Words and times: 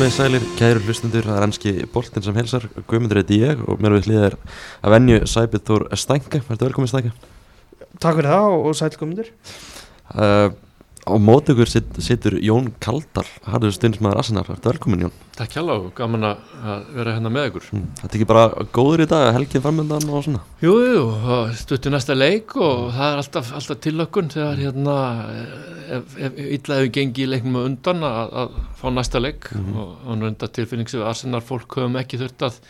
Komið 0.00 0.14
sælir, 0.16 0.44
kæru 0.56 0.80
hlustundur, 0.80 1.26
það 1.28 1.36
er 1.36 1.44
ennski 1.44 1.70
boltin 1.92 2.24
sem 2.24 2.36
helsar, 2.38 2.62
Guðmundur 2.88 3.18
heiti 3.20 3.36
ég 3.42 3.58
og 3.68 3.82
mér 3.84 3.98
við 3.98 4.06
hlýðir 4.06 4.36
að 4.80 4.94
venju 4.94 5.18
Sæbjörn 5.28 5.64
Þór 5.66 5.82
Stænka, 6.00 6.38
verður 6.46 6.70
velkominn 6.70 6.88
Stænka. 6.88 7.10
Takk 8.00 8.16
fyrir 8.16 8.30
það 8.32 8.54
og, 8.54 8.70
sæl 8.78 8.96
komundur. 8.96 9.28
Uh, 10.14 10.56
á 11.10 11.16
móti 11.18 11.54
ykkur 11.54 11.68
sit, 11.68 11.88
situr 12.02 12.36
Jón 12.42 12.70
Kaldal, 12.82 13.26
harður 13.46 13.74
stundismæður 13.74 14.20
Arsenar, 14.22 14.46
verður 14.48 14.70
velkominn 14.70 15.04
Jón. 15.04 15.16
Takk 15.36 15.56
hjá 15.56 15.62
og 15.64 15.90
gaman 15.96 16.26
að 16.28 16.86
vera 16.94 17.14
hérna 17.16 17.32
með 17.32 17.48
ykkur. 17.50 17.66
Mm, 17.74 17.88
þetta 18.00 18.10
er 18.10 18.18
ekki 18.18 18.28
bara 18.30 18.66
góður 18.76 19.04
í 19.04 19.08
dag, 19.10 19.26
helgið 19.36 19.64
framöndan 19.64 20.08
og 20.10 20.24
svona? 20.26 20.42
Jú, 20.62 20.74
jú, 20.84 21.04
stuttu 21.60 21.92
næsta 21.92 22.16
leik 22.16 22.54
og 22.56 22.90
það 22.96 23.06
er 23.08 23.22
alltaf, 23.24 23.52
alltaf 23.58 23.82
tilökkun 23.86 24.32
þegar 24.34 24.62
hérna, 24.64 24.96
ef 25.98 26.16
illa 26.20 26.80
hefur 26.80 26.94
gengið 26.98 27.26
í 27.26 27.30
leiknum 27.34 27.60
undan 27.64 28.06
að, 28.06 28.34
að 28.44 28.58
fá 28.80 28.88
næsta 28.94 29.22
leik 29.22 29.50
mm 29.52 29.60
-hmm. 29.60 29.78
og, 29.82 29.94
og 30.06 30.20
nörnda 30.22 30.48
tilfinning 30.48 30.88
sem 30.88 31.02
Arsenar 31.02 31.46
fólk 31.46 31.78
höfum 31.80 31.98
ekki 32.00 32.20
þurft 32.20 32.48
að 32.48 32.60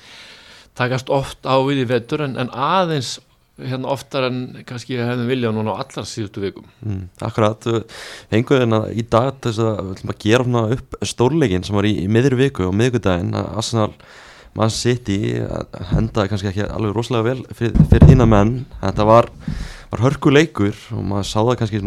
takast 0.75 1.11
oft 1.11 1.45
á 1.45 1.57
við 1.67 1.84
í 1.84 1.91
vetur 1.91 2.23
en, 2.25 2.39
en 2.41 2.51
aðeins 2.55 3.19
hérna 3.69 3.91
oftar 3.92 4.28
en 4.28 4.41
kannski 4.69 4.98
hefðum 5.00 5.28
viljað 5.30 5.55
núna 5.56 5.77
á 5.77 5.80
allar 5.82 6.09
síðustu 6.09 6.42
vikum. 6.45 6.66
Mm, 6.84 7.05
Akkurat, 7.27 7.69
einhverjum 8.33 8.77
að 8.80 8.88
í 8.96 9.05
dag 9.12 9.38
þess 9.45 9.62
að 9.64 9.80
við 9.83 9.95
ætlum 9.96 10.14
að 10.14 10.20
gera 10.24 10.64
upp 10.77 10.98
stórleikin 11.12 11.66
sem 11.66 11.78
var 11.78 11.88
í, 11.88 11.95
í 12.05 12.09
miður 12.10 12.38
viku 12.41 12.66
og 12.69 12.77
miðugudaginn 12.78 13.36
að 13.38 13.50
Arsenal 13.62 13.91
mann 14.59 14.73
sitt 14.74 15.09
í 15.12 15.20
hendaði 15.92 16.33
kannski 16.33 16.50
ekki 16.50 16.66
alveg 16.66 16.95
rosalega 16.96 17.28
vel 17.28 17.42
fyrir, 17.55 17.77
fyrir 17.91 18.09
þína 18.10 18.27
menn. 18.30 18.55
Þetta 18.80 19.06
var, 19.09 19.30
var 19.92 20.05
hörkuleikur 20.06 20.78
og 20.97 21.05
maður 21.12 21.28
sá 21.30 21.38
það 21.38 21.58
kannski 21.61 21.83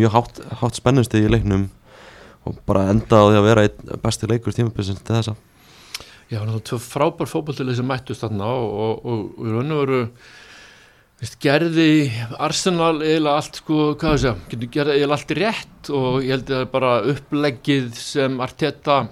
mjög 0.00 0.16
hátt, 0.16 0.42
hátt 0.60 0.80
spennustið 0.80 1.28
í 1.28 1.36
leiknum 1.36 1.68
og 2.48 2.58
bara 2.68 2.88
endaði 2.92 3.38
að 3.38 3.48
vera 3.48 3.64
besti 4.02 4.28
leikur 4.28 4.56
tímabilsins 4.56 5.00
til 5.04 5.16
þessa. 5.16 5.36
Já, 6.30 6.38
það 6.38 6.52
var 6.54 6.66
tvö 6.68 6.78
frábær 6.84 7.30
fókbaltileg 7.30 7.76
sem 7.76 7.88
mættust 7.90 8.22
þarna 8.22 8.52
og, 8.54 8.68
og, 8.70 9.24
og 9.40 9.48
í 9.48 9.54
raun 9.54 9.74
og 9.74 9.80
veru 9.82 10.02
Vist, 11.20 11.36
gerði 11.36 12.08
Arsenal 12.40 13.02
eða 13.04 13.34
allt 13.36 13.58
sko, 13.60 13.90
hvað 13.92 14.14
það 14.14 14.20
segja, 14.22 14.34
getur 14.48 14.68
gerði 14.72 15.00
eða 15.04 15.16
allt 15.18 15.32
rétt 15.36 15.90
og 15.92 16.14
ég 16.24 16.30
held 16.32 16.52
að 16.56 16.62
bara 16.72 16.92
uppleggið 17.12 17.90
sem 18.00 18.38
Arteta 18.40 19.02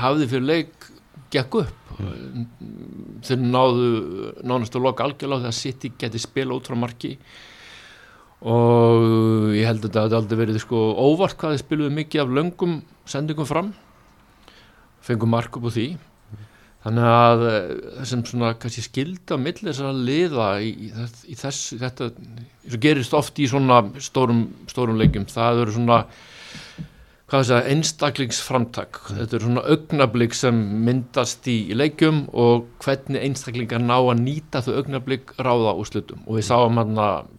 hafði 0.00 0.28
fyrir 0.30 0.46
leik 0.48 0.86
gekk 1.32 1.58
upp. 1.60 1.78
Mm. 1.92 2.46
þeir 3.20 3.42
náðu 3.44 3.88
nánast 4.48 4.78
að 4.78 4.86
loka 4.86 5.04
algjörlega 5.04 5.44
þegar 5.44 5.58
City 5.58 5.90
geti 6.00 6.22
spila 6.22 6.56
út 6.56 6.70
frá 6.70 6.78
marki. 6.80 7.10
Og 8.48 9.52
ég 9.52 9.68
held 9.68 9.84
að 9.84 9.98
þetta 9.98 10.22
aldrei 10.22 10.40
verið 10.40 10.62
sko 10.64 10.80
óvart 11.04 11.36
hvað 11.36 11.52
þeir 11.52 11.64
spiluði 11.66 11.96
mikið 11.98 12.24
af 12.24 12.32
löngum 12.38 12.78
sendingum 13.04 13.46
fram. 13.46 13.70
Fengum 15.04 15.36
mark 15.36 15.60
upp 15.60 15.68
á 15.68 15.70
því 15.76 15.86
Þannig 16.82 17.06
að 17.06 17.44
þessum 18.00 18.22
svona 18.26 18.48
kannski 18.58 18.82
skilda 18.82 19.36
millir 19.38 19.68
þess 19.70 19.84
að 19.86 20.00
liða 20.08 20.46
í, 20.66 20.70
í, 20.90 21.36
þess, 21.38 21.76
þetta, 21.78 22.08
gerist 22.82 23.14
oft 23.14 23.38
í 23.38 23.46
svona 23.50 23.84
stórum, 24.02 24.48
stórum 24.70 24.98
leikum, 24.98 25.28
það 25.30 25.62
eru 25.62 25.76
svona, 25.76 26.00
segja, 27.30 27.60
einstaklingsframtak, 27.70 28.98
þetta 29.12 29.38
eru 29.38 29.46
svona 29.46 29.64
augnablík 29.76 30.34
sem 30.34 30.58
myndast 30.88 31.46
í, 31.46 31.60
í 31.70 31.78
leikum 31.78 32.24
og 32.34 32.66
hvernig 32.82 33.28
einstaklingar 33.28 33.82
ná 33.84 34.00
að 34.00 34.24
nýta 34.24 34.64
þau 34.66 34.74
augnablík 34.80 35.36
ráða 35.38 35.76
úr 35.78 35.86
slutum 35.86 36.26
og 36.26 36.40
við 36.40 36.48
sáum 36.50 36.82
hann 36.82 36.98
að 36.98 37.30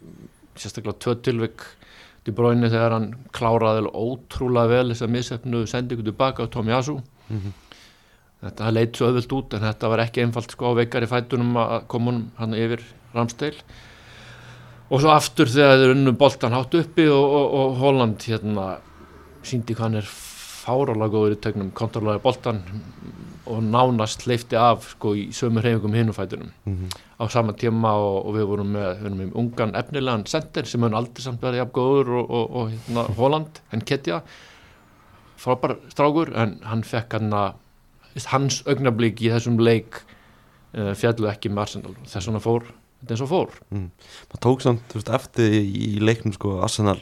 sérstaklega 0.55 1.01
tvö 1.03 1.17
tilvik 1.25 1.67
til 2.23 2.35
bróinu 2.37 2.71
þegar 2.71 2.95
hann 2.95 3.09
kláraði 3.35 3.91
ótrúlega 3.91 4.71
vel 4.71 4.93
þess 4.93 5.03
að 5.03 5.13
missefnu 5.17 5.65
sendingu 5.67 6.07
tilbaka 6.07 6.47
á 6.47 6.53
Tómi 6.53 6.71
Asú. 6.71 7.01
Mm 7.27 7.39
-hmm. 7.39 7.53
Þetta 8.43 8.71
leitt 8.75 8.97
svo 8.99 9.07
öðvöld 9.07 9.33
út 9.37 9.53
en 9.55 9.63
þetta 9.63 9.89
var 9.93 10.03
ekki 10.03 10.23
einfalt 10.25 10.51
sko 10.51 10.73
á 10.75 10.79
veikar 10.81 11.05
í 11.05 11.07
fætunum 11.07 11.55
að 11.61 11.75
koma 11.91 12.17
hann 12.41 12.55
yfir 12.57 12.83
Ramsteil 13.13 13.55
og 14.89 14.99
svo 14.99 15.13
aftur 15.13 15.49
þegar 15.49 15.79
þeir 15.79 15.93
unnum 15.95 16.17
boltan 16.19 16.55
hátt 16.55 16.75
uppi 16.75 17.07
og, 17.07 17.23
og, 17.23 17.53
og 17.59 17.77
Holland 17.79 18.25
hérna 18.27 18.67
síndi 19.47 19.75
hvað 19.77 19.87
hann 19.87 20.01
er 20.01 20.11
fárálega 20.63 21.11
góður 21.11 21.35
í 21.35 21.39
tegnum, 21.43 21.71
kontrollæði 21.75 22.23
boltan 22.23 22.61
og 23.51 23.63
nánast 23.63 24.23
leifti 24.29 24.55
af 24.59 24.85
sko 24.93 25.11
í 25.19 25.25
sömur 25.35 25.65
heimingum 25.65 25.95
hinnufætunum 25.97 26.51
mm 26.65 26.75
-hmm. 26.75 26.99
á 27.19 27.23
sama 27.31 27.53
tíma 27.53 27.91
og, 27.91 28.25
og 28.27 28.35
við 28.35 28.47
vorum 28.51 28.71
með, 28.71 28.89
við 28.97 29.03
vorum 29.03 29.17
með 29.17 29.35
ungan 29.35 29.75
efnilegan 29.75 30.25
sender 30.25 30.65
sem 30.65 30.81
hann 30.81 30.93
aldrei 30.93 31.23
samt 31.23 31.41
verið 31.41 31.57
jafn 31.57 31.71
góður 31.71 32.09
og 32.29 32.71
hérna 32.71 33.03
Holland, 33.17 33.59
henn 33.71 33.81
Ketja 33.81 34.21
frábær 35.37 35.75
strákur 35.89 36.35
en 36.35 36.59
hann 36.63 36.83
fekk 36.83 37.13
hann 37.13 37.33
að 37.33 37.53
hans 38.31 38.61
augnablík 38.69 39.21
í 39.23 39.31
þessum 39.33 39.59
leik 39.61 39.99
uh, 39.99 40.93
fjallu 40.97 41.29
ekki 41.31 41.51
með 41.51 41.65
Arsenal. 41.67 41.95
Þess 42.05 42.29
vegna 42.29 42.43
fór, 42.43 42.67
þetta 43.01 43.15
er 43.15 43.21
svo 43.21 43.29
fór. 43.31 43.57
Mm. 43.73 43.89
maður 44.31 44.43
tók 44.47 44.65
samt 44.65 44.97
veist, 44.97 45.13
eftir 45.19 45.57
í 45.59 45.95
leiknum 46.03 46.35
sko 46.35 46.59
Arsenal 46.65 46.99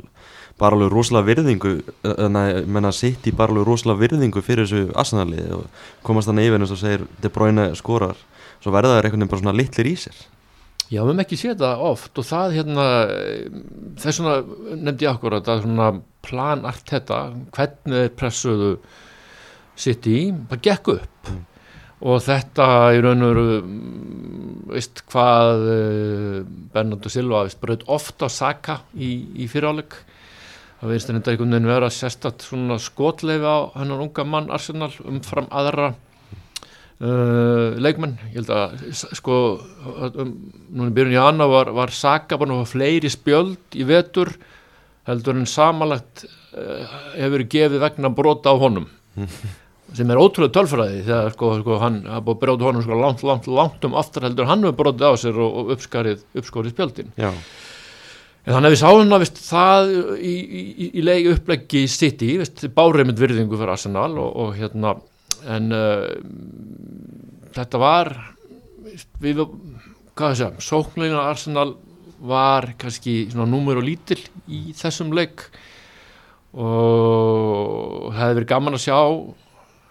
bara 0.62 0.78
alveg 0.78 0.92
rosalega 0.94 1.30
virðingu 1.32 1.72
en 2.12 2.38
að 2.38 2.92
sitt 2.94 3.26
í 3.26 3.34
bara 3.34 3.54
alveg 3.54 3.66
rosalega 3.68 4.04
virðingu 4.04 4.44
fyrir 4.46 4.68
þessu 4.68 4.92
Arsenali 5.00 5.46
og 5.56 5.66
komast 6.06 6.30
þannig 6.30 6.52
yfir 6.52 6.62
eins 6.62 6.76
og 6.76 6.82
segir 6.82 7.08
De 7.24 7.32
Bruyne 7.34 7.72
skorar 7.80 8.20
svo 8.62 8.74
verða 8.74 8.96
það 8.96 9.08
einhvern 9.08 9.24
veginn 9.24 9.32
bara 9.32 9.42
svona 9.42 9.58
litlir 9.58 9.90
í 9.90 9.96
sér. 9.98 10.22
Já, 10.92 11.00
við 11.00 11.14
hefum 11.14 11.22
ekki 11.24 11.38
séð 11.40 11.62
það 11.62 11.82
oft 11.88 12.20
og 12.20 12.28
það 12.28 12.56
hérna, 12.58 12.86
þess 14.02 14.20
vegna 14.20 14.82
nefndi 14.82 15.08
ég 15.08 15.14
okkur 15.14 15.38
að 15.38 15.46
það 15.48 15.54
er 15.54 15.64
svona 15.66 15.88
plan 16.28 16.66
allt 16.68 16.92
þetta, 16.92 17.20
hvernig 17.56 18.02
þeir 18.02 18.12
pressuðu 19.82 19.96
City, 19.96 20.34
það 20.50 20.62
gekk 20.62 20.94
upp. 20.98 21.32
Mm. 21.32 21.48
og 22.02 22.22
þetta 22.26 22.66
í 22.96 23.02
raun 23.02 23.22
og 23.22 23.36
veru 23.36 23.60
veist 24.72 25.04
hvað 25.12 25.66
uh, 25.70 26.38
Bernardo 26.74 27.10
Silva 27.10 27.44
bröð 27.62 27.84
ofta 27.86 28.26
að 28.26 28.34
saka 28.34 28.80
í, 28.96 29.28
í 29.38 29.48
fyriráleik. 29.48 29.94
Það 30.82 30.90
veist 30.90 31.12
þetta 31.12 31.32
einhvern 31.32 31.54
veginn 31.54 31.70
vera 31.70 31.92
sérstatt 31.94 32.42
svona 32.42 32.80
skotleifi 32.82 33.46
á 33.46 33.70
hennar 33.76 34.02
unga 34.02 34.26
mann 34.26 34.50
Arsenal 34.50 34.90
umfram 35.06 35.46
aðra 35.54 35.92
uh, 35.92 37.78
leikmenn. 37.78 38.18
Ég 38.32 38.42
held 38.42 38.50
að 38.50 38.82
sko 39.20 39.38
um, 40.10 40.34
núna 40.72 40.90
í 40.90 40.98
byrjun 40.98 41.20
í 41.20 41.22
anna 41.22 41.46
var, 41.52 41.70
var 41.70 41.94
saka 41.94 42.40
bara 42.42 42.64
fleiri 42.66 43.14
spjöld 43.14 43.78
í 43.78 43.86
vetur 43.86 44.34
heldur 45.06 45.38
en 45.38 45.50
samanlagt 45.50 46.26
uh, 46.26 46.98
hefur 47.14 47.46
gefið 47.46 47.82
vegna 47.86 48.10
brota 48.10 48.54
á 48.54 48.58
honum 48.58 48.90
sem 49.98 50.12
er 50.12 50.22
ótrúlega 50.22 50.56
tölfræði 50.56 51.02
þegar 51.08 51.34
sko, 51.36 51.50
sko 51.62 51.80
hann 51.82 52.00
búið 52.06 52.36
að 52.36 52.40
bróða 52.44 52.68
honum 52.70 52.86
sko 52.86 53.00
langt, 53.00 53.24
langt, 53.28 53.50
langt 53.52 53.88
um 53.88 53.98
aftur 54.00 54.28
heldur 54.28 54.48
hann 54.48 54.64
hefur 54.64 54.78
bróðið 54.80 55.12
á 55.12 55.14
sér 55.20 55.40
og, 55.44 55.58
og 55.60 55.74
uppskarið 55.76 56.24
uppskórið 56.40 56.76
spjöldin 56.76 57.12
Já. 57.20 57.32
en 57.32 58.56
þannig 58.56 58.70
að 58.70 58.76
við 58.76 58.82
sáum 58.84 59.12
það 59.12 59.24
vist, 59.26 59.42
það 59.50 59.94
í, 60.16 60.36
í, 60.62 60.90
í 60.92 61.06
leigi 61.06 61.34
uppleggi 61.36 61.86
sitt 61.92 62.24
í 62.24 62.38
bárið 62.72 63.10
mynd 63.10 63.24
virðingu 63.24 63.60
fyrir 63.60 63.76
Arsenal 63.76 64.12
og, 64.16 64.32
og 64.46 64.56
hérna 64.60 64.96
en 65.52 65.76
uh, 65.76 66.08
þetta 67.56 67.82
var 67.82 68.14
við, 69.20 69.44
hvað 70.16 70.28
það 70.28 70.40
segja 70.40 70.68
sóknlegin 70.70 71.20
Arsenal 71.20 71.74
var 72.22 72.70
kannski 72.80 73.26
svona 73.32 73.50
númur 73.50 73.82
og 73.82 73.88
lítil 73.88 74.20
í 74.48 74.70
þessum 74.78 75.12
leik 75.18 75.48
og 76.52 78.12
það 78.12 78.20
hefði 78.20 78.38
verið 78.38 78.52
gaman 78.52 78.78
að 78.78 78.84
sjá 78.84 79.00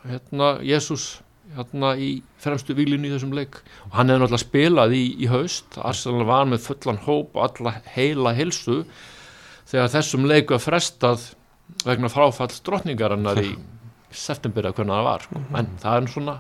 hérna 0.06 0.54
Jésús 0.64 1.20
hérna 1.56 1.94
í 1.98 2.10
fremstu 2.40 2.74
výlinu 2.78 3.08
í 3.08 3.14
þessum 3.14 3.34
leik. 3.34 3.60
Og 3.88 3.96
hann 3.98 4.10
hefði 4.10 4.22
náttúrulega 4.22 4.44
spilað 4.44 4.96
í, 4.96 5.04
í 5.24 5.30
haust. 5.30 5.78
Arsenal 5.82 6.26
var 6.28 6.48
með 6.50 6.66
fullan 6.68 7.00
hóp 7.06 7.36
og 7.36 7.46
alla 7.48 7.74
heila 7.94 8.34
hilsu 8.36 8.82
þegar 9.70 9.94
þessum 9.94 10.26
leiku 10.30 10.56
að 10.56 10.66
frestað 10.66 11.30
vegna 11.86 12.10
fráfall 12.10 12.52
drotningarinnar 12.66 13.42
í 13.42 13.54
september 14.26 14.68
að 14.68 14.78
hvernig 14.78 14.96
það 14.96 15.06
var 15.06 15.26
sko. 15.26 15.42
en 15.54 15.72
það 15.82 15.96
er 15.96 16.12
svona 16.14 16.36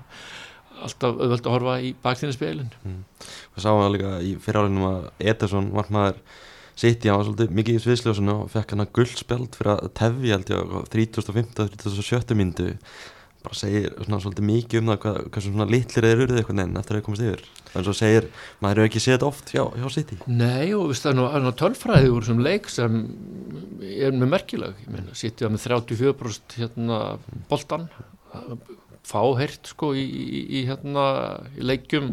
alltaf 0.80 1.18
auðvöld 1.20 1.44
að 1.44 1.54
horfa 1.54 1.74
í 1.84 1.90
baktíðinu 2.02 2.36
spilin. 2.36 2.70
Mm. 2.86 3.02
Við 3.54 3.64
sáum 3.64 3.82
það 3.82 3.92
líka 3.94 4.12
í 4.24 4.30
fyrirálinum 4.42 4.86
að 4.88 5.02
Ederson 5.32 5.68
var 5.76 5.90
maður 5.92 6.22
sitt 6.80 7.04
í 7.04 7.12
á 7.12 7.20
svolítið 7.20 7.54
mikið 7.58 7.76
í 7.76 7.82
sviðsljósunu 7.84 8.36
og 8.46 8.52
fekk 8.54 8.72
hann 8.72 8.84
að 8.86 8.92
guldspjald 8.96 9.58
fyrir 9.58 9.72
að 9.74 9.90
tefja 10.00 10.38
3015-3017 10.94 12.38
myndu 12.38 12.70
bara 13.44 13.56
segir 13.56 13.94
svona 13.96 14.20
svolítið 14.20 14.46
mikið 14.48 14.80
um 14.80 14.90
það 14.90 14.98
hvað, 15.04 15.18
hvað 15.32 15.44
svona 15.46 15.66
litlir 15.70 16.06
þeir 16.06 16.24
eru 16.26 16.36
eitthvað 16.36 16.62
enn 16.64 16.80
eftir 16.80 16.96
að 16.96 16.98
það 16.98 17.06
komast 17.06 17.24
yfir. 17.26 17.44
En 17.70 17.86
svo 17.86 17.94
segir, 17.96 18.26
maður 18.60 18.80
hefur 18.80 18.90
ekki 18.90 19.02
séð 19.04 19.16
þetta 19.16 19.28
oft 19.30 19.52
hjá, 19.54 19.62
hjá 19.78 19.86
City. 19.94 20.18
Nei 20.26 20.74
og 20.76 20.92
það 20.98 21.22
er 21.30 21.44
nú 21.46 21.54
tölfræði 21.60 22.12
úr 22.12 22.26
sem 22.26 22.44
leik 22.44 22.70
sem 22.72 23.00
er 23.86 24.14
með 24.16 24.32
merkileg. 24.34 24.84
Ég 24.84 24.92
meina, 24.92 25.16
City 25.16 25.46
var 25.46 25.54
með 25.54 25.66
34% 25.70 26.58
hérna 26.60 27.00
boltan 27.50 27.88
fáheirt 29.10 29.72
sko 29.72 29.94
í, 29.96 30.04
í, 30.04 30.40
í 30.60 30.64
hérna 30.68 31.04
í 31.56 31.64
leikjum 31.66 32.12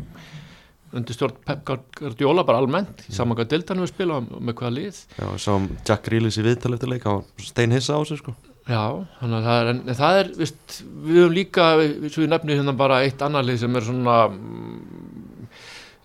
undir 0.95 1.17
stjórn 1.17 1.35
Pep 1.43 1.65
Guardiola 1.67 2.45
bara 2.47 2.61
almennt 2.63 3.03
í 3.09 3.15
saman 3.15 3.35
hvað 3.37 3.51
dildan 3.51 3.83
við 3.83 3.91
spila 3.91 4.21
með 4.23 4.55
hvaða 4.61 4.75
lið. 4.77 5.01
Já, 5.19 5.27
sáum 5.43 5.67
Jack 5.83 6.07
Grealish 6.07 6.39
í 6.39 6.45
viðtal 6.47 6.77
eftir 6.77 6.93
leik 6.93 7.03
á 7.03 7.19
steinhissa 7.43 7.99
á 7.99 8.01
sig 8.07 8.21
sko 8.21 8.33
Já, 8.67 8.83
þannig 9.21 9.37
að 9.37 9.45
það 9.47 9.57
er, 9.61 9.69
en 9.71 9.95
það 9.95 10.17
er, 10.21 10.29
veist, 10.41 10.77
við 11.07 11.19
höfum 11.21 11.35
líka, 11.37 11.67
svo 12.11 12.23
við 12.23 12.31
nefnum 12.33 12.57
hérna 12.57 12.73
bara 12.75 12.97
eitt 13.05 13.21
annar 13.23 13.45
lið 13.47 13.61
sem 13.61 13.77
er 13.79 13.85
svona, 13.87 14.15
mm, 14.27 15.45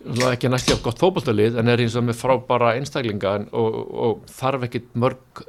svona 0.04 0.28
ekki 0.36 0.50
næstu 0.52 0.76
af 0.76 0.84
gott 0.84 1.02
fótballtalið 1.02 1.58
en 1.58 1.72
er 1.72 1.82
eins 1.82 1.96
og 1.98 2.06
með 2.06 2.20
frábara 2.20 2.76
einstaklinga 2.78 3.34
en, 3.40 3.48
og, 3.58 3.80
og 4.06 4.22
þarf 4.30 4.68
ekkit 4.68 4.94
mörg 4.94 5.42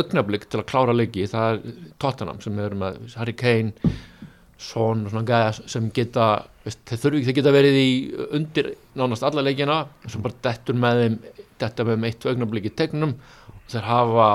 augnablík 0.00 0.48
til 0.50 0.62
að 0.62 0.68
klára 0.72 0.96
leiki, 0.96 1.28
það 1.30 1.52
er 1.52 1.78
Tottenham 2.02 2.42
sem 2.42 2.58
er 2.64 2.74
með 2.80 2.98
Harry 3.20 3.36
Kane, 3.38 3.94
Son 4.62 5.06
og 5.06 5.12
svona 5.12 5.26
gæða 5.26 5.70
sem 5.70 5.88
geta, 5.94 6.28
veist, 6.66 6.82
þeir 6.90 7.02
þurfi 7.04 7.20
ekki, 7.20 7.28
þeir 7.28 7.38
geta 7.38 7.54
verið 7.54 7.78
í 7.78 7.88
undir 8.38 8.74
nánast 8.98 9.26
alla 9.26 9.46
leikina, 9.46 9.82
sem 10.10 10.22
bara 10.22 10.38
dettur 10.46 10.78
með 10.78 11.02
þeim, 11.04 11.16
detta 11.62 11.86
með 11.86 11.96
þeim 11.96 12.06
eitt 12.10 12.30
augnablík 12.32 12.70
í 12.70 12.76
tegnum. 12.78 13.16
Þeir 13.72 13.86
hafa 13.88 14.28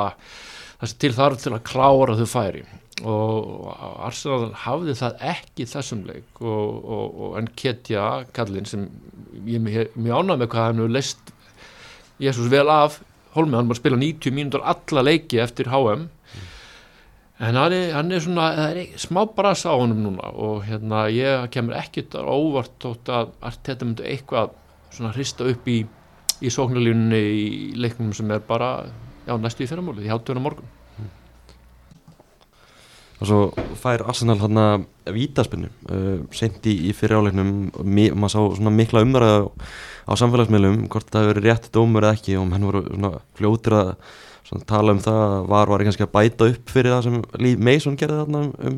sem 0.83 1.00
til 1.01 1.13
þarf 1.18 1.41
til 1.41 1.53
að 1.56 1.63
klára 1.68 2.18
þau 2.19 2.27
færi. 2.29 2.65
Og 3.06 3.68
Arsenal 4.07 4.51
hafði 4.63 4.95
það 4.97 5.24
ekki 5.31 5.68
þessum 5.69 6.03
leik 6.07 6.41
og, 6.41 6.69
og, 6.81 7.19
og 7.27 7.35
en 7.38 7.50
Ketja 7.57 8.07
kallinn 8.33 8.65
sem 8.69 8.88
ég 9.45 9.62
mjög 9.62 9.94
ánægð 9.95 10.41
með 10.41 10.50
hvað 10.53 10.65
hann 10.65 10.81
hefur 10.81 10.95
leist 10.95 11.33
Jésús 12.21 12.50
vel 12.50 12.68
af. 12.74 13.01
Holmi, 13.35 13.53
hann 13.53 13.69
var 13.69 13.77
að 13.77 13.83
spila 13.83 14.00
90 14.01 14.33
mínútur 14.33 14.65
alla 14.65 15.03
leiki 15.06 15.41
eftir 15.44 15.69
HM 15.69 16.07
en 17.38 17.53
hann 17.53 17.73
er, 17.73 17.91
hann 17.94 18.12
er 18.12 18.23
svona 18.23 18.47
er 18.71 18.80
smá 18.97 19.21
bras 19.30 19.62
á 19.69 19.73
honum 19.77 20.00
núna 20.07 20.31
og 20.33 20.63
hérna 20.65 21.06
ég 21.13 21.45
kemur 21.53 21.77
ekkit 21.77 22.18
óvart 22.18 22.73
tótt 22.81 23.12
að 23.13 23.35
Arteta 23.45 23.85
myndi 23.85 24.07
eitthvað 24.09 24.56
svona 24.89 25.13
hrista 25.13 25.45
upp 25.45 25.68
í, 25.69 25.83
í 26.41 26.50
sóknarlínunni 26.53 27.21
í 27.21 27.50
leiknum 27.77 28.09
sem 28.18 28.31
er 28.33 28.41
bara 28.41 28.88
já, 29.27 29.33
næstu 29.35 29.65
í 29.65 29.69
fyrramóli, 29.69 30.06
í 30.07 30.12
hátuðuna 30.12 30.44
morgun. 30.44 30.75
Og 33.18 33.25
svo 33.25 33.39
fær 33.81 34.03
Arsenal 34.06 34.38
hann 34.44 34.59
að 34.62 34.83
vítaspinnu 35.15 35.71
uh, 35.89 36.19
sent 36.38 36.68
í, 36.69 36.91
fyriráleiknum 36.94 37.53
og 37.74 37.88
maður 37.88 38.33
sá 38.33 38.39
svona 38.59 38.74
mikla 38.75 39.01
umræða 39.06 39.39
á, 39.50 40.13
samfélagsmiðlum 40.21 40.83
hvort 40.94 41.09
það 41.09 41.25
hefur 41.25 41.33
verið 41.33 41.47
rétt 41.50 41.71
dómur 41.74 42.06
eða 42.06 42.19
ekki 42.19 42.38
og 42.38 42.51
henn 42.53 42.68
voru 42.69 42.83
svona 42.85 43.12
fljótir 43.39 43.77
að 43.79 43.89
svona, 44.45 44.68
tala 44.69 44.94
um 44.94 45.01
það 45.01 45.24
var 45.50 45.73
var 45.73 45.85
kannski 45.88 46.06
að 46.06 46.13
bæta 46.13 46.51
upp 46.53 46.75
fyrir 46.75 46.94
það 46.94 47.07
sem 47.07 47.18
Lee 47.41 47.63
Mason 47.69 47.97
gerði 47.97 48.21
þarna 48.21 48.44
um, 48.45 48.53
um 48.69 48.77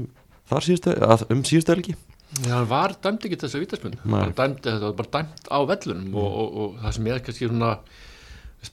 þar 0.50 0.68
síðustu, 0.70 0.96
að, 1.10 1.26
um 1.36 1.44
síðustu 1.46 1.76
helgi. 1.76 1.98
Já, 2.40 2.54
hann 2.54 2.70
var 2.70 2.96
dæmt 3.04 3.26
ekki 3.26 3.42
þess 3.42 3.58
að 3.58 3.66
vítaspinnu 3.66 4.00
hann 4.06 4.36
dæmdi 4.38 4.70
þetta, 4.70 4.86
var 4.88 4.98
bara 5.02 5.12
dæmt 5.18 5.50
á 5.50 5.60
vellunum 5.74 6.16
og, 6.16 6.30
og, 6.30 6.58
og 6.64 6.80
það 6.86 6.96
sem 6.96 7.10
ég 7.10 7.18
er 7.18 7.24
kannski 7.26 7.50
svona 7.50 7.72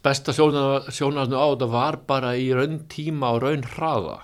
besta 0.02 0.34
sjónarnu 0.34 1.38
á 1.38 1.46
þetta 1.52 1.68
var 1.70 2.00
bara 2.08 2.34
í 2.38 2.48
raun 2.54 2.80
tíma 2.90 3.34
og 3.36 3.44
raun 3.44 3.64
hraða. 3.76 4.20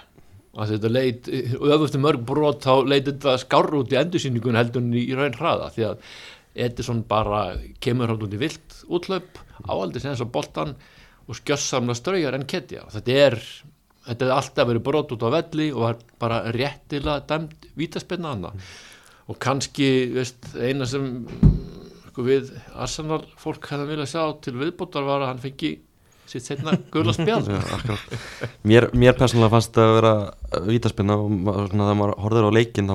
Að 0.52 0.74
þetta 0.74 0.90
leit, 0.92 1.28
öfustu 1.64 2.00
mörg 2.02 2.24
brot 2.28 2.66
þá 2.66 2.84
leiti 2.84 3.14
þetta 3.14 3.38
skár 3.40 3.70
út 3.78 3.92
í 3.94 3.98
endursýningun 4.00 4.58
heldur 4.58 4.88
í 4.98 5.08
raun 5.16 5.38
hraða. 5.38 5.70
Því 5.72 5.86
að 5.88 6.08
Edison 6.66 7.04
bara 7.08 7.44
kemur 7.80 8.12
hann 8.12 8.26
út 8.26 8.34
í 8.36 8.40
vilt 8.40 8.82
útlöp, 8.92 9.38
áaldi 9.64 10.02
sem 10.02 10.12
þess 10.12 10.26
að 10.26 10.34
boltan 10.34 10.74
og 11.28 11.38
skjössamna 11.38 11.96
straujar 11.96 12.36
en 12.36 12.48
ketja. 12.50 12.84
Þetta 12.92 13.18
er, 13.28 13.38
þetta 14.08 14.28
er 14.28 14.34
alltaf 14.36 14.68
verið 14.68 14.86
brot 14.90 15.14
út 15.16 15.24
á 15.24 15.30
velli 15.38 15.70
og 15.72 15.86
var 15.86 16.00
bara 16.20 16.42
réttilega 16.52 17.22
dæmt 17.30 17.70
vítaspinna 17.78 18.34
hana 18.34 18.52
og 19.30 19.38
kannski, 19.40 19.88
veist, 20.12 20.50
eina 20.58 20.84
sem 20.90 21.12
sko 22.12 22.26
við 22.26 22.52
Arsenal 22.76 23.22
fólk 23.40 23.70
hefði 23.72 23.88
viljað 23.88 24.10
sjá 24.12 24.22
til 24.44 24.58
viðbúttar 24.60 25.06
var 25.06 25.24
að 25.24 25.30
hann 25.32 25.40
fengi 25.40 25.70
sitt 26.28 26.44
setna 26.46 26.74
gula 26.92 27.12
spjall 27.16 27.42
mér, 28.68 28.88
mér 28.96 29.16
persónulega 29.16 29.52
fannst 29.52 29.72
þetta 29.72 29.86
að 29.86 29.94
vera 29.96 30.12
vítaspinna 30.68 31.16
og 31.16 31.32
svona, 31.32 31.86
þegar 31.86 31.98
maður 31.98 32.12
horfður 32.24 32.48
á 32.48 32.56
leikin 32.56 32.90
þá 32.90 32.94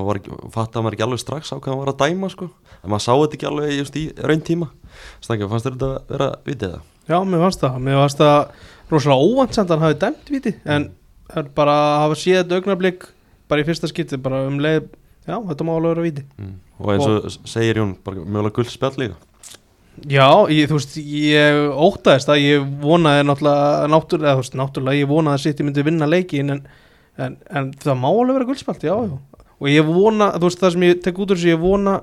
fattaði 0.54 0.84
maður 0.86 0.98
ekki 0.98 1.08
alveg 1.08 1.24
strax 1.24 1.52
á 1.54 1.56
hvað 1.58 1.74
maður 1.74 1.82
var 1.82 1.92
að 1.94 2.04
dæma 2.04 2.30
sko. 2.34 2.50
en 2.78 2.94
maður 2.94 3.06
sá 3.08 3.12
þetta 3.14 3.38
ekki 3.40 3.50
alveg 3.50 3.74
just 3.78 3.98
í 4.00 4.06
raun 4.22 4.46
tíma 4.46 4.70
Snakka, 5.26 5.50
fannst 5.52 5.70
þetta 5.70 5.90
að 5.90 6.14
vera 6.14 6.30
vitið 6.46 6.78
það? 6.78 6.86
Já, 7.08 7.18
mér 7.26 7.44
fannst 7.46 7.66
það, 7.66 7.82
mér 7.88 8.00
fannst 8.02 8.22
það 8.24 8.40
rosalega 8.94 9.28
óvandsamt 9.28 9.68
að 9.70 9.76
hann 9.76 9.88
hafi 9.88 10.00
dæmt 10.06 10.32
viti 10.34 10.56
en 10.64 10.88
mm. 10.88 11.52
bara 11.58 11.76
að 11.82 12.00
hafa 12.06 12.22
séð 12.24 12.40
þetta 12.44 12.62
augnablík 12.62 13.10
bara 13.48 13.64
í 13.64 13.68
fyrsta 13.68 13.92
skipti, 13.92 14.20
bara 14.22 14.46
um 14.48 14.62
leið 14.64 14.90
já, 15.28 15.36
þetta 15.36 15.68
má 15.68 15.74
alveg 15.76 15.94
vera 15.94 16.06
viti 16.08 16.26
mm. 16.38 16.54
og 16.80 16.92
eins 16.94 17.08
og, 17.08 17.30
og 17.30 17.50
segir 17.52 17.82
Jón, 17.82 17.96
mjögulega 18.06 18.56
guldspjall 18.60 19.02
líka 19.04 19.24
Já, 20.06 20.30
ég, 20.54 20.68
þú 20.70 20.78
veist, 20.78 20.92
ég 21.02 21.56
ótaðist 21.74 22.30
að 22.30 22.44
ég 22.44 22.66
vonaði 22.84 23.24
náttúrulega, 23.26 23.88
náttúrulega, 23.90 24.36
þú 24.36 24.44
veist, 24.44 24.58
náttúrulega 24.60 25.00
ég 25.00 25.10
vonaði 25.10 25.40
að 25.40 25.42
City 25.48 25.66
myndi 25.66 25.86
vinna 25.88 26.06
leikin 26.06 26.54
en, 26.54 26.60
en, 27.18 27.38
en 27.50 27.72
það 27.82 27.98
má 27.98 28.06
alveg 28.12 28.38
vera 28.38 28.48
guldspalt, 28.52 28.86
já, 28.86 28.94
já 28.94 29.16
og 29.58 29.72
ég 29.72 29.88
vona, 29.90 30.30
þú 30.38 30.52
veist, 30.52 30.62
það 30.62 30.74
sem 30.76 30.86
ég 30.86 31.02
tek 31.02 31.18
út 31.18 31.34
úr 31.34 31.40
þessu, 31.40 31.50
ég 31.50 31.62
vona 31.62 31.96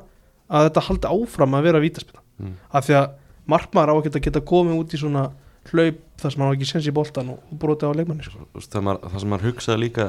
að 0.50 0.69
þetta 0.69 0.85
haldi 0.88 1.12
áfram 1.15 1.55
að 1.55 1.69
vera 1.69 1.82
vítaspilna, 1.85 2.23
mm. 2.43 2.56
af 2.75 2.88
því 2.88 2.97
að 2.99 3.06
markmaður 3.55 3.93
á 3.93 3.94
að 3.94 4.05
geta, 4.09 4.23
geta 4.26 4.44
komið 4.50 4.81
út 4.81 4.94
í 4.97 5.00
svona 5.00 5.25
hlaup 5.72 6.00
þar 6.20 6.32
sem 6.34 6.44
hann 6.44 6.55
ekki 6.55 6.69
senst 6.69 6.88
í 6.88 6.94
boltan 6.94 7.31
og 7.34 7.55
broti 7.61 7.88
á 7.88 7.96
leikmanni 7.96 8.26
sko. 8.26 8.46
það, 8.55 8.90
það 9.02 9.19
sem 9.22 9.34
hann 9.34 9.44
hugsaði 9.44 9.82
líka 9.82 10.08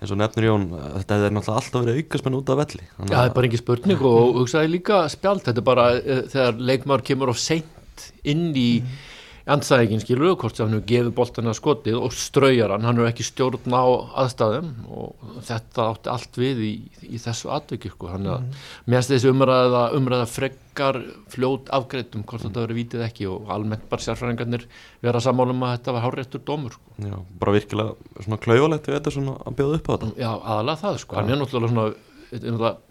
eins 0.00 0.14
og 0.14 0.20
nefnir 0.20 0.48
Jón 0.48 0.66
þetta 0.70 1.18
hefði 1.18 1.30
náttúrulega 1.36 1.60
alltaf 1.60 1.84
verið 1.84 2.00
aukasmenn 2.00 2.38
út 2.38 2.52
af 2.52 2.60
velli 2.62 2.82
Já, 2.86 3.04
það 3.10 3.22
er 3.24 3.36
bara 3.36 3.50
ekki 3.50 3.62
spurning 3.62 4.04
og 4.10 4.40
hugsaði 4.40 4.72
líka 4.76 5.02
spjald, 5.12 5.44
þetta 5.46 5.62
er 5.62 5.68
bara 5.70 5.86
e, 5.98 6.18
þegar 6.32 6.60
leikmann 6.70 7.06
kemur 7.10 7.32
á 7.32 7.36
seint 7.36 8.10
inn 8.24 8.50
í 8.54 8.68
mm 8.80 9.08
anstæðingin 9.50 10.02
skilur 10.02 10.36
hvort 10.38 10.56
sem 10.56 10.66
hann 10.66 10.76
hefur 10.76 10.88
gefið 10.88 11.12
boltana 11.16 11.52
skotið 11.56 11.98
og 11.98 12.14
straujar 12.14 12.74
hann, 12.74 12.86
hann 12.86 12.98
hefur 13.00 13.10
ekki 13.10 13.26
stjórn 13.26 13.76
á 13.76 13.86
aðstæðum 14.22 14.70
og 14.94 15.30
þetta 15.46 15.86
átti 15.86 16.12
allt 16.12 16.40
við 16.40 16.62
í, 16.66 16.72
í 17.08 17.20
þessu 17.22 17.52
atvöki 17.54 17.92
sko. 17.92 18.10
hann 18.12 18.28
er 18.28 18.42
mm. 18.42 18.58
mest 18.94 19.12
þessi 19.12 19.30
umræða, 19.32 19.84
umræða 19.98 20.26
freggar 20.30 21.00
fljót 21.32 21.72
afgreitum 21.76 22.24
hvort 22.24 22.44
mm. 22.44 22.48
þetta 22.48 22.66
verið 22.66 22.80
vitið 22.82 23.06
ekki 23.06 23.30
og 23.30 23.50
almennt 23.54 23.88
bara 23.90 24.06
sérfræðingarnir 24.06 24.66
vera 25.04 25.22
sammálum 25.24 25.64
að 25.66 25.76
þetta 25.78 25.96
var 25.96 26.06
háréttur 26.06 26.44
dómur 26.46 26.76
sko. 26.76 26.98
Já, 27.00 27.16
bara 27.40 27.56
virkilega 27.56 28.20
svona 28.20 28.42
klauvalegt 28.44 28.90
við 28.90 29.00
þetta 29.00 29.16
svona 29.16 29.38
að 29.44 29.58
bjóða 29.62 29.80
upp 29.80 29.90
á 29.90 29.92
þetta 29.94 30.12
Já, 30.14 30.30
aðalega 30.36 30.84
það 30.84 31.02
sko, 31.04 31.18
hann 31.20 31.32
er 31.34 31.42
náttúrulega 31.42 31.74
svona 31.74 31.88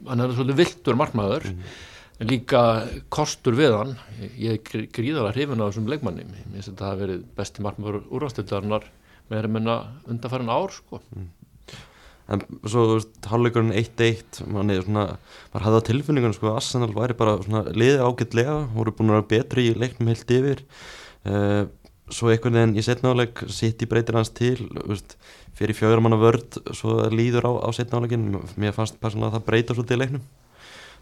hann 0.09 0.25
er 0.25 0.35
svona 0.35 0.59
viltur 0.59 1.00
markmaður 1.00 1.53
mm 1.53 1.85
líka 2.19 2.62
kostur 3.13 3.56
við 3.57 3.75
hann. 3.77 3.98
Ég 4.39 4.60
er 4.60 4.88
gríðara 4.94 5.33
hrifin 5.36 5.62
á 5.63 5.68
þessum 5.69 5.89
leikmanni. 5.92 6.27
Mér 6.27 6.48
finnst 6.57 6.71
þetta 6.71 6.86
að 6.86 6.89
það 6.89 7.04
verið 7.04 7.25
besti 7.39 7.66
markmur 7.66 8.00
úrvastildarinnar 8.07 8.88
með 9.30 9.44
að 9.45 9.54
menna 9.56 9.76
undanfærin 10.09 10.52
ár 10.52 10.73
sko. 10.76 11.02
Mm. 11.16 11.30
En 12.30 12.44
svo, 12.61 12.83
þú 12.85 12.95
veist, 12.99 13.16
halvleikurinn 13.26 13.73
1-1 13.73 14.44
mann 14.54 14.69
er 14.69 14.83
svona, 14.85 15.06
maður 15.49 15.66
hafði 15.66 15.80
á 15.81 15.88
tilfinningunum 15.88 16.35
sko, 16.38 16.52
Arsenal 16.54 16.92
væri 16.94 17.16
bara 17.18 17.40
svona 17.42 17.64
liðið 17.73 18.04
ágætlega 18.06 18.57
voru 18.76 18.94
búin 18.94 19.09
að 19.09 19.18
vera 19.18 19.30
betri 19.31 19.66
í 19.71 19.78
leiknum 19.78 20.11
heilt 20.11 20.33
yfir. 20.35 20.61
Uh, 21.26 21.64
svo 22.14 22.30
einhvern 22.30 22.57
veginn 22.57 22.78
í 22.78 22.85
setnáleik 22.85 23.42
í 23.45 23.90
breytir 23.90 24.18
hans 24.18 24.31
til 24.33 24.68
veist, 24.85 25.16
fyrir 25.57 25.78
fjögur 25.78 26.04
manna 26.06 26.19
vörd 26.21 26.59
svo 26.78 27.02
líður 27.14 27.49
á, 27.49 27.52
á 27.66 27.69
setnáleikin 27.76 28.30
mér 28.57 28.78
fannst 28.78 28.99
persónulega 29.02 29.33
að 29.33 29.38
það 29.40 29.47
breyta 29.49 29.78
svolítið 29.78 29.97
í 29.97 30.02
leiknum 30.04 30.23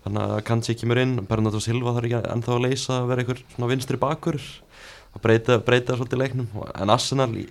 þannig 0.07 0.23
að 0.23 0.45
kannski 0.47 0.77
kemur 0.79 1.01
inn 1.01 1.19
Bernardo 1.27 1.59
Silva 1.63 1.93
þarf 1.97 2.07
ekki 2.07 2.31
ennþá 2.31 2.55
að 2.55 2.63
leysa 2.63 2.95
að 3.01 3.09
vera 3.11 3.23
einhver 3.23 3.43
svona 3.51 3.69
vinstri 3.73 3.99
bakur 3.99 4.39
að 5.17 5.23
breyta, 5.23 5.57
breyta 5.65 5.97
svolítið 5.97 6.21
leiknum. 6.21 6.49
En 6.77 6.93
Arsenal 6.93 7.29
í, 7.35 7.45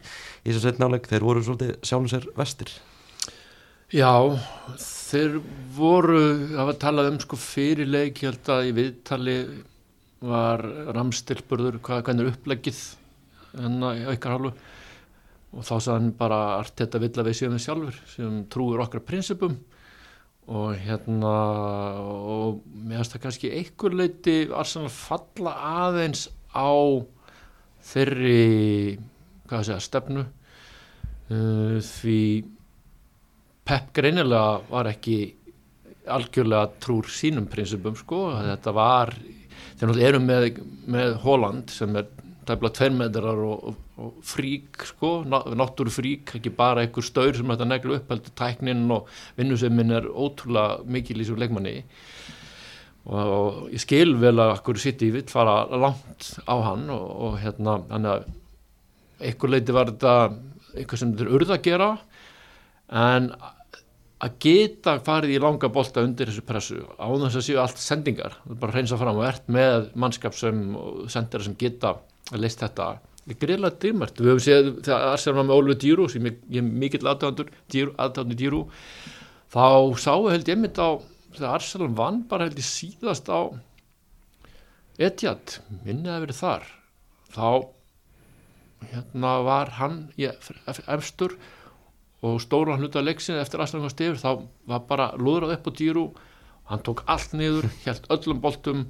þessu 0.46 0.62
setnáleik 0.64 1.08
þeir 1.10 1.26
voru 1.26 1.42
svolítið 1.44 1.74
sjálfum 1.86 2.10
sér 2.12 2.28
vestir. 2.38 2.72
Já, 3.94 4.10
þeir 4.82 5.40
voru 5.76 6.22
að 6.58 6.72
tala 6.82 7.06
um 7.10 7.20
sko 7.22 7.38
fyrir 7.38 7.86
leik 7.86 8.24
ég 8.24 8.32
held 8.32 8.50
að 8.50 8.70
í 8.70 8.72
viðtali 8.80 9.36
var 10.26 10.64
ramstilburður 10.96 11.78
hvernig 11.84 12.24
er 12.24 12.32
upplegið 12.32 12.80
hennar 13.60 14.00
í 14.00 14.08
aukar 14.08 14.34
hálfu? 14.34 14.56
Og 15.56 15.64
þá 15.64 15.76
sagðan 15.76 16.10
bara 16.18 16.40
allt 16.56 16.74
þetta 16.80 17.00
vill 17.00 17.14
að 17.14 17.28
við 17.28 17.38
séum 17.38 17.54
við 17.54 17.64
sjálfur 17.64 18.00
sem 18.10 18.40
trúur 18.52 18.82
okkar 18.82 19.04
prinsipum 19.06 19.54
og 20.46 20.76
hérna 20.78 21.34
og 21.98 22.60
mér 22.70 23.00
finnst 23.00 23.16
það 23.16 23.22
kannski 23.24 23.52
einhver 23.58 23.96
leiti 23.98 24.36
Arsenal 24.54 24.90
falla 24.94 25.54
aðeins 25.86 26.28
á 26.54 26.70
þeirri 27.86 28.98
hvað 29.46 29.72
að 29.74 29.82
stefnu. 29.86 30.26
Uh, 31.26 31.78
því 31.82 32.20
Pep 33.66 33.90
greinilega 33.96 34.60
var 34.70 34.86
ekki 34.92 35.16
algjörlega 36.06 36.68
trúr 36.78 37.08
sínum 37.10 37.48
prinsipum 37.50 37.96
sko, 37.98 38.28
þetta 38.38 38.74
var 38.76 39.10
þegar 39.80 39.96
við 39.96 40.06
erum 40.06 40.28
með, 40.28 40.46
með 40.86 41.16
Holland 41.24 41.72
sem 41.74 41.98
er 41.98 42.06
tæmla 42.46 42.70
tverrmeðrar 42.76 43.42
og, 43.42 43.64
og, 43.72 43.80
og 43.96 44.16
frík 44.26 44.82
sko, 44.90 45.22
náttúru 45.26 45.92
frík 45.92 46.34
ekki 46.36 46.52
bara 46.52 46.84
einhver 46.84 47.04
staur 47.04 47.36
sem 47.36 47.48
þetta 47.48 47.68
neglu 47.68 47.96
upp 47.96 48.10
heldur 48.12 48.34
tæknin 48.36 48.84
og 48.92 49.08
vinnusemmin 49.38 49.94
er 49.96 50.08
ótrúlega 50.10 50.82
mikil 50.84 51.22
í 51.22 51.28
svo 51.28 51.38
leikmanni. 51.40 51.78
Og, 53.06 53.22
og 53.22 53.58
ég 53.72 53.80
skil 53.80 54.16
vel 54.20 54.34
að 54.42 54.56
akkur 54.58 54.80
sitt 54.82 55.04
í 55.06 55.12
vitt 55.14 55.32
fara 55.32 55.62
langt 55.72 56.34
á 56.44 56.56
hann 56.66 56.90
og 56.92 57.38
hérna 57.40 57.78
einhver 59.16 59.52
leiti 59.52 59.74
var 59.74 59.92
þetta 59.92 60.16
eitthvað 60.76 61.00
sem 61.00 61.12
þetta 61.14 61.26
er 61.26 61.36
urð 61.38 61.54
að 61.54 61.64
gera 61.64 61.90
en 62.92 63.30
að 64.26 64.36
geta 64.40 64.96
farið 65.04 65.34
í 65.36 65.40
langa 65.42 65.68
bolta 65.72 66.04
undir 66.04 66.30
þessu 66.30 66.44
pressu 66.48 66.78
á 66.96 67.06
þess 67.08 67.38
að 67.40 67.44
séu 67.48 67.58
allt 67.60 67.80
sendingar 67.80 68.38
bara 68.48 68.76
reynsa 68.76 68.98
fram 69.00 69.20
og 69.20 69.28
ert 69.28 69.48
með 69.52 69.90
mannskap 69.96 70.36
sem 70.36 70.62
sendera 71.12 71.44
sem 71.44 71.56
geta 71.58 71.98
að 72.32 72.42
leist 72.42 72.62
þetta 72.64 72.94
greiðlega 73.34 73.80
dýrmært 73.82 74.20
við 74.20 74.30
höfum 74.30 74.44
séð 74.44 74.68
þegar 74.86 75.04
Arsenal 75.10 75.36
var 75.40 75.46
með 75.48 75.56
Ólfur 75.56 75.78
Dýru 75.82 76.08
sem 76.10 76.26
ég, 76.28 76.36
ég 76.52 76.62
er 76.62 76.80
mikill 76.84 77.08
aðtöndur 77.10 77.50
aðtöndur 77.98 78.38
Dýru 78.38 78.60
þá 79.50 79.66
sáu 79.98 80.28
held 80.30 80.50
ég 80.50 80.60
mynd 80.60 80.78
á 80.78 80.88
þegar 81.34 81.56
Arsenal 81.56 81.88
vann 81.98 82.22
bara 82.30 82.46
held 82.46 82.60
ég 82.60 82.68
síðast 82.68 83.26
á 83.26 83.50
Etjad 84.96 85.58
minnið 85.84 86.12
að 86.14 86.22
verið 86.24 86.38
þar 86.38 86.68
þá 87.34 87.48
hérna 88.92 89.32
var 89.44 89.74
hann 89.80 89.98
efstur 90.86 91.34
og 92.24 92.38
stóra 92.40 92.78
hluta 92.78 93.02
leiksin 93.02 93.40
eftir 93.40 93.60
Arsenal 93.60 93.84
kom 93.84 93.92
stefur 93.92 94.22
þá 94.22 94.30
var 94.70 94.86
bara 94.88 95.10
lúðrað 95.18 95.58
upp 95.58 95.68
á 95.68 95.72
Dýru 95.80 96.06
hann 96.70 96.82
tók 96.86 97.02
allt 97.10 97.34
niður, 97.36 97.68
held 97.84 98.06
öllum 98.10 98.40
boltum 98.42 98.86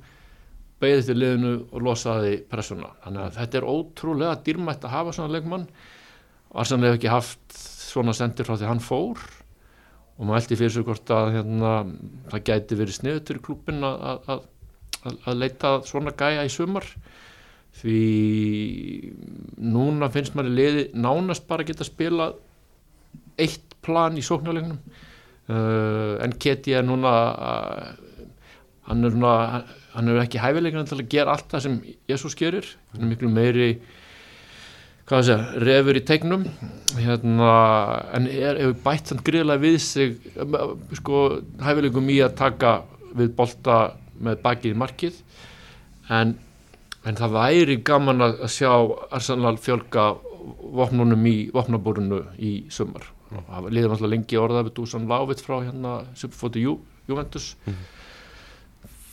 beigði 0.82 1.06
til 1.08 1.16
liðinu 1.20 1.52
og 1.70 1.84
losaði 1.86 2.36
pressuna. 2.50 2.92
Þannig 3.04 3.24
að 3.24 3.38
þetta 3.38 3.58
er 3.58 3.68
ótrúlega 3.72 4.40
dýrmætt 4.46 4.84
að 4.84 4.94
hafa 4.96 5.14
svona 5.16 5.36
leikmann. 5.36 5.66
Arsenal 6.56 6.90
hefur 6.90 7.00
ekki 7.00 7.12
haft 7.12 7.56
svona 7.56 8.14
sendir 8.16 8.48
frá 8.48 8.56
því 8.56 8.68
hann 8.70 8.84
fór 8.84 9.20
og 10.16 10.24
maður 10.24 10.40
eldi 10.40 10.58
fyrir 10.58 10.72
sig 10.72 10.86
hvort 10.86 11.12
að 11.12 11.34
hérna, 11.34 11.72
það 12.32 12.44
gæti 12.48 12.78
verið 12.78 12.96
sniðutur 12.96 13.38
í 13.38 13.42
klubin 13.44 13.84
að, 13.84 14.30
að, 14.32 14.44
að 15.12 15.40
leita 15.42 15.72
svona 15.88 16.14
gæja 16.16 16.46
í 16.46 16.52
sumar. 16.52 16.86
Því 17.76 18.00
núna 19.60 20.08
finnst 20.12 20.36
maður 20.36 20.54
í 20.54 20.56
liði 20.56 20.86
nánast 20.96 21.44
bara 21.48 21.64
að 21.64 21.72
geta 21.72 21.88
spila 21.88 22.30
eitt 23.36 23.76
plan 23.84 24.16
í 24.16 24.24
sóknarleiknum. 24.24 24.80
Uh, 25.46 26.16
en 26.24 26.32
Keti 26.42 26.72
er 26.74 26.82
núna 26.82 27.12
uh, 27.36 27.90
hann 28.88 29.06
er 29.06 29.14
núna 29.14 29.34
hann 29.96 30.12
er 30.12 30.18
ekki 30.20 30.40
hæfileikana 30.42 30.84
til 30.88 30.98
að 31.00 31.08
gera 31.12 31.36
allt 31.36 31.48
það 31.52 31.62
sem 31.64 31.76
Jésús 32.10 32.36
gerir. 32.36 32.68
Hann 32.92 33.06
er 33.06 33.12
miklu 33.14 33.30
meiri 33.32 33.68
segja, 35.06 35.38
refur 35.62 35.96
í 35.96 36.02
tegnum 36.04 36.44
hérna, 36.98 37.50
en 38.16 38.26
er, 38.26 38.58
hefur 38.60 38.80
bætt 38.84 39.12
hann 39.12 39.22
gríðlega 39.24 39.62
við 39.62 39.78
sig 39.84 40.16
sko, 40.98 41.22
hæfileikum 41.62 42.10
í 42.10 42.18
að 42.26 42.36
taka 42.42 42.74
við 43.16 43.32
bolta 43.38 43.78
með 44.20 44.42
bakið 44.44 44.74
í 44.74 44.80
markið. 44.82 45.20
En, 46.12 46.36
en 47.06 47.18
það 47.18 47.36
væri 47.38 47.80
gaman 47.86 48.28
að 48.28 48.46
sjá 48.52 48.72
Arsenal 49.14 49.56
fjölga 49.62 50.10
vopnunum 50.76 51.24
í 51.26 51.36
vopnabúrunu 51.54 52.24
í 52.36 52.56
sumar. 52.70 53.08
Það 53.32 53.72
liður 53.72 53.96
alltaf 53.96 54.10
lengi 54.12 54.38
orðað 54.38 54.68
við 54.68 54.76
Dusan 54.76 55.08
Lávitt 55.10 55.42
frá 55.42 55.58
hérna 55.58 56.00
Superfóti 56.14 56.62
Jú, 56.66 56.80
Juventus. 57.08 57.54
Mm 57.66 57.95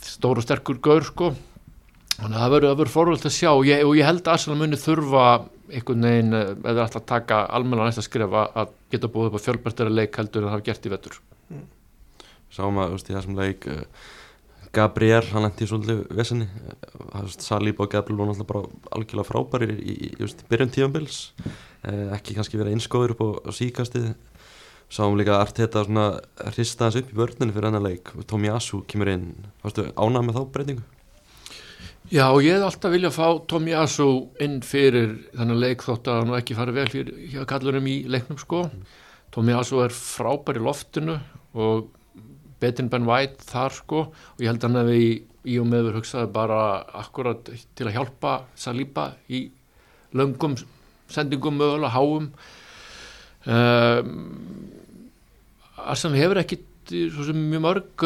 stór 0.04 0.40
og 0.40 0.46
sterkur 0.46 0.80
gaur 0.84 1.06
sko. 1.06 1.32
Þannig 2.14 2.38
að 2.38 2.42
það 2.44 2.54
verður 2.54 2.92
fórvöld 2.92 3.26
að 3.26 3.34
sjá. 3.34 3.50
Og 3.50 3.66
ég, 3.66 3.82
og 3.82 3.96
ég 3.98 4.06
held 4.06 4.22
að 4.22 4.36
Arsenal 4.36 4.58
muni 4.60 4.78
þurfa 4.78 5.26
einhvern 5.72 6.04
veginn 6.06 6.36
eh, 6.36 6.50
eða 6.70 6.84
alltaf 6.86 7.06
taka 7.08 7.44
almenna 7.56 7.86
næsta 7.88 8.04
skrif 8.04 8.34
að 8.36 8.74
geta 8.92 9.10
búið 9.10 9.30
upp 9.30 9.38
á 9.40 9.44
fjölbærtara 9.46 9.92
leik 9.92 10.18
heldur 10.20 10.44
en 10.44 10.50
það 10.50 10.56
hafa 10.56 10.66
gert 10.68 10.84
í 10.84 10.92
vettur 10.92 11.16
mm. 11.48 11.64
Sáum 12.54 12.78
að 12.82 12.98
í 12.98 13.14
þessum 13.16 13.38
leik 13.38 13.66
uh, 13.72 13.80
Gabriel, 14.74 15.22
hann 15.30 15.44
lendi 15.46 15.64
í 15.64 15.70
svolítið 15.70 16.02
vesenni. 16.14 16.46
Uh, 17.14 17.24
Salíb 17.32 17.80
og 17.82 17.90
Gabriel 17.90 18.20
voru 18.20 18.34
alltaf 18.34 18.50
bara 18.50 18.64
algjörlega 18.94 19.28
frábæri 19.30 19.70
í, 19.74 19.96
í, 19.96 20.12
í, 20.20 20.68
tífambils 20.76 21.24
uh, 21.40 22.14
ekki 22.18 22.36
kannski 22.36 22.60
verið 22.60 22.76
einskóður 22.76 23.16
upp 23.16 23.48
á 23.48 23.50
síkastið 23.56 24.12
sáum 24.92 25.16
líka 25.18 25.36
að 25.36 25.44
Arteta 25.46 25.84
hrista 26.54 26.88
hans 26.88 26.98
upp 27.00 27.12
í 27.12 27.18
vörninu 27.18 27.54
fyrir 27.54 27.70
hennar 27.70 27.84
leik 27.84 28.12
og 28.14 28.26
Tomi 28.30 28.50
Asu 28.52 28.82
kemur 28.90 29.10
inn 29.12 29.30
ánað 29.64 30.26
með 30.26 30.36
þá 30.38 30.42
breytingu? 30.54 30.84
Já, 32.12 32.28
ég 32.44 32.58
hef 32.58 32.66
alltaf 32.66 32.92
viljað 32.92 33.16
fá 33.16 33.28
Tomi 33.48 33.72
Asu 33.72 34.08
inn 34.44 34.58
fyrir 34.64 35.16
þannig 35.32 35.60
leik 35.62 35.84
þótt 35.86 36.10
að 36.12 36.20
hann 36.20 36.38
ekki 36.38 36.56
farið 36.58 36.80
vel 36.80 36.90
fyrir 36.92 37.20
hjá 37.32 37.46
kallurum 37.48 37.88
í 37.88 37.96
leiknum 38.12 38.40
sko 38.40 38.66
mm. 38.68 38.82
Tomi 39.34 39.56
Asu 39.56 39.80
er 39.82 39.94
frábær 39.96 40.60
í 40.60 40.64
loftinu 40.64 41.16
og 41.56 41.88
betin 42.60 42.90
Ben 42.92 43.08
White 43.08 43.44
þar 43.48 43.74
sko 43.74 44.02
og 44.12 44.42
ég 44.42 44.52
held 44.52 44.62
að 44.62 44.68
hann 44.68 44.80
hefði 44.82 45.00
í, 45.00 45.14
í 45.48 45.56
og 45.62 45.70
meður 45.70 45.98
hugsaði 45.98 46.30
bara 46.34 46.60
akkurat 47.00 47.48
til 47.48 47.88
að 47.88 47.96
hjálpa 47.96 48.34
Saliba 48.58 49.08
í 49.32 49.46
löngum 50.14 50.58
sendingum 51.10 51.58
mögulega 51.58 51.94
háum 51.96 52.28
um, 53.46 54.14
Arsenal 55.84 56.18
hefur 56.20 56.40
ekki 56.40 56.60
mjög 56.84 57.62
mörg 57.64 58.04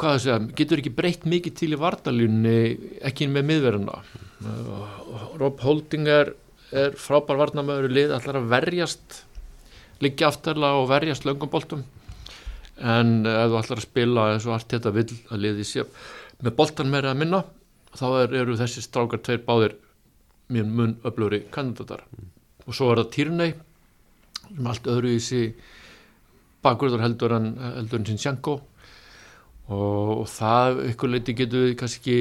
það 0.00 0.18
segja, 0.24 0.38
getur 0.56 0.80
ekki 0.80 0.94
breytt 0.96 1.26
mikið 1.28 1.56
til 1.60 1.72
í 1.76 1.80
vardalunni, 1.80 2.60
ekki 3.04 3.28
með 3.28 3.50
miðverðuna 3.50 3.98
uh, 4.00 4.94
Rob 5.40 5.60
Holding 5.64 6.08
er, 6.08 6.32
er 6.72 6.96
frábær 6.96 7.40
varnamöður 7.42 7.92
lið, 7.92 8.14
allar 8.16 8.40
að 8.40 8.48
verjast 8.54 9.20
liggja 10.04 10.30
aftarlega 10.30 10.80
og 10.80 10.90
verjast 10.92 11.28
löngumboltum 11.28 11.84
en 12.80 13.18
uh, 13.26 13.42
ef 13.44 13.52
þú 13.52 13.60
allar 13.60 13.82
að 13.82 13.86
spila 13.88 14.30
eins 14.32 14.48
og 14.48 14.56
allt 14.56 14.72
þetta 14.72 14.94
vil 14.96 15.08
að 15.12 15.44
liði 15.44 15.68
sér 15.68 15.92
með 16.44 16.56
boltan 16.56 16.92
meira 16.92 17.12
að 17.12 17.20
minna 17.20 17.44
þá 17.96 18.06
er, 18.22 18.34
eru 18.42 18.56
þessi 18.58 18.84
strákar 18.84 19.22
tveir 19.24 19.44
báðir 19.44 19.76
mjög 20.52 20.66
mun 20.78 20.92
öflöri 21.06 21.40
kandidatar. 21.50 22.04
Mm. 22.12 22.28
og 22.66 22.74
svo 22.76 22.90
er 22.92 23.00
það 23.00 23.12
Týrnei 23.14 23.48
sem 24.56 24.70
allt 24.70 24.88
öðru 24.90 25.12
í 25.14 25.22
sí 25.22 25.42
bakgröður 26.64 27.04
heldur 27.04 27.36
en, 27.36 27.52
heldur 27.76 28.00
en 28.00 28.08
Sinchenko. 28.08 28.58
Og, 29.66 30.12
og 30.22 30.26
það 30.30 30.82
ykkur 30.92 31.12
leiti 31.12 31.34
getur 31.36 31.66
við 31.66 31.76
kannski 31.80 32.16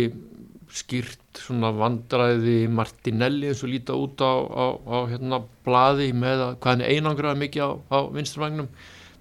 skýrt 0.76 1.40
svona 1.40 1.70
vandræði 1.76 2.66
Martinelli 2.74 3.52
eins 3.52 3.62
og 3.64 3.72
líta 3.72 3.96
út 3.96 4.20
á, 4.20 4.34
á, 4.34 4.66
á 4.76 4.98
hérna 5.12 5.40
bladi 5.66 6.10
með 6.18 6.42
að 6.50 6.58
hvað 6.60 6.74
hann 6.74 6.90
einangraði 6.90 7.42
mikið 7.46 7.64
á, 7.64 7.72
á 7.96 8.00
vinstravagnum 8.12 8.70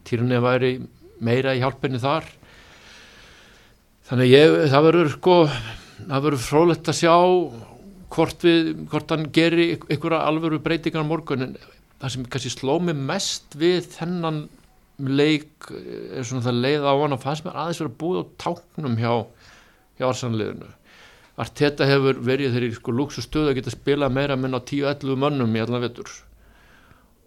týrunni 0.09 0.39
að 0.41 0.47
væri 0.49 0.73
meira 1.25 1.55
í 1.55 1.63
hjálpenni 1.63 2.01
þar. 2.03 2.27
Þannig 4.09 4.33
ég, 4.35 4.57
það 4.73 4.87
verður 4.89 5.13
sko 5.15 5.37
það 5.45 6.27
verður 6.27 6.43
frólægt 6.43 6.91
að 6.91 6.99
sjá 6.99 7.15
hvort 8.15 8.45
við, 8.47 8.75
hvort 8.91 9.15
hann 9.15 9.29
gerir 9.35 9.79
ykkur 9.95 10.17
alvöru 10.19 10.61
breytingar 10.65 11.07
morgun. 11.07 11.49
En 11.49 11.57
það 12.05 12.13
sem 12.15 12.29
kannski 12.29 12.53
sló 12.53 12.77
mig 12.85 13.01
mest 13.11 13.57
við 13.59 13.89
þennan 13.97 14.45
leik 15.01 15.71
er 15.73 16.23
svona 16.23 16.45
það 16.45 16.61
leið 16.61 16.87
á 16.87 16.93
hann 16.93 17.17
og 17.17 17.23
fannst 17.25 17.47
mér 17.47 17.57
aðeins 17.59 17.81
verið 17.83 17.91
að 17.91 18.01
búið 18.05 18.21
á 18.21 18.25
táknum 18.45 18.99
hjá, 19.01 19.13
hjá 19.99 20.07
arsanliðinu 20.13 20.71
Arteta 21.35 21.87
hefur 21.89 22.21
verið 22.23 22.55
þeirri 22.55 22.77
sko 22.77 22.93
lúksustöðu 22.95 23.51
að 23.51 23.57
geta 23.59 23.73
spila 23.75 24.07
meira 24.13 24.37
menn 24.39 24.55
á 24.55 24.63
10-11 24.63 25.19
mönnum 25.19 25.57
í 25.57 25.63
allan 25.65 25.83
vettur 25.83 26.13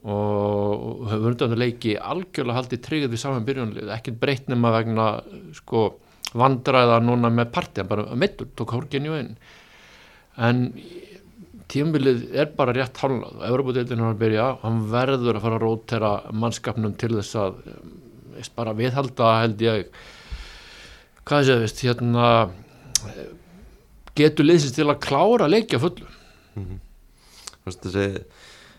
og 0.08 1.08
hefur 1.12 1.34
undan 1.34 1.58
leiki 1.60 1.98
algjörlega 2.00 2.62
haldið 2.62 2.84
tryggðið 2.86 3.12
við 3.12 3.22
saman 3.24 3.48
byrjunlið, 3.48 3.90
ekkert 3.92 4.20
breytt 4.22 4.52
nema 4.52 4.72
vegna 4.78 5.08
sko 5.58 5.90
vandræða 6.38 7.02
núna 7.04 7.32
með 7.34 7.52
partiðan, 7.56 7.90
bara 7.90 8.20
meittur, 8.20 8.48
tók 8.56 8.72
hórginju 8.76 9.18
inn. 9.18 9.34
En 10.38 10.64
tímbilið 11.72 12.24
er 12.38 12.52
bara 12.58 12.76
rétt 12.76 13.00
hálnað 13.02 13.40
og 13.40 13.46
Európa-deildin 13.50 14.04
hann 14.04 14.14
að 14.14 14.22
byrja 14.22 14.48
hann 14.64 14.82
verður 14.92 15.38
að 15.40 15.46
fara 15.46 15.60
að 15.60 15.66
rótera 15.66 16.12
mannskapnum 16.32 16.96
til 17.00 17.14
þess 17.18 17.40
að 17.42 17.60
veist, 18.38 18.54
bara 18.56 18.76
viðhalda 18.78 19.34
held 19.42 19.64
ég. 19.66 19.92
Hvað 21.28 21.48
sé 21.48 21.58
það 21.60 21.84
hérna 21.90 22.28
getur 24.18 24.48
liðsins 24.48 24.76
til 24.78 24.88
að 24.88 25.02
klára 25.04 25.50
leikja 25.52 25.80
fullu? 25.82 26.08
Mm 26.56 26.66
-hmm. 26.66 26.80
þessi 27.84 28.10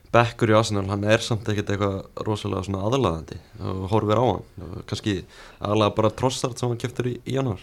Bekkur 0.08 0.48
í 0.48 0.56
Arsenal, 0.56 0.86
hann 0.88 1.04
er 1.04 1.20
samt 1.20 1.48
ekkert 1.52 1.74
eitthvað 1.74 2.24
rosalega 2.24 2.64
svona 2.64 2.86
aðlaðandi 2.88 3.36
og 3.60 3.82
horfir 3.92 4.16
á 4.16 4.24
hann, 4.24 4.46
kannski 4.88 5.14
aðlaða 5.60 5.96
bara 5.98 6.10
trossart 6.16 6.58
sem 6.58 6.70
hann 6.70 6.80
kæftur 6.80 7.10
í, 7.10 7.18
í 7.28 7.36
januar 7.36 7.60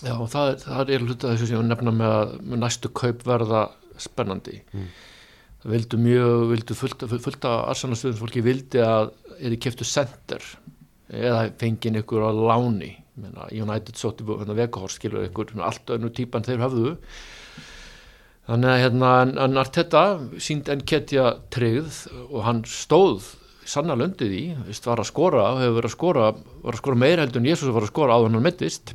Já, 0.00 0.16
það, 0.32 0.54
það 0.64 0.92
er 0.94 1.04
hluta 1.04 1.32
þessu 1.34 1.50
sem 1.50 1.58
ég 1.58 1.68
nefna 1.68 1.92
með, 1.94 2.32
með 2.40 2.62
næstu 2.64 2.90
kaupverða 2.96 3.60
spennandi. 3.98 4.62
Mm. 4.72 4.86
vildu 5.62 5.98
mjög 5.98 6.48
vildu 6.50 6.74
fullt, 6.74 7.04
fullt 7.22 7.44
af 7.46 7.68
arsanastöðum 7.70 8.18
fólki 8.18 8.40
vildi 8.42 8.80
að 8.82 9.12
eða 9.38 9.58
keftu 9.62 9.86
sender 9.86 10.42
eða 11.12 11.52
fengið 11.60 12.00
ykkur 12.00 12.24
á 12.26 12.30
láni. 12.34 12.96
Menna, 13.14 13.46
United 13.52 13.94
sótti 14.00 14.24
vegahors 14.24 14.96
skilur 14.96 15.28
ykkur 15.28 15.52
allt 15.60 15.90
önnu 15.92 16.08
típan 16.16 16.42
þeir 16.46 16.64
hafðu 16.64 16.96
þannig 18.48 18.72
að 18.72 18.82
hérna 18.82 19.10
en 19.44 19.60
Arteta 19.60 20.02
sínd 20.42 20.70
enn 20.72 20.82
ketja 20.88 21.36
treyð 21.54 22.06
og 22.24 22.42
hann 22.46 22.64
stóð 22.66 23.28
sannar 23.68 24.00
löndið 24.00 24.34
í, 24.34 24.44
veist, 24.66 24.86
var 24.88 24.98
að 24.98 25.10
skora 25.12 25.44
hefur 25.60 25.76
verið 25.76 25.90
að 25.90 25.94
skora, 25.94 26.28
var 26.64 26.74
að 26.74 26.82
skora 26.82 26.98
meira 26.98 27.22
heldur 27.22 27.42
en 27.42 27.50
Jésús 27.52 27.74
var 27.74 27.86
að 27.86 27.92
skora 27.92 28.16
á 28.18 28.24
hann 28.24 28.42
mittist 28.42 28.94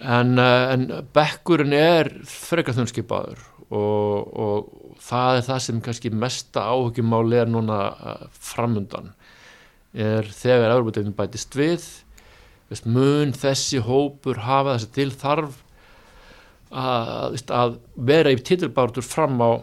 en, 0.00 0.38
eh, 0.40 0.72
en 0.72 0.86
bekkurinn 1.12 1.76
er 1.76 2.08
frekar 2.24 2.78
þunnskipaður 2.78 3.42
og, 3.72 4.32
og 4.44 4.96
það 5.02 5.38
er 5.38 5.44
það 5.48 5.60
sem 5.66 5.82
kannski 5.84 6.12
mesta 6.14 6.66
áhugjumál 6.70 7.36
er 7.36 7.50
núna 7.50 7.80
uh, 7.92 8.24
framundan. 8.32 9.12
Er 9.92 10.28
þegar 10.32 10.76
Európa-deildin 10.76 11.16
bætist 11.16 11.56
við 11.58 11.84
veist, 12.72 12.88
mun 12.88 13.34
þessi 13.36 13.82
hópur 13.84 14.42
hafa 14.46 14.78
þessi 14.78 14.90
til 14.96 15.10
þarf 15.20 15.60
að, 16.72 17.38
að 17.52 17.78
vera 17.96 18.32
í 18.32 18.40
titilbártur 18.40 19.04
fram 19.04 19.40
á 19.44 19.60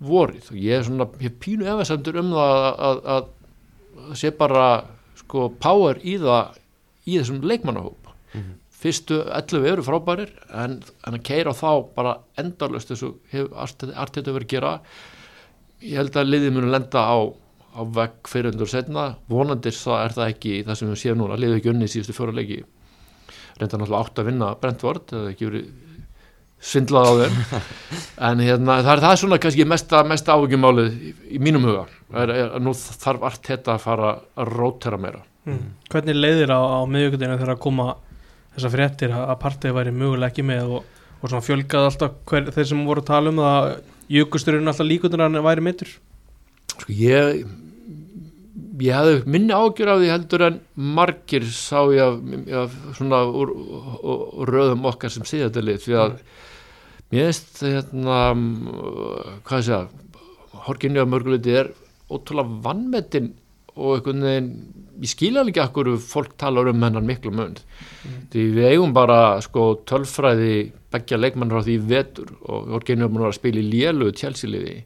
vorið. 0.00 0.52
Og 0.52 0.60
ég 0.60 0.78
er 0.78 0.86
svona, 0.86 1.08
ég 1.20 1.32
er 1.32 1.40
pínu 1.42 1.68
efasendur 1.72 2.20
um 2.22 2.32
það 2.36 2.64
að, 2.68 3.02
að, 3.16 3.28
að 4.06 4.20
sé 4.22 4.32
bara 4.36 4.66
sko 5.20 5.50
power 5.60 6.00
í 6.04 6.16
það 6.22 6.60
í 7.06 7.18
þessum 7.18 7.44
leikmannahóp 7.46 8.12
fyrstu 8.76 9.22
11 9.24 9.68
eru 9.72 9.84
frábærir 9.86 10.32
en, 10.52 10.80
en 11.06 11.16
að 11.16 11.24
keira 11.26 11.54
þá 11.56 11.70
bara 11.96 12.18
endarlöst 12.40 12.92
þessu 12.92 13.14
hefur 13.32 13.54
artið 13.56 14.32
verið 14.34 14.44
að 14.44 14.52
gera 14.52 14.72
ég 15.84 15.98
held 16.00 16.16
að 16.16 16.30
liðið 16.32 16.54
munu 16.56 16.70
lenda 16.72 17.02
á, 17.04 17.16
á 17.76 17.80
vegg 17.98 18.30
fyrir 18.30 18.52
undur 18.52 18.70
setna 18.70 19.08
vonandir 19.30 19.76
það 19.76 20.04
er 20.04 20.16
það 20.16 20.32
ekki 20.34 20.54
það 20.66 20.80
sem 20.80 20.92
við 20.92 21.02
séum 21.02 21.20
núna, 21.20 21.40
liðið 21.40 21.60
ekki 21.60 21.72
unni 21.72 21.88
í 21.88 21.92
síðustu 21.92 22.16
fjóra 22.16 22.36
leiki. 22.36 22.62
Reynda 23.56 23.80
náttúrulega 23.80 24.00
átt 24.04 24.20
að 24.20 24.30
vinna 24.30 24.54
Brentford 24.60 25.12
eða 25.16 25.32
ekki 25.32 25.50
verið 25.50 25.68
svindlað 26.66 27.08
á 27.08 27.12
þeim. 27.22 27.38
En 28.26 28.40
hérna, 28.40 28.78
það 28.80 28.94
er 28.94 29.00
það 29.04 29.12
er 29.12 29.20
svona 29.20 29.38
kannski 29.44 29.64
mesta, 29.68 29.98
mesta 30.08 30.36
ávíkjumálið 30.36 30.94
í, 30.96 31.10
í 31.36 31.40
mínum 31.42 31.66
huga. 31.68 31.84
Er, 32.14 32.30
er, 32.30 32.38
er, 32.46 32.62
nú 32.64 32.72
þarf 32.76 33.26
allt 33.28 33.42
þetta 33.44 33.74
að 33.74 33.82
fara 33.84 34.12
að 34.16 34.52
rótera 34.54 35.00
meira. 35.00 35.24
Mm. 35.46 35.76
hvernig 35.92 36.16
leiðir 36.18 36.50
á, 36.50 36.58
á 36.58 36.80
miðjögundinu 36.90 37.36
þegar 37.36 37.52
að 37.52 37.60
koma 37.62 37.84
þessar 38.56 38.74
fréttir 38.74 39.14
að 39.14 39.28
að 39.34 39.38
partið 39.44 39.76
væri 39.76 39.94
mögulega 39.94 40.32
ekki 40.32 40.46
með 40.46 40.72
og, 40.78 40.96
og 41.20 41.28
svona 41.28 41.44
fjölgað 41.46 41.90
alltaf 41.90 42.18
hver, 42.30 42.50
þeir 42.56 42.70
sem 42.72 42.82
voru 42.88 43.04
að 43.04 43.10
tala 43.12 43.32
um 43.32 43.44
það 43.44 43.70
jökusturinn 44.16 44.72
alltaf 44.72 44.90
líkundur 44.90 45.22
að 45.22 45.30
hann 45.30 45.46
væri 45.46 45.64
mittur 45.68 45.94
sko 46.76 46.92
ég 46.92 47.46
ég 48.82 48.96
hefði 48.96 49.30
minni 49.30 49.54
ágjör 49.54 49.92
af 49.92 50.00
því 50.00 50.10
heldur 50.12 50.44
en 50.46 50.58
margir 50.96 51.46
sá 51.48 51.78
ég 51.94 52.02
af, 52.04 52.18
af 52.62 52.74
svona 52.98 53.22
úr, 53.28 53.52
úr, 54.02 54.50
röðum 54.50 54.86
okkar 54.90 55.12
sem 55.12 55.24
síða 55.28 55.48
þetta 55.48 55.64
lið. 55.64 55.80
Því 55.84 55.96
að 56.02 56.16
mér 57.12 57.28
veist 57.30 57.62
hérna 57.62 58.18
hvað 59.46 59.62
ég 59.62 59.68
segja 59.68 59.80
horginni 60.66 61.02
af 61.02 61.10
mörguleiti 61.12 61.56
er 61.62 61.72
ótrúlega 62.10 62.60
vannmetinn 62.66 63.32
og 63.76 63.96
einhvern 63.96 64.26
veginn 64.26 64.50
ég 65.02 65.10
skilja 65.10 65.44
ekki 65.44 65.62
akkur 65.62 65.92
fólk 66.00 66.36
talar 66.40 66.70
um 66.72 66.82
hennar 66.82 67.04
miklu 67.04 67.32
mun. 67.34 67.56
Mm. 67.56 68.18
því 68.32 68.44
við 68.56 68.68
eigum 68.72 68.94
bara 68.96 69.40
sko 69.44 69.68
tölfræði 69.88 70.72
begja 70.92 71.18
leikmannur 71.20 71.60
á 71.60 71.66
því 71.66 71.76
vetur 71.90 72.32
og 72.46 72.76
er 72.88 73.08
búin 73.08 73.26
að 73.26 73.38
spila 73.38 73.62
í 73.62 73.70
lélu 73.70 74.12
tjálsiliði 74.16 74.76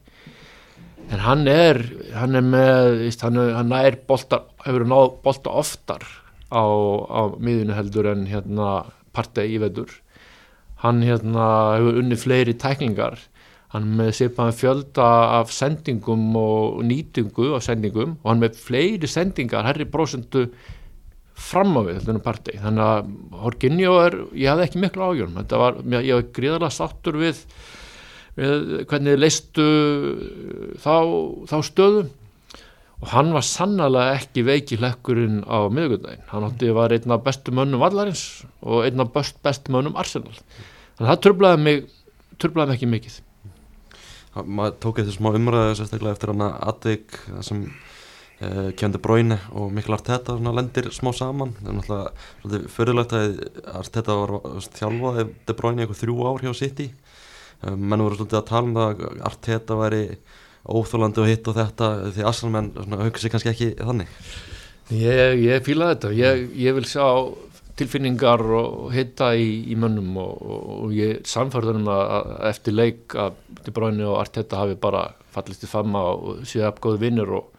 en 1.11 1.23
hann 1.25 1.47
er 1.47 1.81
hann 2.15 2.35
er 2.35 2.45
með, 2.45 2.99
víst, 3.05 3.23
hann, 3.25 3.39
er, 3.39 3.55
hann 3.57 3.73
er 3.75 3.97
bolta, 4.07 4.43
hefur 4.65 4.87
náð 4.87 5.17
bolta 5.25 5.53
oftar 5.61 6.05
á, 6.51 6.63
á 6.63 7.21
miðinu 7.39 7.75
heldur 7.75 8.11
en 8.11 8.25
hérna 8.29 8.71
partei 9.15 9.49
í 9.55 9.59
vetur. 9.61 9.91
Hann 10.83 11.03
hérna 11.05 11.77
hefur 11.77 11.99
unni 12.01 12.17
fleiri 12.19 12.55
tæklingar 12.57 13.19
hann 13.71 13.89
með 13.99 14.11
seipaðan 14.17 14.57
fjölda 14.57 15.09
af 15.39 15.51
sendingum 15.55 16.35
og 16.39 16.81
nýtingu 16.87 17.53
af 17.55 17.65
sendingum 17.67 18.17
og 18.19 18.29
hann 18.31 18.43
með 18.43 18.59
fleiri 18.59 19.07
sendingar 19.07 19.67
herri 19.67 19.87
prosentu 19.87 20.47
fram 21.41 21.77
á 21.79 21.81
við 21.87 22.03
þannig 22.05 22.81
að 22.85 23.11
Horkinjó 23.41 23.93
er, 24.03 24.17
ég 24.37 24.51
hafði 24.51 24.65
ekki 24.67 24.81
miklu 24.83 25.07
ágjörn 25.07 25.39
var, 25.39 25.79
ég 25.97 26.17
var 26.17 26.27
gríðarlega 26.35 26.75
sattur 26.75 27.17
við 27.21 27.39
við 28.37 28.83
hvernig 28.89 29.19
leistu 29.19 29.67
þá, 30.79 30.95
þá 31.49 31.57
stöðu. 31.67 32.03
Og 33.01 33.09
hann 33.15 33.31
var 33.33 33.41
sannlega 33.41 34.19
ekki 34.19 34.43
veiki 34.45 34.77
hlekkurinn 34.77 35.41
á 35.49 35.65
miðugundaginn 35.73 36.27
hann 36.29 36.45
átti 36.45 36.69
að 36.69 36.77
vera 36.77 36.99
einn 36.99 37.15
af 37.15 37.23
bestu 37.25 37.53
mönnum 37.57 37.81
vallarins 37.81 38.43
og 38.61 38.85
einn 38.85 39.01
af 39.01 39.09
best, 39.15 39.39
bestu 39.41 39.73
mönnum 39.73 39.97
Arsenal. 39.97 40.35
Þannig 40.99 41.07
að 41.07 41.09
það 41.09 41.23
tröflaði 41.25 41.63
mig 41.65 41.81
tröflaði 42.37 42.69
mig 42.69 42.77
ekki 42.77 42.91
mikið 42.91 43.15
maður 44.35 44.75
tók 44.83 44.99
eitthvað 44.99 45.15
smá 45.17 45.31
umræðu 45.35 45.77
sérstaklega 45.79 46.15
eftir 46.15 46.31
hann 46.31 46.43
að 46.45 46.53
Advik 46.71 47.17
sem 47.43 47.63
uh, 47.67 48.69
kemdi 48.79 49.01
bróinu 49.03 49.37
og 49.59 49.73
Mikkel 49.75 49.97
Arteta 49.97 50.37
lendir 50.39 50.91
smá 50.95 51.11
saman. 51.15 51.55
Það 51.59 51.71
er 51.71 51.79
náttúrulega 51.79 52.71
fyrirlegt 52.75 53.15
að 53.17 53.41
Arteta 53.81 54.19
var 54.21 54.37
þjálfaði 54.77 55.27
De 55.47 55.57
Bruyne 55.57 55.83
eitthvað 55.83 56.03
þrjú 56.03 56.29
ár 56.29 56.45
hjá 56.45 56.53
City. 56.61 56.87
Uh, 57.61 57.75
menn 57.75 58.05
voru 58.05 58.21
svolítið 58.21 58.39
að 58.39 58.47
tala 58.53 58.69
um 58.69 58.79
það 58.79 59.03
að 59.09 59.21
Arteta 59.31 59.79
væri 59.81 60.05
óþólandi 60.61 61.23
og 61.23 61.29
hitt 61.29 61.47
og 61.49 61.57
þetta 61.57 61.91
því 62.13 62.25
Arsenal 62.29 62.55
menn 62.55 62.99
hugsa 63.01 63.25
sig 63.25 63.33
kannski 63.33 63.51
ekki 63.51 63.69
þannig. 63.81 64.19
Ég, 64.91 65.39
ég 65.39 65.63
fíla 65.63 65.93
þetta, 65.93 66.11
ég, 66.15 66.49
ég 66.59 66.75
vil 66.75 66.87
sjá 66.87 67.05
tilfinningar 67.79 68.43
og 68.57 68.91
hitta 68.95 69.31
í, 69.37 69.47
í 69.71 69.77
mönnum 69.79 70.17
og, 70.21 70.41
og, 70.41 70.91
ég 70.95 71.23
samfærður 71.27 71.79
um 71.81 71.89
að, 71.91 72.03
að 72.17 72.35
eftir 72.51 72.77
leik 72.77 73.15
að 73.15 73.39
De 73.61 73.73
Bruyne 73.75 74.05
og 74.09 74.19
Arteta 74.21 74.61
hafi 74.61 74.77
bara 74.81 75.05
fallist 75.31 75.65
í 75.65 75.69
famma 75.69 76.01
og 76.11 76.45
séu 76.49 76.63
apgóði 76.67 77.03
vinnur 77.03 77.33
og, 77.37 77.49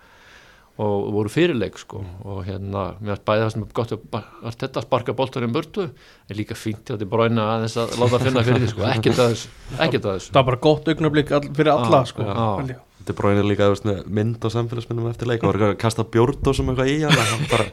og 0.83 1.09
voru 1.15 1.33
fyrirleik 1.33 1.79
sko. 1.81 2.03
Og 2.27 2.43
hérna, 2.49 2.93
mér 3.01 3.17
er 3.17 3.25
bæðið 3.25 3.45
það 3.45 3.53
sem 3.55 3.67
er 3.67 3.75
gott 3.79 3.97
að 3.97 4.21
Arteta 4.53 4.85
sparka 4.85 5.17
boltarinn 5.17 5.55
burtu 5.55 5.89
er 5.89 6.39
líka 6.39 6.59
fínt 6.59 6.91
hjá 6.91 6.99
De 7.01 7.09
Bruyne 7.09 7.43
að 7.43 7.67
þess 7.67 7.83
að 7.85 7.99
láta 8.03 8.23
finna 8.27 8.47
fyrir 8.47 8.65
því 8.65 8.73
sko, 8.75 8.89
ekkert 8.93 9.27
að 9.27 9.37
að 9.37 10.09
þessu. 10.15 10.33
Það 10.33 10.41
var 10.41 10.49
bara 10.51 10.63
gott 10.69 10.91
augnablík 10.93 11.37
all, 11.39 11.45
fyrir 11.53 11.75
alla 11.77 12.03
Já, 12.03 12.11
sko, 12.13 12.27
já. 12.29 12.81
Bruyne 13.11 13.43
er 13.43 13.49
líka 13.49 13.67
þú 13.67 13.75
veist, 13.75 14.07
mynd 14.07 14.47
og 14.47 14.53
samfélagsmyndum 14.55 15.09
eftir 15.11 15.27
leik. 15.27 15.43
Og 15.43 15.51
var 15.51 15.73
að 15.73 15.75
kasta 15.83 16.07
bjórdósum 16.07 16.71
eitthvað 16.71 16.93
í 16.93 17.01
hann. 17.03 17.19
Hann 17.33 17.49
bara 17.51 17.67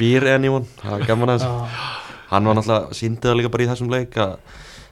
býr 0.00 0.30
anyone 0.32 0.64
það 0.80 0.96
er 0.96 1.06
gaman 1.10 1.34
að 1.34 1.42
þessu. 1.42 1.52
Já. 1.52 2.10
hann 2.30 2.46
var 2.48 2.56
náttúrulega 2.56 2.98
síndið 3.00 3.28
það 3.28 3.38
líka 3.40 3.52
bara 3.52 3.64
í 3.66 3.70
þessum 3.74 3.92
leik 3.92 4.16
að 4.24 4.34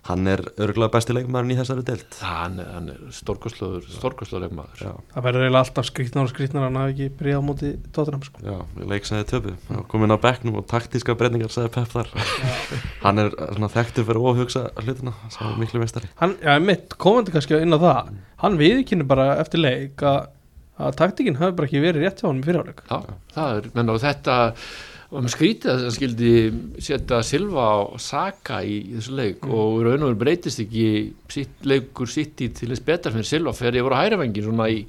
hann 0.09 0.29
er 0.31 0.41
örgulega 0.57 0.93
besti 0.95 1.13
leikmaðurinn 1.13 1.53
í 1.53 1.59
þessari 1.59 1.85
deild. 1.85 2.17
Hann, 2.25 2.57
hann 2.65 2.87
er 2.93 3.01
stórkosluður 3.13 3.85
stórkosluður 3.93 4.55
maður 4.57 4.85
já, 4.87 4.93
það 5.13 5.27
verður 5.27 5.45
eiginlega 5.45 5.65
alltaf 5.67 5.89
skrýtnar 5.89 6.25
og 6.29 6.33
skrýtnar 6.33 6.65
hann 6.65 6.79
hafi 6.81 6.95
ekki 6.95 7.09
byrjað 7.19 7.43
á 7.45 7.49
móti 7.49 7.73
tóttunum 7.93 8.25
sko. 8.25 8.45
já, 8.47 8.57
leik 8.89 9.09
sagði 9.09 9.29
töpu 9.35 9.85
komin 9.93 10.17
á 10.17 10.19
bekknum 10.25 10.59
og 10.63 10.67
taktíska 10.71 11.17
breytingar 11.19 11.53
sagði 11.53 11.75
Pep 11.77 11.93
þar. 11.93 12.13
Hann 13.05 13.23
er 13.25 13.31
svona 13.37 13.71
þekktur 13.77 14.09
fyrir 14.09 14.25
óhugsa 14.33 14.65
hlutina 14.81 15.15
sem 15.29 15.47
er 15.51 15.61
miklu 15.61 15.85
mestari 15.85 16.11
hann, 16.23 16.37
já, 16.41 16.57
mitt, 16.65 16.97
komandi 16.97 17.35
kannski 17.35 17.61
inn 17.61 17.77
á 17.77 17.79
það. 17.79 18.13
Hann 18.43 18.61
viðkynni 18.61 19.07
bara 19.09 19.33
eftir 19.43 19.61
leik 19.61 20.05
að, 20.07 20.31
að 20.79 21.01
taktíkinn 21.03 21.41
hafi 21.41 21.57
bara 21.59 21.69
ekki 21.69 21.85
verið 21.85 22.07
rétt 22.07 22.23
hjá 22.23 22.31
hann 22.31 22.41
í 22.41 22.47
fyrirháleik 22.47 22.85
Já, 22.89 23.19
það 23.35 23.59
er, 23.61 23.73
menn 23.77 23.93
og 23.93 24.01
þetta 24.03 24.39
og 25.09 25.25
með 25.25 25.33
skrítið 25.33 25.71
að 25.73 25.85
það 25.85 25.95
skildi 25.95 26.33
setja 26.85 27.21
Silva 27.25 27.69
og 27.87 28.01
Saka 28.03 28.59
í, 28.61 28.75
í 28.91 28.97
þessu 28.99 29.15
leik 29.17 29.47
og 29.49 29.79
í 29.79 29.87
raun 29.87 30.03
og 30.03 30.11
veru 30.11 30.19
breytist 30.21 30.61
ekki 30.65 30.89
sitt 31.33 31.65
leikur 31.69 32.11
sitt 32.13 32.43
í 32.45 32.51
til 32.53 32.69
þess 32.75 32.85
betar 32.85 33.15
fyrir 33.15 33.29
Silva 33.31 33.55
voru 33.57 33.97
að 33.97 34.03
hæra 34.03 34.19
vengin 34.21 34.45
svona 34.45 34.69
í, 34.69 34.83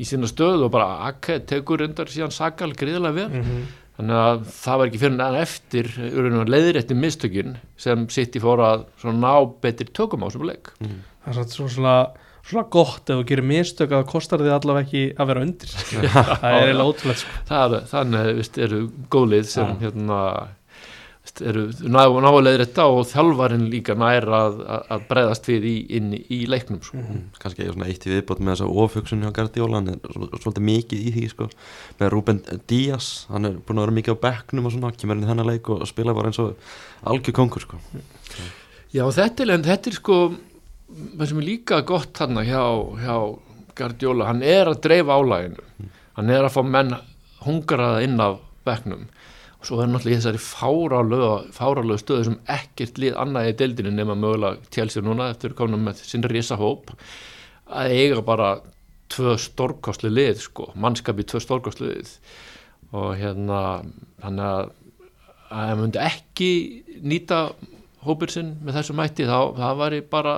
í 0.00 0.06
sína 0.08 0.30
stöðu 0.30 0.68
og 0.68 0.72
bara 0.72 1.10
Ake 1.10 1.42
tekur 1.48 1.82
reyndar 1.82 2.08
síðan 2.08 2.32
Saka 2.32 2.70
gríðilega 2.72 3.18
vel. 3.18 3.28
-hmm. 3.42 3.66
þannig 3.98 4.22
að 4.22 4.46
það 4.54 4.78
var 4.78 4.86
ekki 4.86 5.02
fyrir 5.02 5.20
en 5.20 5.42
eftir 5.42 5.92
raun 5.98 6.32
og 6.32 6.40
veru 6.40 6.54
leiðir 6.54 6.80
eftir 6.80 6.96
mistökin 6.96 7.56
sem 7.76 8.08
sitt 8.08 8.36
í 8.36 8.40
fóra 8.40 8.72
að 8.72 9.12
ná 9.20 9.34
betri 9.60 9.86
tökum 9.92 10.24
á 10.24 10.28
þessum 10.30 10.48
leik. 10.48 10.72
Það 11.24 11.42
er 11.44 11.48
svo 11.52 11.68
svona, 11.68 11.96
svona 12.48 12.66
gott 12.72 13.10
ef 13.12 13.18
þú 13.20 13.24
gerir 13.28 13.44
mistök 13.48 13.90
að 13.92 14.02
það 14.02 14.10
kostar 14.12 14.44
þið 14.44 14.54
allavega 14.58 14.86
ekki 14.88 15.02
að 15.20 15.32
vera 15.32 15.46
undir 15.46 15.74
það 15.78 16.46
er 16.52 16.60
eiginlega 16.62 16.92
ótrúlega 16.92 17.22
sko. 17.24 17.40
það, 17.50 17.74
þannig 17.94 18.30
veist, 18.42 18.62
eru 18.68 18.78
góðlið 19.12 19.50
sem 19.52 19.74
Já. 19.74 19.76
hérna 19.82 20.20
veist, 21.28 21.42
eru 21.50 21.64
ná, 21.92 22.00
náleðir 22.24 22.62
þetta 22.64 22.86
og 22.94 23.02
þjálfarinn 23.10 23.66
líka 23.72 23.96
nær 24.00 24.26
að, 24.38 24.60
að, 24.88 25.02
breyðast 25.10 25.50
við 25.50 25.66
í, 25.68 25.74
inn 25.98 26.08
í, 26.16 26.38
leiknum 26.48 26.80
sko. 26.86 27.02
kannski 27.42 27.66
er 27.66 27.74
svona 27.74 27.90
eitt 27.92 28.06
í 28.08 28.14
viðbót 28.14 28.40
með 28.40 28.54
þessa 28.54 28.70
ofugsun 28.84 29.26
hjá 29.26 29.32
Guardiola 29.36 29.82
hann 29.82 29.92
er 29.92 30.14
svol- 30.16 30.30
svolítið 30.40 30.66
mikið 30.70 31.04
í 31.04 31.12
því 31.18 31.26
sko. 31.34 31.50
með 32.00 32.12
Ruben 32.16 32.40
Díaz 32.70 33.10
hann 33.32 33.50
er 33.50 33.58
búin 33.60 33.82
að 33.82 33.88
vera 33.90 33.98
mikið 34.00 34.16
á 34.16 34.22
bekknum 34.24 34.70
og 34.70 34.76
svona 34.78 34.94
kemur 34.96 35.20
inn 35.20 35.26
í 35.26 35.30
þennan 35.34 35.52
leik 35.52 35.68
og 35.74 35.84
spila 35.90 36.16
bara 36.16 36.32
eins 36.32 36.40
og 36.40 36.56
algjör 37.12 37.36
kongur 37.42 37.66
sko. 37.66 37.82
Já, 38.88 39.04
þetta 39.12 39.44
er, 39.44 39.50
en 39.52 39.66
þetta 39.68 39.90
er 39.90 39.96
sko 39.98 40.14
það 40.88 41.30
sem 41.30 41.40
er 41.42 41.46
líka 41.46 41.80
gott 41.86 42.20
hann 42.22 42.40
hjá, 42.46 42.64
hjá 43.02 43.16
Guardiola, 43.78 44.28
hann 44.30 44.42
er 44.42 44.70
að 44.70 44.82
dreifa 44.86 45.18
álæginu, 45.18 45.88
hann 46.16 46.32
er 46.34 46.46
að 46.46 46.54
fá 46.56 46.62
menn 46.66 46.96
hungraða 47.44 48.02
inn 48.06 48.18
af 48.22 48.40
bekknum. 48.66 49.06
Og 49.58 49.66
svo 49.66 49.80
er 49.82 49.90
náttúrulega 49.90 50.20
þessari 50.22 50.40
fáralögu 51.54 51.98
stöðu 51.98 52.28
sem 52.28 52.36
ekkert 52.54 52.98
lið 53.02 53.16
annað 53.18 53.50
í 53.50 53.54
deildinu 53.58 53.92
nema 53.94 54.14
mögulega 54.18 54.70
tjálsir 54.74 55.02
núna 55.06 55.32
eftir 55.32 55.56
komnum 55.58 55.82
með 55.86 56.04
sinn 56.06 56.26
risa 56.30 56.58
hóp 56.58 56.92
að 57.66 57.94
eiga 57.96 58.22
bara 58.22 58.52
tvö 59.10 59.34
stórkostli 59.40 60.12
lið 60.12 60.44
sko, 60.44 60.70
mannskapi 60.78 61.26
tvö 61.26 61.42
stórkostli 61.42 61.90
lið. 61.90 62.12
Og 62.94 63.16
hérna 63.18 63.62
hann 64.22 64.38
að 64.40 64.70
að 65.48 65.70
hann 65.70 65.80
myndi 65.82 66.00
ekki 66.02 66.50
nýta 67.08 67.48
hópur 68.08 68.32
sinn 68.32 68.56
með 68.64 68.80
þessum 68.80 69.02
hætti 69.02 69.28
þá 69.28 69.38
það 69.58 69.80
væri 69.82 70.02
bara 70.16 70.34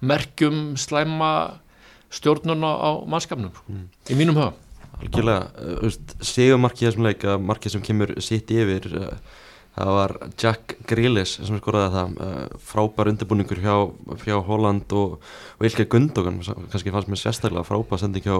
merkjum 0.00 0.62
slæma 0.80 1.32
stjórnun 2.10 2.66
á, 2.66 2.90
mannskapnum 3.06 3.52
sko, 3.54 3.78
í 4.10 4.18
mínum 4.18 4.38
huga. 4.40 4.54
Algjörlega 5.00 5.68
uh, 5.86 6.00
Sigumarkið 6.20 6.90
þessum 6.90 7.06
leik, 7.06 7.22
að 7.24 7.46
markið 7.46 7.76
sem 7.76 7.84
kemur 7.86 8.16
sitt 8.24 8.50
yfir 8.52 8.88
uh, 8.90 9.12
það 9.76 9.92
var 9.96 10.14
Jack 10.40 10.74
Grealish 10.90 11.38
sem 11.38 11.58
skoraði 11.60 11.92
það 11.94 12.56
frábær 12.66 13.10
undirbúningur 13.12 13.60
hjá, 13.62 13.74
hjá 14.24 14.34
Holland 14.44 14.92
og, 14.98 15.20
og 15.56 15.68
Ilke 15.68 15.86
Gundogan 15.90 16.40
kannski 16.42 16.92
fannst 16.92 17.10
mér 17.10 17.22
sérstaklega 17.22 17.64
frábær 17.68 18.02
sending 18.02 18.26
hjá 18.26 18.34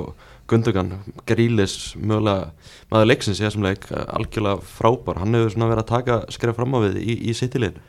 Gundogan, 0.50 0.96
Grealish 1.30 1.94
mögulega 1.96 2.50
maður 2.90 3.12
leiksins 3.12 3.40
í 3.40 3.46
þessum 3.46 3.64
leik 3.68 3.86
algjörlega 3.94 4.58
frábær, 4.74 5.22
hann 5.22 5.38
hefur 5.38 5.54
svona 5.54 5.70
verið 5.70 5.86
að 5.86 5.92
taka 5.94 6.20
skref 6.34 6.58
fram 6.58 6.76
á 6.76 6.78
við 6.88 7.00
í, 7.04 7.16
í 7.30 7.36
sittileginu 7.38 7.86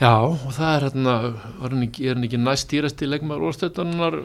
Já, 0.00 0.14
og 0.24 0.50
það 0.56 0.70
er 0.72 0.84
hérna, 0.86 1.14
hann 1.60 1.82
ekki, 1.86 2.06
er 2.08 2.16
hann 2.16 2.26
ekki 2.26 2.40
næst 2.40 2.66
stýrast 2.66 3.02
í 3.04 3.08
leikmaður 3.10 3.50
úrstöðunar 3.50 4.16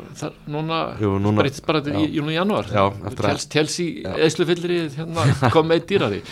núna, 0.50 0.80
Jú, 1.02 1.18
núna 1.22 1.44
breytist 1.44 1.66
bara 1.68 1.84
í, 1.84 2.08
í 2.08 2.22
í 2.24 2.38
januar 2.38 2.72
Já, 2.72 2.86
Tjelsi 3.52 3.90
eðslufyllir 4.16 4.94
hérna 4.96 5.28
kom 5.54 5.68
með 5.70 5.86
dýraði 5.92 6.24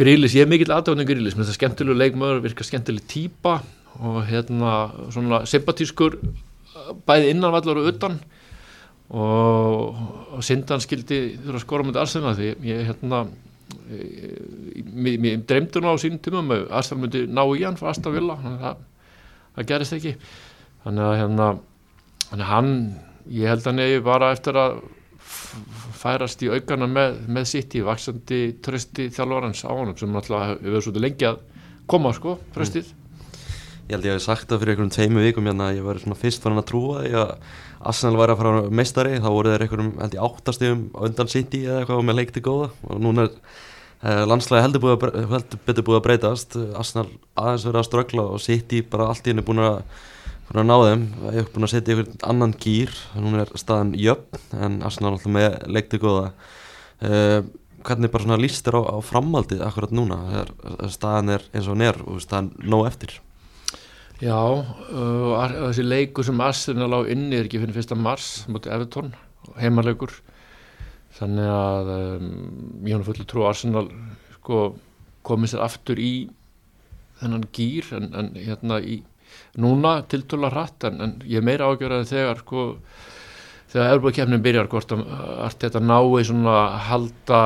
Grílis, 0.00 0.34
ég 0.36 0.46
er 0.46 0.50
mikill 0.50 0.72
aðdáðan 0.74 1.08
Grílis, 1.08 1.36
með 1.38 1.50
það 1.50 1.58
skemmtilegu 1.60 1.98
leikmaður 2.00 2.42
virka 2.44 2.66
skemmtileg 2.66 3.06
típa 3.10 3.58
og 4.00 4.22
hérna 4.28 4.74
svona 5.12 5.42
sympatískur 5.48 6.16
bæði 7.06 7.34
innanvallar 7.34 7.80
og 7.80 7.90
utan. 7.90 8.18
Og, 9.10 10.00
og 10.36 10.42
Sindan 10.46 10.82
skildi 10.82 11.20
þurfa 11.40 11.58
að 11.58 11.64
skora 11.64 11.86
með 11.86 11.98
Arsena 12.04 12.34
því 12.38 12.52
ég 12.68 12.84
hérna 12.86 13.24
mér, 13.90 15.42
dreymdi 15.48 15.82
nú 15.82 15.92
á 15.92 15.96
sínum 16.00 16.20
tímum 16.22 16.54
að 16.54 16.68
Arsenal 16.78 17.04
myndi 17.04 17.24
ná 17.26 17.42
í 17.46 17.64
hann 17.64 17.78
frá 17.80 17.90
Aston 17.92 18.14
Villa. 18.14 18.36
Að 18.38 18.62
það, 18.64 18.86
það 19.56 19.68
gerist 19.72 19.96
ekki. 19.98 20.14
Þannig 20.84 21.08
að 21.08 21.18
hérna 21.20 21.48
að 22.30 22.46
hann, 22.50 22.72
ég 23.28 23.50
held 23.50 23.66
að 23.66 23.78
nefnir 23.80 24.06
bara 24.06 24.32
eftir 24.36 24.60
að 24.60 24.80
færast 26.00 26.42
í 26.42 26.48
aukana 26.50 26.88
með, 26.90 27.20
með 27.28 27.50
sitt 27.50 27.74
í 27.76 27.84
vaksandi 27.84 28.40
trösti 28.64 29.10
þjálfarans 29.12 29.66
á 29.66 29.70
honum 29.70 29.98
sem 29.98 30.10
náttúrulega 30.14 30.56
hefur 30.56 30.86
svolítið 30.86 31.04
lengi 31.04 31.28
að 31.28 31.42
koma 31.90 32.14
sko, 32.16 32.38
tröstið 32.54 32.94
Ég 33.90 33.96
held 33.96 34.06
ég 34.06 34.14
hef 34.14 34.22
sagt 34.22 34.46
það 34.46 34.60
fyrir 34.62 34.76
einhverjum 34.76 34.90
tveimu 34.94 35.22
vikum 35.24 35.46
hérna 35.50 35.64
að 35.66 35.80
ég 35.80 35.82
var 35.88 35.98
svona 35.98 36.14
fyrst 36.14 36.44
fann 36.44 36.60
að 36.60 36.68
trúa 36.68 37.00
því 37.02 37.08
að 37.18 37.30
Arsenal 37.90 38.20
væri 38.20 38.34
að 38.36 38.38
fara 38.38 38.60
meistari. 38.78 39.16
Þá 39.18 39.26
voru 39.34 39.50
þeir 39.50 39.64
einhverjum 39.64 39.88
held 39.98 40.14
ég 40.14 40.26
áttastegum 40.28 40.84
undan 41.08 41.30
City 41.32 41.62
eða 41.64 41.80
eitthvað 41.80 41.98
og 41.98 42.06
með 42.06 42.16
leik 42.20 42.30
til 42.36 42.42
góða. 42.46 42.68
Og 42.86 43.00
núna 43.02 43.24
er 43.26 43.32
landslæði 44.00 44.64
heldur, 44.64 45.10
heldur 45.28 45.60
betur 45.66 45.84
búið 45.84 45.98
að 45.98 46.04
breytast. 46.06 46.56
Arsenal 46.78 47.06
aðeins 47.36 47.66
verið 47.68 47.80
að 47.82 47.88
ströggla 47.88 48.24
og 48.32 48.40
City 48.40 48.80
bara 48.80 49.10
allt 49.12 49.26
í 49.26 49.34
henni 49.34 49.44
búin 49.44 49.60
að, 49.60 49.82
búin 50.48 50.62
að 50.62 50.68
ná 50.70 50.76
þeim. 50.86 51.06
Ég 51.26 51.38
hef 51.40 51.50
búin 51.52 51.68
að 51.68 51.72
setja 51.74 51.96
einhvern 51.96 52.22
annan 52.32 52.54
gýr 52.64 52.94
núna 53.20 53.44
er 53.44 53.52
staðan 53.60 53.92
jöfn 54.00 54.62
en 54.64 54.78
Arsenal 54.88 55.12
alltaf 55.14 55.34
með 55.36 55.58
leik 55.68 55.90
til 55.92 56.00
góða. 56.00 56.30
Uh, 57.00 57.40
hvernig 57.84 58.12
bara 58.12 58.24
svona 58.24 58.40
líst 58.40 58.64
þér 58.64 58.80
á, 58.80 58.82
á 58.88 58.96
framhaldið 59.04 59.66
akkurat 59.68 59.92
núna? 59.92 60.20
Þegar 60.30 60.94
staðan 60.96 61.34
er 61.36 61.44
eins 61.52 61.68
og 61.68 61.76
hún 61.76 61.84
er 61.90 62.00
og 62.06 62.24
staðan 62.24 62.50
nóg 62.64 62.88
eftir? 62.88 63.18
Já, 64.20 64.36
uh, 64.36 65.36
þessi 65.68 65.84
leikur 65.84 66.24
sem 66.28 66.40
Arsenal 66.44 66.92
á 66.92 67.00
inni 67.04 67.36
er 67.36 67.48
ekki 67.48 67.60
fyrir 67.60 67.76
fyrsta 67.76 67.96
mars 67.96 68.32
mútið 68.48 68.78
Everton, 68.78 69.14
heimaleikur 69.60 70.12
þannig 71.20 71.52
að 71.52 71.92
um, 71.94 72.28
ég 72.86 72.96
hann 72.96 73.06
fullir 73.06 73.28
trú 73.28 73.44
að 73.44 73.52
Arsenal 73.52 73.86
sko, 74.38 74.64
komið 75.26 75.54
sér 75.54 75.64
aftur 75.66 76.00
í 76.00 76.12
þennan 77.20 77.46
gýr 77.54 77.92
en, 77.98 78.10
en 78.16 78.34
hérna 78.38 78.80
í 78.80 79.02
núna 79.60 80.00
tiltöla 80.10 80.50
hratt 80.52 80.88
en, 80.88 81.00
en 81.04 81.16
ég 81.28 81.40
er 81.40 81.46
meira 81.46 81.68
ágjörði 81.70 82.08
þegar 82.08 82.40
sko 82.42 82.66
þegar 83.70 83.92
Európa-kefnin 83.94 84.42
byrjar 84.42 84.68
hvort 84.70 84.92
að 84.96 85.04
allt 85.46 85.62
þetta 85.62 85.82
nái 85.84 86.24
svona 86.26 86.56
halda 86.88 87.40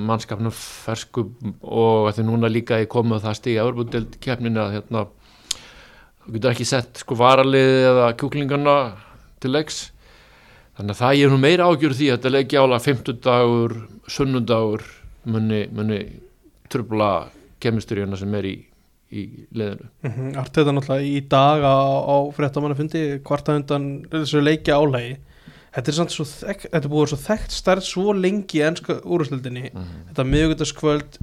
mannskapnum 0.00 0.54
fersku 0.54 1.26
og 1.60 2.08
að 2.08 2.18
því 2.18 2.26
núna 2.30 2.52
líka 2.52 2.80
ég 2.80 2.90
komið 2.92 3.26
það 3.26 3.38
stíga 3.40 3.66
Európa-kefnin 3.66 4.62
að 4.62 4.78
hérna 4.78 5.04
þú 6.24 6.36
getur 6.36 6.54
ekki 6.54 6.68
sett 6.68 7.02
sko 7.02 7.18
varaliði 7.18 7.84
eða 7.90 8.08
kjúklingarna 8.20 8.78
til 9.42 9.52
leiks 9.54 9.88
þannig 10.78 10.94
að 10.94 11.00
það 11.02 11.20
er 11.24 11.32
nú 11.34 11.38
meira 11.42 11.66
ágjör 11.68 11.94
því 11.98 12.08
að 12.08 12.16
þetta 12.18 12.32
leikja 12.36 12.62
ála 12.64 12.78
50 12.84 13.20
dagur, 13.24 13.76
sunnundagur 14.08 14.84
muni, 15.28 15.64
muni 15.74 16.00
trubla 16.70 17.10
kemisturíuna 17.62 18.16
sem 18.20 18.34
er 18.38 18.46
í, 18.46 18.56
í 19.10 19.22
leðinu. 19.58 19.88
Mm 20.06 20.36
Arteta 20.38 20.72
náttúrulega 20.72 21.08
í 21.08 21.20
dag 21.28 21.64
á, 21.66 21.76
á 22.06 22.16
fréttamanna 22.36 22.78
fundi 22.78 23.02
kvarta 23.26 23.56
undan 23.58 23.88
þessu 24.12 24.44
leikja 24.44 24.78
álægi 24.78 25.16
Þetta 25.68 25.90
er, 25.92 25.94
samt 25.98 26.10
svo 26.14 26.24
þekkt, 26.24 26.62
þetta 26.72 26.86
er 26.88 26.90
búið 26.90 27.10
svo 27.12 27.16
þekkt 27.20 27.52
starf 27.54 27.84
svo 27.84 28.12
lengi 28.16 28.58
í 28.58 28.62
ennska 28.64 28.94
úrústöldinni 29.04 29.66
Mm. 29.68 29.90
þetta 30.08 30.24
miðugutaskvöld 30.24 31.18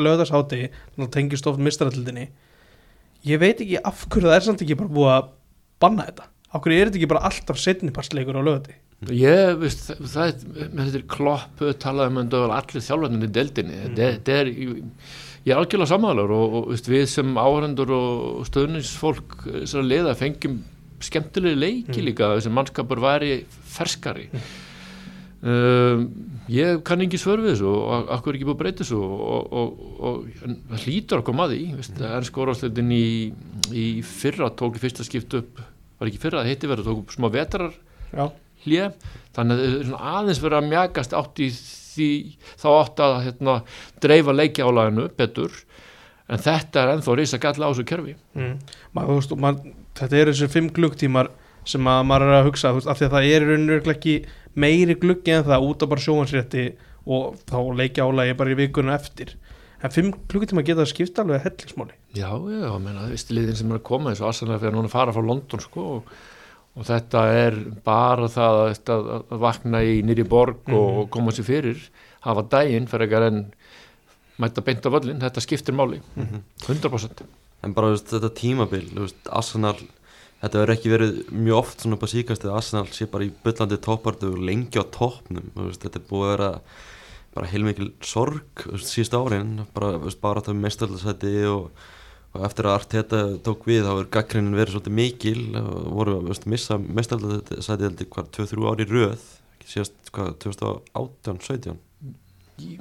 löðarsháti 0.00 0.70
tengist 1.12 1.46
oft 1.46 1.60
mistarallildinni 1.62 2.30
ég 3.28 3.38
veit 3.42 3.60
ekki 3.60 3.76
af 3.84 4.06
hverju 4.08 4.30
það 4.30 4.36
er 4.38 4.46
samt 4.46 4.64
ekki 4.64 4.78
bara 4.80 4.94
búið 4.96 5.12
að 5.12 5.28
banna 5.84 6.06
þetta 6.08 6.26
hverju 6.58 6.80
er 6.80 6.88
þetta 6.90 6.98
ekki 7.00 7.10
bara 7.14 7.24
alltaf 7.30 7.58
setniparsleikur 7.62 8.38
á 8.38 8.42
lögati 8.42 8.74
Ég, 9.16 9.54
veist, 9.62 9.86
það, 9.96 10.26
er, 10.28 10.68
með 10.76 10.88
þetta 10.90 10.98
er 10.98 11.04
klopp 11.08 11.62
talaði 11.80 12.10
um 12.10 12.18
þetta 12.20 12.40
allir 12.58 12.82
þjálfarnir 12.84 13.22
í 13.24 13.32
deildinni, 13.38 13.76
þetta 13.86 14.02
er- 14.04 14.16
þetta 14.18 14.34
er 14.42 14.50
ég, 14.50 14.74
er 15.46 15.56
algjörlega 15.56 15.88
sammálar 15.94 16.34
og, 16.36 16.56
og 16.58 16.66
veist, 16.74 16.90
við 16.92 17.06
sem 17.08 17.30
áhrendur 17.40 17.94
og 17.96 18.42
stöðnisfólk 18.50 19.38
þessar 19.46 19.86
liða 19.88 20.12
fengjum 20.20 20.58
skemmtilegi 21.00 21.56
leiki 21.56 21.96
Mm. 21.96 22.04
líka 22.10 22.28
þessi 22.36 22.52
mannskapur 22.52 23.00
væri 23.00 23.30
ferskari. 23.72 24.26
Um, 25.40 26.02
ég 26.52 26.82
kann 26.84 27.00
ekki 27.00 27.16
svör 27.16 27.40
við 27.40 27.54
þessu 27.54 27.70
og 27.72 28.10
akkur 28.12 28.36
ekki 28.36 28.44
búið 28.44 28.58
að 28.58 28.60
breyta 28.60 28.84
þessu 28.84 28.98
og, 29.00 29.46
og, 29.56 29.78
og 30.04 30.80
hlýtur 30.82 31.22
að 31.22 31.24
koma 31.30 31.46
að 31.48 31.54
því 31.54 31.60
veist, 31.78 32.02
en 32.04 32.26
skórásleitin 32.28 32.92
í, 32.92 33.06
í 33.72 33.84
fyrra 34.04 34.50
tók 34.52 34.76
í 34.76 34.82
fyrsta 34.82 35.06
skipt 35.08 35.32
upp 35.40 35.62
var 36.00 36.10
ekki 36.10 36.22
fyrra, 36.22 36.42
það 36.42 36.54
heiti 36.54 36.70
verið, 36.70 36.88
tók 36.88 37.02
upp 37.04 37.14
smá 37.14 37.28
vetrar 37.34 37.74
hlje 38.64 38.88
þannig 39.36 39.60
að 39.60 39.66
er 39.66 39.84
svona 39.88 40.14
aðeins 40.18 40.40
verið 40.42 40.58
að 40.58 40.70
mjagast 40.70 41.14
átt 41.16 41.40
í 41.40 41.48
því 41.54 42.08
þá 42.60 42.66
átt 42.70 43.02
að 43.04 43.14
hérna, 43.26 43.54
dreifa 44.02 44.34
leikjálaðinu 44.36 45.06
betur. 45.18 45.54
En 46.30 46.42
þetta 46.42 46.82
er 46.82 46.92
ennþá 46.94 47.16
risa 47.18 47.40
galla 47.42 47.66
á 47.66 47.70
þessu 47.72 47.86
kerfi. 47.90 48.14
Mm. 48.38 48.58
maður, 48.96 49.16
veist, 49.18 49.32
maður, 49.42 49.72
þetta 49.98 50.20
eru 50.20 50.34
þessi 50.34 50.50
fimm 50.52 50.68
glukktímar 50.76 51.32
sem 51.68 51.90
að 51.90 52.04
maður 52.08 52.28
er 52.28 52.36
að 52.38 52.46
hugsa 52.48 52.70
þú 52.70 52.78
veist, 52.78 52.90
af 52.92 53.00
því 53.00 53.08
að 53.08 53.16
það 53.16 53.30
er 53.30 53.48
örugglega 53.56 53.96
ekki 53.96 54.14
meiri 54.60 54.96
glukki 55.02 55.34
en 55.34 55.48
það 55.48 55.66
út 55.66 55.82
af 55.82 55.90
bara 55.90 56.04
sjóhansrétti 56.06 56.66
og 57.10 57.40
þá 57.50 57.58
leikja 57.80 58.06
álægi 58.06 58.38
bara 58.38 58.54
í 58.54 58.60
vikunum 58.60 58.94
eftir. 58.94 59.34
En 59.82 59.92
fimm 59.94 60.14
klukkutíma 60.30 60.64
geta 60.66 60.84
að 60.84 60.92
skipta 60.92 61.24
alveg 61.24 61.42
hellingsmáli 61.48 61.99
Já, 62.16 62.30
já, 62.34 62.70
menna, 62.82 63.04
þú 63.06 63.14
veist, 63.14 63.30
liðin 63.30 63.56
sem 63.60 63.70
er 63.70 63.78
að 63.78 63.84
koma 63.86 64.10
eins 64.10 64.20
og 64.22 64.28
Arsenal 64.32 64.58
fyrir 64.58 64.74
núna 64.74 64.88
að 64.90 64.94
fara 64.96 65.12
frá 65.14 65.22
London 65.22 65.60
sko, 65.62 65.84
og, 66.00 66.08
og 66.74 66.86
þetta 66.88 67.22
er 67.38 67.58
bara 67.86 68.26
það 68.32 68.58
að, 68.64 68.80
að, 68.96 69.10
að 69.30 69.44
vakna 69.44 69.82
í 69.86 70.00
nýri 70.06 70.24
borg 70.26 70.58
og, 70.66 70.72
Mhm. 70.74 70.98
og 71.04 71.10
koma 71.14 71.30
sér 71.36 71.46
fyrir 71.46 71.84
hafa 72.26 72.42
daginn 72.50 72.88
fyrir 72.90 73.06
ekkar 73.06 73.28
en 73.28 73.38
mæta 74.40 74.64
beint 74.64 74.86
af 74.86 74.92
öllin, 74.98 75.20
þetta 75.22 75.40
skiptir 75.44 75.74
máli. 75.76 76.00
100% 76.66 77.22
En 77.62 77.74
bara 77.76 77.90
veist, 77.92 78.08
þetta 78.08 78.30
tímabil, 78.34 78.86
veist, 78.96 79.16
Arsenal 79.30 79.76
Þetta 80.40 80.56
verður 80.62 80.72
ekki 80.72 80.88
verið 80.88 81.16
mjög 81.36 81.56
oft 81.58 81.82
svona 81.84 81.98
á 82.00 82.06
síkast 82.08 82.44
að 82.48 82.54
Arsenal 82.56 82.86
sé 82.96 83.04
bara 83.12 83.26
í 83.26 83.32
byllandi 83.44 83.76
toppartu 83.84 84.30
og 84.32 84.38
lengi 84.40 84.80
á 84.80 84.84
toppnum 84.88 85.50
Þetta 85.76 86.00
er 86.00 86.06
búið 86.08 86.22
að 86.24 86.30
vera 86.32 86.48
bara 87.36 87.50
heilmikil 87.52 87.90
sorg 88.00 88.64
síðust 88.80 89.12
árin 89.12 89.50
bara, 89.76 89.98
bara 90.22 90.40
það 90.40 90.56
mestaraldsæti 90.62 91.34
og, 91.52 91.68
og 92.30 92.46
eftir 92.46 92.68
að 92.68 92.76
Arteta 92.78 93.20
tók 93.42 93.66
við 93.66 93.84
þá 93.88 93.92
er 93.96 94.10
gaggrinin 94.14 94.56
verið 94.58 94.76
svolítið 94.76 94.98
mikil. 95.00 95.44
Og 95.60 95.92
voru 95.98 96.16
veist, 96.28 96.46
missa 96.50 96.78
mestaraldsæti 96.78 97.88
heldur 97.88 98.10
hvað 98.14 98.32
2-3 98.38 98.72
ári 98.72 98.88
röð. 98.90 99.30
Ekki 99.58 99.72
síðast 99.74 100.12
hvað 100.14 100.34
2018, 100.46 101.40
17 101.48 101.80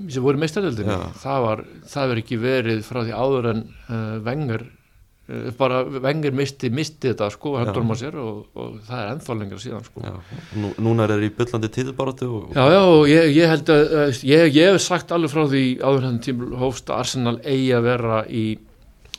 sem 0.09 0.23
voru 0.23 0.39
meistardöldinni 0.41 0.91
Já. 0.91 1.05
það 1.21 1.45
var, 1.45 1.63
það 1.87 2.11
verður 2.11 2.21
ekki 2.23 2.41
verið 2.41 2.83
frá 2.87 2.99
því 3.05 3.15
áður 3.15 3.47
en 3.53 3.61
uh, 3.69 3.97
Wenger 4.25 4.63
uh, 4.65 5.49
bara 5.59 5.81
Wenger 6.03 6.35
misti, 6.35 6.71
misti 6.73 7.11
þetta 7.11 7.29
sko, 7.33 7.55
hendur 7.59 7.85
að 7.85 8.01
sér 8.01 8.17
og, 8.19 8.41
og 8.59 8.77
það 8.87 9.03
er 9.03 9.11
ennþá 9.13 9.37
lengra 9.39 9.61
síðan 9.63 9.85
sko. 9.87 10.15
Nú, 10.59 10.71
núna 10.83 11.05
er 11.05 11.15
þeir 11.15 11.27
í 11.29 11.33
byllandi 11.39 11.71
tíðbaratu 11.77 12.31
og, 12.39 12.49
Já, 12.57 12.63
já, 12.75 12.81
ég, 13.13 13.29
ég 13.37 13.53
held 13.53 13.73
að 13.75 13.85
uh, 13.85 14.23
ég, 14.33 14.47
ég 14.57 14.73
hef 14.73 14.81
sagt 14.83 15.13
alveg 15.15 15.33
frá 15.33 15.45
því 15.51 15.65
áður 15.83 16.09
henni 16.09 16.25
tímul 16.27 16.51
hófst 16.63 16.91
að 16.91 17.05
Arsenal 17.05 17.37
eigi 17.43 17.71
að 17.77 17.87
vera 17.87 18.23
í 18.27 18.45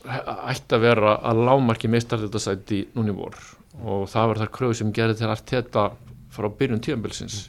ætti 0.05 0.77
að 0.77 0.85
vera 0.87 1.17
að 1.29 1.43
lámarki 1.49 1.91
meistardöldasæti 1.93 2.87
núni 2.97 3.15
vor. 3.17 3.37
Og 3.81 4.07
það 4.11 4.31
var 4.31 4.41
þar 4.43 4.55
kröðu 4.57 4.79
sem 4.81 4.95
gerði 4.97 5.21
til 5.21 5.31
Arteta 5.33 5.91
frá 6.31 6.49
byrjun 6.57 6.83
tíðanbilsins 6.85 7.45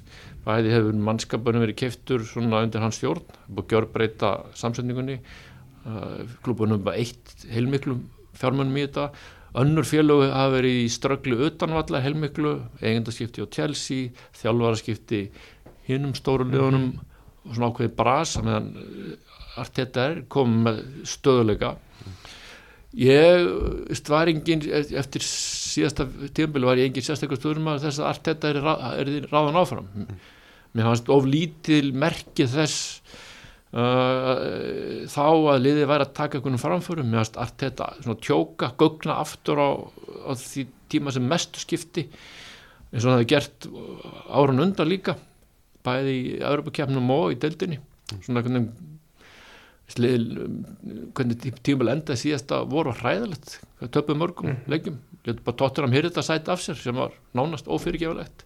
bæði 0.46 0.74
hefur 0.74 0.98
mannskapunum 1.08 1.64
verið 1.66 1.80
keiftur 1.84 2.24
svona 2.26 2.64
undir 2.66 2.82
hans 2.82 2.98
stjórn, 2.98 3.26
búið 3.48 3.66
að 3.66 3.76
gjörbreyta 3.76 4.32
samsetningunni. 4.58 5.20
Uh, 5.82 6.26
klubunum 6.46 6.82
bara 6.86 7.02
eitt 7.02 7.46
heilmiklu 7.50 7.98
fjármunum 8.38 8.78
í 8.78 8.86
þetta. 8.86 9.08
Önnur 9.62 9.86
félög 9.86 10.28
hafa 10.30 10.54
verið 10.56 10.84
í 10.84 10.90
strögglu 10.94 11.40
utanvalla 11.48 12.02
heilmiklu, 12.04 12.56
eigendaskipti 12.80 13.44
á 13.44 13.48
Chelsea 13.52 14.12
þjálfaraskipti 14.40 15.24
hinnum 15.90 16.14
stóru 16.16 16.48
liðunum 16.48 16.94
og 17.42 17.56
svona 17.56 17.72
ákveði 17.72 17.94
brasa 17.98 18.44
meðan 18.46 18.70
allt 19.60 19.74
þetta 19.76 20.06
er 20.06 20.22
komið 20.32 20.62
með 20.68 20.84
stöðuleika 21.12 21.74
ég 22.98 24.02
var 24.12 24.30
engin 24.32 24.64
eftir 25.00 25.24
síðasta 25.24 26.08
tíðanbili 26.36 26.68
var 26.68 26.80
ég 26.82 26.90
engin 26.90 27.06
sérstaklega 27.06 27.40
stöðurum 27.40 27.70
að 27.72 27.86
þess 27.88 28.02
að 28.02 28.10
allt 28.10 28.30
þetta 28.30 28.52
er, 28.52 28.60
er 29.02 29.12
ráðan 29.32 29.60
áfram. 29.62 29.88
Mér 30.72 30.90
fannst 30.90 31.12
of 31.12 31.28
lítil 31.28 31.92
merki 31.96 32.48
þess 32.52 33.00
uh, 33.76 35.08
þá 35.12 35.26
að 35.26 35.64
liðið 35.66 35.90
væri 35.92 36.08
að 36.08 36.14
taka 36.20 36.40
einhvern 36.40 36.62
framförum. 36.62 37.10
Mér 37.12 37.24
fannst 37.24 37.42
allt 37.44 37.58
þetta 37.64 37.90
svona 38.02 38.22
tjóka, 38.28 38.72
gögna 38.80 39.18
aftur 39.24 39.64
á, 39.64 39.70
á 40.28 40.32
því 40.36 40.68
tíma 40.92 41.16
sem 41.16 41.28
mestu 41.28 41.64
skipti 41.64 42.08
eins 42.92 43.06
og 43.06 43.14
það 43.14 43.20
hefði 43.22 43.30
gert 43.32 43.68
árun 44.36 44.64
undan 44.66 44.90
líka 44.90 45.16
bæði 45.86 46.16
í 46.18 46.24
Europakefnum 46.44 47.14
og 47.16 47.36
í 47.36 47.40
deildinni. 47.42 47.80
Svona 48.22 48.44
hvernig 48.44 48.68
slið, 48.68 49.01
hvernig 49.98 51.56
tímul 51.66 51.92
endaði 51.92 52.22
síðasta 52.26 52.62
voru 52.70 52.94
hræðilegt 52.96 53.60
töpuð 53.92 54.20
mörgum 54.22 54.54
leikjum. 54.72 55.00
Letur 55.26 55.44
bara 55.46 55.58
Tottenham 55.60 55.94
hýrði 55.94 56.10
þetta 56.10 56.24
sæti 56.26 56.54
af 56.54 56.62
sér 56.64 56.78
sem 56.80 56.98
var 56.98 57.12
nánast 57.38 57.68
ófyrirgefulegt 57.70 58.46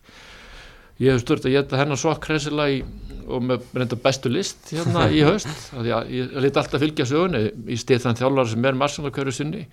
ég 1.02 1.12
hef 1.12 1.26
stört 1.26 1.48
að 1.48 1.58
geta 1.58 1.80
hennar 1.80 2.00
svo 2.00 2.14
kresilega 2.24 2.78
í, 2.78 2.80
og 3.28 3.44
með 3.44 3.68
reynda 3.76 4.00
bestu 4.00 4.32
list 4.32 4.72
hérna 4.72 5.10
í 5.12 5.22
haust 5.28 5.52
því 5.74 5.94
að 5.98 6.12
ég 6.16 6.36
leti 6.46 6.62
alltaf 6.62 6.84
fylgja 6.84 7.08
sögunni 7.10 7.44
í 7.72 7.78
stið 7.80 8.06
þann 8.06 8.20
þjálfara 8.22 8.52
sem 8.54 8.68
er 8.70 8.80
marsanlega 8.80 9.20
hverju 9.20 9.36
sinni. 9.36 9.66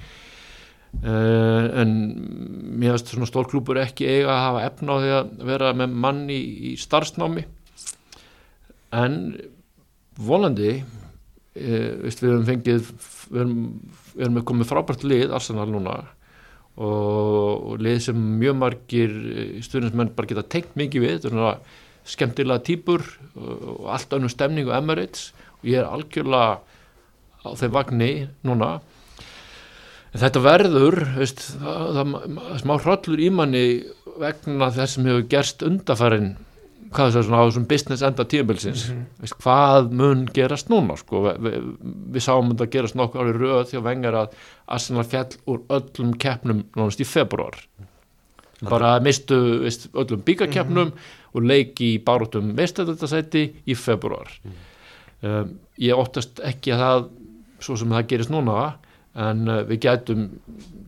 Uh, 0.93 1.71
en 1.81 1.93
mér 2.77 2.99
finnst 2.99 3.15
svona 3.15 3.29
stór 3.29 3.47
klúpur 3.49 3.79
ekki 3.81 4.05
eiga 4.05 4.35
að 4.35 4.43
hafa 4.45 4.65
efna 4.67 4.97
á 4.99 5.01
því 5.01 5.13
að 5.17 5.31
vera 5.49 5.71
með 5.79 5.95
manni 6.05 6.37
í, 6.37 6.51
í 6.69 6.73
starfsnámi. 6.81 7.47
En 8.93 9.17
volandi 10.21 10.75
veist, 10.75 11.02
við 11.55 12.25
erum 12.31 12.49
fengið 12.49 12.91
við 13.33 13.41
erum, 13.45 13.55
við 14.15 14.27
erum 14.27 14.43
komið 14.49 14.71
frábært 14.71 15.07
lið 15.07 15.35
Arsenal 15.37 15.69
núna. 15.71 16.01
Og, 16.73 17.73
og 17.73 17.83
lið 17.85 17.99
sem 18.07 18.21
mjög 18.41 18.57
margir 18.57 19.17
stundismenn 19.65 20.15
bara 20.17 20.31
geta 20.31 20.47
tengt 20.55 20.77
mikið 20.81 21.05
við. 21.05 21.19
Svona 21.27 21.57
skemmtilega 22.09 22.65
týpur 22.67 23.05
og, 23.37 23.89
allt 23.93 24.17
önnum 24.17 24.33
stemning 24.33 24.71
og 24.71 24.77
Emirates. 24.79 25.31
Og 25.61 25.71
ég 25.71 25.83
er 25.83 25.91
algjörlega 25.91 26.63
á 27.43 27.51
þeim 27.59 27.75
vagni 27.75 28.13
núna. 28.47 28.79
En 30.13 30.21
þetta 30.21 30.43
verður, 30.45 30.99
veist, 31.17 31.41
það, 31.61 31.99
það, 31.99 32.17
smá 32.61 32.75
hrollur 32.85 33.23
í 33.23 33.29
manni 33.33 33.65
vegna 34.21 34.69
þess 34.75 34.99
sem 34.99 35.07
hefur 35.09 35.29
gerst 35.33 35.65
undarfærin, 35.65 36.35
hvað 36.93 37.09
þess 37.11 37.19
að 37.21 37.27
svona 37.29 37.41
á 37.43 37.47
þessum 37.49 37.67
business 37.71 38.03
enda 38.07 38.25
tíumbilsins, 38.29 38.83
Mhm. 38.91 39.05
veist, 39.23 39.37
hvað 39.43 39.91
mun 39.99 40.27
gerast 40.35 40.69
núna, 40.73 40.97
sko, 41.01 41.23
við, 41.27 41.39
við, 41.47 41.71
við 42.17 42.25
sáum 42.27 42.51
þetta 42.53 42.71
gerast 42.75 42.95
nokkuð 43.01 43.23
árið 43.25 43.41
röð 43.43 43.65
því 43.71 43.79
að 43.81 43.87
vengar 43.89 44.19
að 44.23 44.37
Arsenal 44.69 45.05
fjall 45.05 45.33
úr 45.47 45.63
öllum 45.79 46.13
keppnum 46.19 46.65
nánast 46.77 47.01
í 47.01 47.09
februar. 47.09 47.59
Bara 48.63 49.01
mistu 49.03 49.35
veist, 49.65 49.89
öllum 49.93 50.21
bíkakeppnum 50.23 50.93
og 51.35 51.43
leiki 51.43 51.97
í 51.97 52.03
baróttum 52.05 52.53
meistættasæti 52.55 53.49
í 53.67 53.75
februar. 53.75 54.29
Um, 55.23 55.59
ég 55.79 55.95
óttast 55.99 56.39
ekki 56.45 56.73
að 56.75 56.79
það, 56.83 57.09
svo 57.63 57.77
sem 57.79 57.89
það 57.95 58.07
gerist 58.11 58.31
núna, 58.31 58.75
en 59.15 59.49
uh, 59.49 59.63
við 59.69 59.81
gætum 59.85 60.29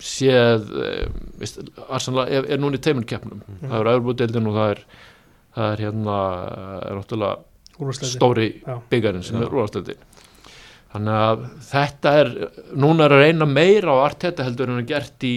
séð 0.03 0.71
uh, 0.71 1.09
veist, 1.39 1.59
Arsenal 1.89 2.25
er, 2.29 2.47
er 2.49 2.59
núna 2.63 2.79
í 2.79 2.83
teimunkeppnum 2.83 3.43
það 3.61 3.75
er 3.81 3.91
auðvitaðildin 3.93 4.49
og 4.51 4.57
það 4.59 4.71
er 4.75 4.81
það 5.55 5.73
er 5.73 5.85
hérna 5.87 6.19
er 6.91 7.01
náttúrulega 7.01 8.05
stóri 8.07 8.49
byggarinn 8.91 9.27
sem 9.27 9.39
Já. 9.39 9.45
er 9.47 9.55
úrvarsleiti 9.55 9.99
þannig 10.95 11.21
að 11.27 11.45
þetta 11.69 12.17
er 12.23 12.33
núna 12.79 13.07
er 13.09 13.17
að 13.17 13.25
reyna 13.25 13.51
meira 13.51 13.95
á 13.99 14.05
Arteta 14.07 14.47
heldur 14.47 14.71
en 14.71 14.83
að 14.83 14.91
gert 14.93 15.27
í 15.27 15.37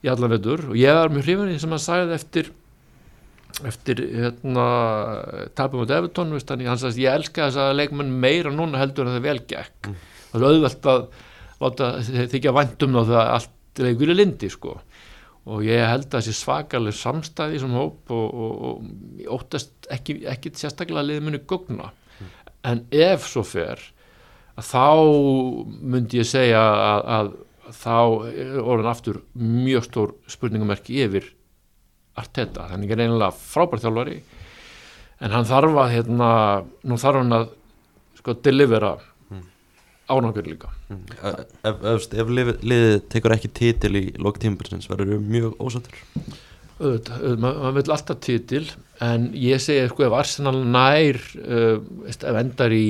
í 0.00 0.08
allan 0.08 0.32
veitur 0.32 0.66
og 0.70 0.80
ég 0.80 0.96
var 0.96 1.12
mjög 1.12 1.26
hrifin 1.28 1.60
sem 1.60 1.72
hann 1.74 1.82
sagði 1.82 2.16
eftir 2.16 2.52
eftir 3.66 4.00
hérna 4.00 4.66
tapum 5.58 5.82
á 5.84 5.92
Evertón 5.98 6.32
hann, 6.32 6.66
hann 6.66 6.80
sagði 6.80 7.04
ég 7.04 7.18
elska 7.18 7.48
þess 7.48 7.60
að 7.60 7.74
leikmenn 7.80 8.12
meira 8.22 8.52
núna 8.54 8.80
heldur 8.80 9.08
en 9.08 9.16
það 9.18 9.26
vel 9.26 9.40
gekk. 9.50 9.90
Það 10.30 10.40
er 10.40 10.46
auðvelt 10.48 10.88
að 10.92 11.02
láta 11.60 11.90
þykja 12.32 12.54
væntum 12.56 12.96
þá 12.96 13.02
þegar 13.02 13.32
allt 13.34 13.82
leikur 13.84 14.12
í 14.12 14.16
lindi 14.16 14.50
sko 14.52 14.76
og 15.50 15.64
ég 15.66 15.82
held 15.82 16.06
að 16.08 16.20
þessi 16.20 16.36
svakaleg 16.38 16.94
samstæði 16.94 17.62
sem 17.62 17.72
hóp 17.74 18.12
og, 18.14 18.26
og, 18.44 18.66
og 18.68 19.32
óttast 19.38 19.88
ekki, 19.90 20.20
ekki 20.30 20.52
sérstaklega 20.54 21.18
muni 21.24 21.42
gugna. 21.48 21.90
En 22.66 22.84
ef 22.92 23.26
svo 23.26 23.42
fer 23.46 23.80
þá 24.60 24.86
myndi 25.80 26.20
ég 26.20 26.28
segja 26.28 26.60
að, 26.60 27.04
að 27.16 27.30
þá 27.80 27.96
orðin 28.60 28.90
aftur 28.90 29.20
mjög 29.38 29.86
stór 29.86 30.16
spurningamerki 30.30 31.00
yfir 31.06 31.30
Arteta, 32.20 32.66
þannig 32.68 32.90
er 32.90 33.04
einlega 33.06 33.30
frábært 33.32 33.84
þjálfari 33.84 34.18
en 35.22 35.34
hann 35.34 35.46
þarf 35.48 35.78
að 35.78 35.92
hérna, 35.94 36.30
nú 36.84 36.98
þarf 37.00 37.22
hann 37.22 37.36
að 37.36 37.46
sko 38.18 38.34
delivera 38.44 38.96
árangur 40.10 40.46
líka. 40.50 40.70
Ef, 40.90 41.40
ef, 41.62 41.82
ef, 41.94 42.06
ef 42.24 42.30
liðið, 42.36 42.62
liðið 42.72 42.94
tekur 43.14 43.34
ekki 43.36 43.50
titil 43.60 43.92
í 44.00 44.04
loka 44.18 44.42
tímabilsins 44.42 44.88
verður 44.90 45.14
við 45.16 45.28
mjög 45.36 45.58
ósattur 45.62 46.00
auðvitað, 46.80 47.24
ma- 47.42 47.54
maður 47.60 47.74
vil 47.76 47.92
alltaf 47.94 48.20
titil 48.24 48.62
en 49.04 49.26
ég 49.36 49.60
segi 49.60 49.88
sko 49.90 50.06
ef 50.06 50.14
Arsenal 50.16 50.54
nær 50.72 51.18
uh, 51.40 51.76
veist, 52.06 52.24
ef 52.24 52.38
endar 52.40 52.72
í 52.72 52.86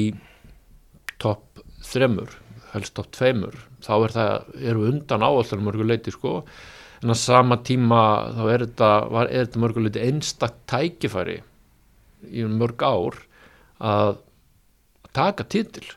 topp 1.21 1.63
þremur 1.91 2.37
helst 2.75 2.95
topp 2.95 3.11
tveimur 3.17 3.57
þá 3.83 3.93
er 3.97 4.15
það, 4.15 4.51
eru 4.71 4.85
undan 4.93 5.25
áallar 5.27 5.63
mörgur 5.65 5.89
leiti 5.89 6.13
sko. 6.15 6.43
En 7.01 7.11
á 7.11 7.17
sama 7.17 7.57
tíma 7.65 8.01
þá 8.37 8.43
er 8.53 8.65
þetta, 8.67 8.91
var, 9.11 9.31
er 9.33 9.47
þetta 9.47 9.63
mörgur 9.63 9.87
leiti 9.87 10.03
einstakt 10.05 10.59
tækifæri 10.71 11.39
í 12.29 12.45
mörg 12.45 12.85
ár 12.85 13.17
að 13.81 14.19
taka 15.17 15.47
Meni, 15.49 15.89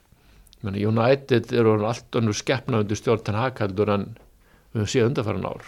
United 0.64 1.52
eru 1.52 1.76
allt 1.84 2.16
önnur 2.16 2.36
skeppna 2.38 2.80
undir 2.84 2.98
stjórn 3.00 3.24
ten 3.28 3.36
hakældur 3.36 3.90
en 3.92 4.06
við 4.74 4.84
höfum 4.84 4.92
séð 4.94 5.08
undarfæran 5.10 5.48
ár. 5.50 5.66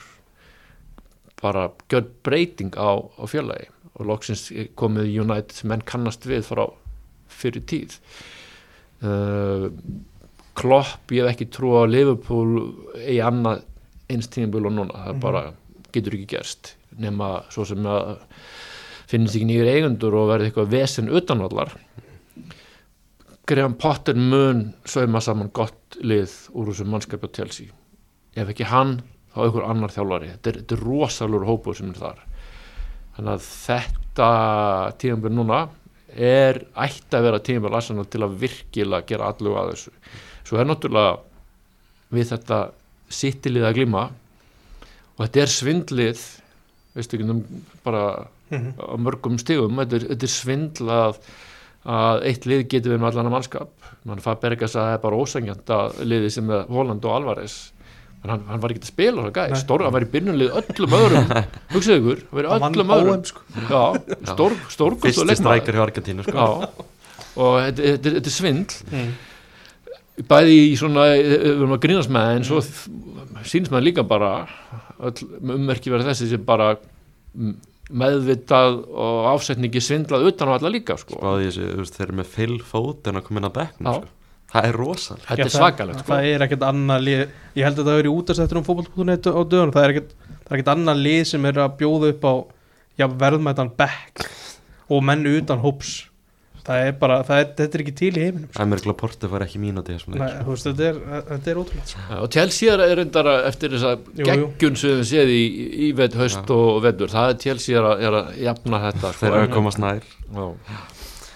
Bara 1.42 1.66
gjörð 1.92 2.14
breyting 2.24 2.78
á, 2.80 3.04
á 3.04 3.24
fjölaði 3.28 3.68
og 3.96 4.08
loksins 4.10 4.48
komið 4.80 5.12
United 5.26 5.68
menn 5.68 5.84
kannast 5.86 6.26
við 6.28 6.48
frá 6.48 6.66
fyrir 7.28 7.66
tíð. 7.68 8.00
Uh, 9.04 9.70
Klopp, 10.56 11.12
ég 11.12 11.26
hef 11.26 11.36
ekki 11.36 11.50
trú 11.52 11.74
á 11.76 11.84
Liverpool 11.84 12.72
í 12.96 13.20
annað 13.20 13.66
eins 14.08 14.30
tímabil 14.32 14.70
og 14.70 14.76
núna, 14.78 14.96
það 14.96 15.12
er 15.12 15.20
bara 15.26 15.42
getur 15.92 16.16
ekki 16.16 16.30
gerst. 16.38 16.76
Nema 16.96 17.42
svo 17.52 17.66
sem 17.68 17.84
að 17.84 18.16
finnst 19.12 19.36
ekki 19.36 19.50
nýjur 19.50 19.72
eigundur 19.74 20.16
og 20.18 20.30
verði 20.32 20.50
eitthvað 20.50 20.72
vesen 20.72 21.12
utanvallar 21.12 21.76
Graham 23.46 23.76
Potter 23.78 24.16
mun 24.18 24.72
sauma 24.90 25.22
saman 25.22 25.52
gott 25.54 25.98
lið 26.02 26.32
úr 26.58 26.72
þessum 26.72 26.90
mannskapja 26.96 27.30
Chelsea. 27.36 27.68
Ef 28.36 28.50
ekki 28.52 28.66
hann 28.72 28.98
þá 29.36 29.42
einhver 29.46 29.68
annar 29.70 29.94
þjálfari. 29.94 30.32
Þetta 30.34 30.50
er, 30.52 30.58
þetta 30.64 30.78
er 30.80 30.84
rosalur 30.88 31.46
hópu 31.46 31.76
sem 31.78 31.92
er 31.94 32.00
þar. 32.02 32.24
Þannig 33.16 33.34
að 33.36 33.46
þetta 33.50 34.30
tíðanbjörn 35.04 35.38
núna 35.40 35.60
er 36.16 36.62
ætti 36.88 37.18
að 37.20 37.28
vera 37.28 37.42
tíðanbjörn 37.46 37.78
Arsenal 37.80 38.08
til 38.12 38.24
að 38.26 38.38
virkilega 38.42 39.08
gera 39.12 39.30
allu 39.32 39.54
að 39.60 39.72
þessu. 39.74 39.94
Svo 40.46 40.60
er 40.62 40.68
náttúrulega 40.70 41.16
við 42.16 42.32
þetta 42.34 42.60
sittilið 43.16 43.68
að 43.70 43.78
glíma 43.78 44.04
og 45.16 45.22
þetta 45.22 45.44
er 45.46 45.52
svindlið 45.54 46.24
veistu 46.96 47.18
ekki 47.20 47.30
um 47.30 47.44
bara 47.86 48.06
Mhm. 48.46 48.76
á 48.78 48.94
mörgum 49.02 49.40
stigum 49.42 49.80
þetta 49.82 49.96
er, 49.98 50.04
þetta 50.12 50.28
er 50.28 50.32
svindl 50.32 50.90
að, 51.86 52.24
eitt 52.30 52.48
lið 52.50 52.66
getur 52.72 52.96
við 52.96 53.02
með 53.02 53.12
allan 53.12 53.30
að 53.30 53.36
mannskap 53.36 53.92
mann 54.06 54.24
Fabergas 54.24 54.76
að 54.76 54.88
það 54.88 54.96
er 54.96 55.02
bara 55.06 55.22
ósengjant 55.22 55.74
að 55.76 56.00
liði 56.06 56.32
sem 56.34 56.52
er 56.54 56.68
Holland 56.72 57.06
og 57.06 57.18
Alvarez. 57.20 57.58
En 58.26 58.32
hann, 58.34 58.46
hann 58.50 58.62
var 58.64 58.74
ekki 58.74 58.82
að 58.82 58.90
spila 58.90 59.28
það 59.28 59.36
gæð 59.36 59.60
stór, 59.62 59.84
hann 59.86 59.94
var 59.94 60.06
í 60.06 60.10
byrjunlið 60.16 60.58
öllum 60.62 60.96
öðrum. 60.98 61.30
Hugsaðu 61.76 62.02
ykkur, 62.02 62.24
hann 62.26 62.40
var 62.40 62.48
í 62.48 62.70
öllum 62.70 62.94
öðrum. 62.96 63.24
Sko. 63.30 63.46
já, 63.70 63.84
stór, 64.34 64.58
stórkust 64.74 65.22
fyrsti 65.22 65.38
strækjar 65.42 65.78
hjá 65.78 65.84
Argentínu 65.86 66.26
sko. 66.26 66.36
já, 66.36 66.90
og 67.36 67.60
þetta, 67.68 67.86
þetta, 67.92 68.16
þetta 68.18 68.32
er 68.32 68.38
svindl. 68.40 68.80
Mm. 68.90 69.14
bæði 70.32 70.58
í 70.64 70.74
svona 70.80 71.06
við 71.12 71.36
erum 71.52 71.76
að 71.76 71.84
grínast 71.86 72.14
með 72.16 72.28
það, 72.28 72.40
en 72.40 72.50
svo 72.50 72.64
sínst 73.46 73.74
maður 73.74 73.88
líka 73.92 74.06
bara 74.08 74.34
öll 75.06 75.30
ummerki 75.44 75.92
verið 75.94 76.10
þessi 76.10 76.30
sem 76.32 76.46
bara 76.48 76.74
mm, 77.36 77.56
meðvitað 77.94 78.80
og 78.90 79.28
ásetningi 79.36 79.82
svindlað 79.84 80.30
utan 80.32 80.50
á 80.50 80.56
alla 80.58 80.72
líka 80.74 80.98
sko. 80.98 81.20
spáði 81.20 81.50
þessu, 81.50 81.66
þú 81.70 81.84
veist, 81.84 81.98
þeir 81.98 82.08
eru 82.08 82.18
með 82.20 82.32
feil 82.34 82.56
fót 82.66 83.10
en 83.10 83.20
að 83.20 83.28
koma 83.28 83.42
inn 83.42 83.50
að 83.50 83.60
Já. 83.62 83.92
sko. 84.00 84.10
það 84.56 84.70
er 84.70 84.80
rosal 84.80 85.20
þetta 85.26 85.46
er 85.46 85.54
svakalegt 85.54 86.02
sko. 86.02 86.10
það 86.10 86.30
er 86.32 86.46
ekkert 86.48 86.66
annað 86.66 87.06
lið 87.06 87.22
ég 87.60 87.68
held 87.68 87.80
að 87.80 87.92
það 87.92 88.00
er 88.00 88.10
í 88.10 88.16
útastættur 88.16 88.62
um 88.62 88.66
fótboll.net 88.66 89.30
á 89.30 89.42
dögun 89.46 89.76
það 89.76 89.84
er 89.84 89.94
ekkert, 89.94 90.18
það 90.32 90.50
er 90.50 90.58
ekkert 90.58 90.74
annað 90.74 91.06
lið 91.06 91.22
sem 91.30 91.46
er 91.46 91.62
að 91.62 91.78
bjóða 91.82 92.12
upp 92.16 92.26
á 92.26 92.34
já, 92.98 93.08
verðmætan 93.08 93.72
back 93.78 94.26
og 94.90 95.06
menn 95.06 95.26
utan 95.30 95.62
hóps 95.62 95.94
það 96.66 96.86
er 96.88 96.96
bara, 97.02 97.18
það 97.28 97.40
er, 97.44 97.50
þetta 97.60 97.78
er 97.78 97.84
ekki 97.84 97.94
til 98.00 98.10
í 98.18 98.22
heiminum 98.24 98.48
sko. 98.50 98.64
Æmir 98.64 98.82
Laporte 98.90 99.30
var 99.30 99.44
ekki 99.46 99.60
mínúti 99.62 99.94
í 99.94 99.98
þessum 100.00 100.16
Nei, 100.16 100.22
leik, 100.26 100.40
þú 100.48 100.54
veist, 100.56 100.68
þetta 100.70 100.88
er, 100.90 101.00
þetta 101.30 101.52
er 101.54 101.60
ótrúlega 101.62 101.90
sko. 101.92 102.06
Já, 102.10 102.16
og 102.26 102.30
Chelsea 102.36 102.74
er 102.76 102.96
reyndar 103.00 103.30
að- 103.32 103.46
eftir 103.52 103.76
þessa 103.76 103.92
Jú, 103.96 104.16
jú. 104.18 104.26
geggjun 104.32 104.80
sem 104.82 104.96
við 105.00 105.06
séð 105.12 105.34
í, 105.36 105.44
í 105.86 105.92
veit, 106.00 106.18
höst 106.22 106.50
og 106.56 106.82
vetur, 106.86 107.14
það 107.14 107.30
er 107.36 107.38
Chelsea 107.46 107.78
er 107.78 107.90
að, 107.92 108.02
er 108.10 108.18
að 108.22 108.32
jafna 108.48 108.82
þetta 108.88 109.14
sko, 109.14 109.20
þeir 109.22 109.38
eru 109.38 109.46
að 109.50 109.54
komast 109.60 109.84
nær 109.84 110.10
Já. 110.34 110.48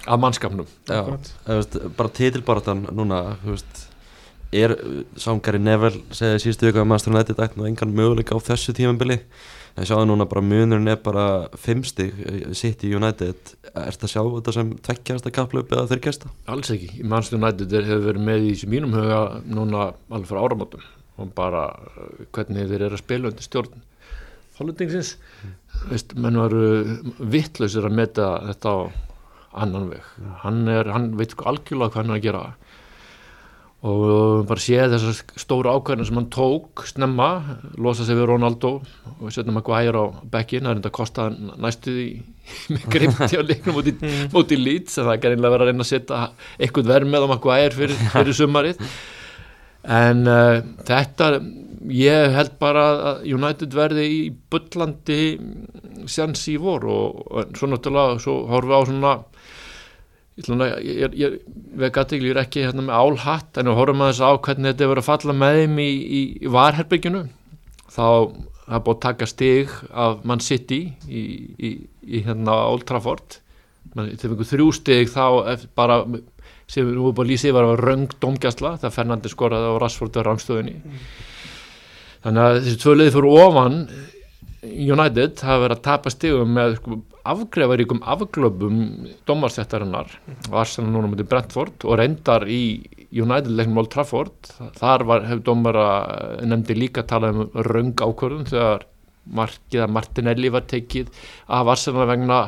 að 0.10 0.24
mannskapnum 0.26 0.68
Já, 0.90 1.04
bara 2.00 2.10
titilbaratan 2.10 2.88
núna 2.98 3.22
er 4.52 4.74
Sangari 5.20 5.60
Neville 5.62 6.02
segði 6.16 6.42
síðustu 6.42 6.70
viku 6.72 6.82
að 6.82 6.88
Master 6.90 7.14
United 7.14 7.38
ætti 7.44 7.60
nú 7.60 7.68
engan 7.70 7.92
möguleika 7.94 8.34
á 8.34 8.42
þessu 8.42 8.74
tímambili 8.74 9.20
en 9.76 9.88
sjáðu 9.88 10.08
núna 10.10 10.28
bara 10.30 10.44
munurinn 10.46 10.92
er 10.92 11.00
bara 11.04 11.26
fimmstig 11.60 12.14
sitt 12.58 12.84
í 12.88 12.94
United. 12.96 13.54
Ertu 13.74 14.08
að 14.08 14.14
sjá 14.14 14.22
þetta 14.24 14.56
sem 14.56 14.72
tveggjasta 14.88 15.34
kaplöp 15.36 15.74
eða 15.76 15.90
þurrgjasta? 15.92 16.32
alls 16.50 16.72
ekki, 16.74 17.04
Manchester 17.04 17.40
United 17.40 17.76
er, 17.76 17.90
hefur 17.90 18.08
verið 18.12 18.26
með 18.30 18.48
í 18.48 18.54
þessu 18.54 18.72
mínum 18.74 18.96
huga 18.98 19.22
núna 19.46 19.92
alveg 20.10 20.32
frá 20.32 20.42
áramótum. 20.44 20.88
Og 21.20 21.34
bara 21.36 21.68
uh, 21.76 22.26
hvernig 22.36 22.70
þeir 22.70 22.88
eru 22.88 22.96
að 22.98 23.04
spila 23.04 23.32
undir 23.32 23.46
stjórn 23.46 23.86
hollendingisins. 24.60 25.16
Veist, 25.90 26.16
menn 26.20 26.40
varu 26.40 26.64
vittlausir 27.20 27.88
að 27.88 28.00
meta 28.02 28.32
þetta 28.50 28.74
á 28.76 28.78
annan 29.64 29.90
veg. 29.92 30.10
Hann, 30.44 30.66
er, 30.72 30.90
hann 30.94 31.14
veit 31.20 31.34
sko 31.34 31.48
algjörlega 31.50 31.94
hvað 31.94 32.04
hann 32.04 32.14
er 32.14 32.20
að 32.20 32.26
gera 32.28 32.44
og 33.80 34.00
uh, 34.04 34.40
bara 34.48 34.60
sé 34.60 34.80
þessar 34.92 35.22
stóru 35.40 35.72
ákvæðina 35.72 36.08
sem 36.08 36.18
hann 36.20 36.28
tók 36.34 36.84
snemma, 36.90 37.30
losa 37.80 38.04
sig 38.04 38.18
við 38.20 38.28
Ronaldo 38.34 38.74
og 39.20 39.32
setja 39.32 39.54
Maguire 39.56 40.04
á 40.04 40.06
bekkin 40.34 40.66
það 40.66 40.74
er 40.74 40.82
enda 40.82 40.92
að 40.92 40.98
kosta 40.98 41.30
hann 41.30 41.54
næstu 41.64 41.94
því 41.96 42.10
með 42.76 42.90
grimti 42.92 43.40
á 43.40 43.44
leiknum 43.46 43.78
móti, 43.80 43.96
móti 44.34 44.60
Leeds 44.60 45.00
en 45.00 45.08
það 45.08 45.14
er 45.14 45.24
gerðinlega 45.24 45.56
verið 45.56 45.66
að 45.66 45.72
reyna 45.72 45.88
að 45.88 45.94
setja 45.94 46.26
eitthvað 46.60 46.92
verð 46.92 47.14
með 47.14 47.26
á 47.26 47.32
Maguire 47.32 47.78
fyrir, 47.78 48.04
fyrir 48.18 48.40
sumarið. 48.42 48.84
En 50.00 50.28
uh, 50.28 50.60
þetta 50.84 51.32
ég 51.88 52.34
held 52.36 52.56
bara 52.60 52.86
að 53.14 53.28
United 53.32 53.76
verði 53.76 54.06
í 54.12 54.22
bullandi 54.52 55.22
sjans 56.10 56.44
í 56.52 56.58
vor 56.60 56.84
og, 56.90 57.22
og 57.32 57.56
svo 57.56 57.70
náttúrulega 57.72 58.20
svo 58.24 58.36
horfum 58.50 58.74
við 58.74 58.76
á 58.76 58.82
svona 58.90 59.14
ég, 60.40 60.50
að- 60.50 60.86
ég, 60.88 61.00
ég, 61.00 61.18
ég 61.20 61.36
veg 61.84 62.00
aðtegli 62.02 62.32
er 62.34 62.40
ekki 62.44 62.64
hérna 62.68 62.86
með 62.88 62.96
álhatt 63.04 63.60
en 63.62 63.70
við 63.72 63.78
horfum 63.80 64.04
að 64.06 64.12
þess 64.14 64.24
á 64.26 64.32
hvernig 64.48 64.72
þetta 64.72 64.86
er 64.88 64.92
verið 64.94 65.04
að 65.04 65.10
falla 65.12 65.36
með 65.42 65.60
þeim 65.60 65.78
í, 65.84 65.90
í, 65.90 66.22
í 66.48 66.52
varherbygginu 66.56 67.22
þá 67.90 68.08
það 68.70 68.76
er 68.78 68.84
búið 68.86 68.96
að 68.98 69.04
taka 69.08 69.28
stig 69.32 69.72
af 70.06 70.20
Man 70.30 70.44
City 70.46 70.82
í, 71.10 71.22
í, 71.58 71.70
í 72.06 72.20
hérna 72.22 72.54
Old 72.70 72.84
Trafford. 72.86 73.40
Þeir 73.96 74.20
fengur 74.22 74.46
þrjú 74.46 74.68
stig 74.78 75.10
þá 75.10 75.24
bara 75.76 76.04
sem 76.70 76.86
við 76.86 77.00
nú 77.00 77.10
bara 77.18 77.26
lýsið 77.32 77.56
var 77.58 77.66
að 77.72 77.80
röng 77.82 78.04
domgjastla 78.22 78.76
þegar 78.78 78.94
Fernandi 78.94 79.32
skoraði 79.34 79.72
á 79.74 79.82
Rashford 79.82 80.20
á 80.22 80.28
rangstöðunni. 80.28 80.76
Þannig 82.22 82.44
að 82.46 82.60
þessi 82.60 82.82
tvö 82.84 82.94
liði 83.00 83.16
fyrir 83.16 83.40
ofan 83.42 83.80
United 84.70 85.42
hafa 85.48 85.64
verið 85.64 85.78
að 85.80 85.84
tapa 85.90 86.12
stigum 86.14 86.54
með 86.60 86.76
sko, 86.78 87.00
afgrefaríkum 87.30 88.02
afglöpum 88.10 88.78
domarstættarinnar 89.28 90.12
og 90.50 90.56
Arsenal 90.62 90.94
núna 90.94 91.12
mútið 91.12 91.30
Brentford 91.32 91.86
og 91.86 92.00
reyndar 92.00 92.46
í 92.50 92.62
United 93.10 93.52
leiknum 93.58 93.82
Old 93.82 93.92
Trafford. 93.94 94.52
Þar 94.78 95.06
var, 95.10 95.26
hefur 95.26 95.44
dómara 95.48 95.88
nefndi 96.46 96.78
líka 96.78 97.06
talað 97.10 97.42
um 97.44 97.66
röng 97.70 97.94
ákvörðun 97.98 98.50
þegar 98.50 98.86
markið 99.30 99.86
að 99.86 99.94
Martinelli 99.98 100.52
var 100.54 100.66
tekið 100.70 101.12
af 101.58 101.74
Arsenal 101.74 102.08
vegna 102.10 102.40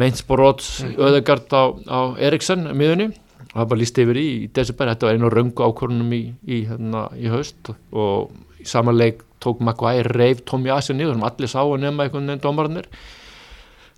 meinsboróts 0.00 0.80
öðegard 0.84 1.52
á, 1.54 1.62
á 1.86 2.00
Eriksson 2.18 2.66
miðunni 2.76 3.12
og 3.54 3.58
það 3.60 3.68
bara 3.70 3.80
líst 3.80 4.00
yfir 4.02 4.18
í, 4.18 4.28
í 4.44 4.48
desember, 4.54 4.90
þetta 4.90 5.06
var 5.06 5.18
einu 5.18 5.30
röngu 5.30 5.66
ákvörðunum 5.68 6.14
í, 6.16 6.22
í, 6.48 6.64
hérna, 6.66 7.06
í 7.14 7.28
haust. 7.30 7.70
Og 7.94 8.32
í 8.58 8.66
sama 8.68 8.94
leik 8.94 9.22
tók 9.44 9.60
Maguire 9.62 10.10
reif 10.10 10.42
Tommy 10.48 10.72
Asen 10.74 10.98
niður 10.98 11.18
sem 11.18 11.28
allir 11.28 11.52
sá 11.52 11.60
að 11.62 11.84
nefna 11.84 12.06
einhvern 12.06 12.32
veginn 12.32 12.42
dómararnir 12.42 12.88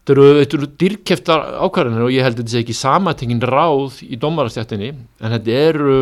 þetta 0.07 0.15
eru, 0.15 0.27
eru 0.47 0.69
dýrkeftar 0.79 1.45
ákvarðanir 1.67 2.07
og 2.07 2.13
ég 2.15 2.23
held 2.23 2.37
að 2.37 2.43
þetta 2.45 2.55
sé 2.55 2.61
ekki 2.63 2.77
samatengin 2.79 3.43
ráð 3.43 3.97
í 4.07 4.19
dómarastjættinni 4.23 4.91
en 4.95 5.35
þetta 5.35 5.57
eru 5.65 5.97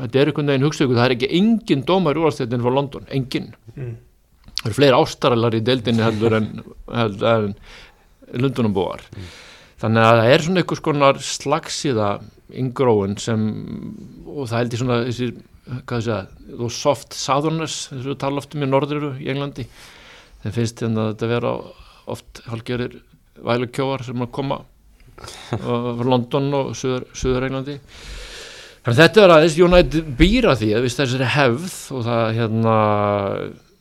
þetta 0.00 0.22
eru 0.22 0.32
einhvern 0.32 0.50
veginn 0.50 0.66
hugsaðu 0.66 0.96
það 0.98 1.04
er 1.04 1.14
ekki 1.16 1.30
engin 1.38 1.84
dómar 1.86 2.18
í 2.18 2.24
úrstjættinni 2.24 2.66
frá 2.66 2.74
London, 2.74 3.06
engin 3.10 3.52
Mm. 3.70 3.92
það 4.58 4.66
eru 4.66 4.74
fleiri 4.74 4.96
ástaralar 4.98 5.54
í 5.54 5.60
deildinni 5.62 6.02
heldur 6.02 6.34
en, 6.40 6.48
en 6.90 7.52
Lundunum 8.34 8.74
þannig 9.78 10.02
að 10.02 10.18
það 10.18 10.30
er 10.32 10.44
svona 10.44 10.62
einhvers 10.64 10.82
konar 10.82 11.20
slagsíða 11.22 12.08
yngróun 12.50 13.14
sem 13.22 13.44
og 14.26 14.48
það 14.50 14.56
held 14.58 14.74
ég 14.74 14.82
svona 14.82 14.98
þessi 15.06 15.30
segja, 15.86 16.18
soft 16.74 17.14
southerners 17.14 17.76
þess 17.90 18.02
að 18.02 18.10
við 18.10 18.18
tala 18.24 18.42
oft 18.42 18.56
um 18.56 18.64
í 18.64 18.68
norðuru 18.68 19.12
í 19.22 19.28
Englandi. 19.30 19.66
Þeim 20.42 20.54
finnst 20.56 20.82
hérna 20.82 21.04
að 21.04 21.12
þetta 21.12 21.30
vera 21.30 21.52
oft 22.10 22.42
halgerir 22.50 22.96
vælukjóar 23.46 24.04
sem 24.06 24.24
að 24.24 24.32
koma 24.36 24.60
frá 25.20 26.04
London 26.06 26.48
og 26.56 26.74
Suður, 26.78 27.08
Suður 27.12 27.48
Englandi 27.48 27.78
þannig 28.84 28.94
að 28.94 29.00
þetta 29.02 29.24
er 29.24 29.34
aðeins 29.34 29.58
United 29.60 30.12
býra 30.16 30.54
því 30.56 30.70
að 30.76 30.86
viðst 30.86 31.02
þessari 31.02 31.32
hefð 31.34 31.74
og 31.96 32.06
það 32.06 32.22
hérna 32.38 32.76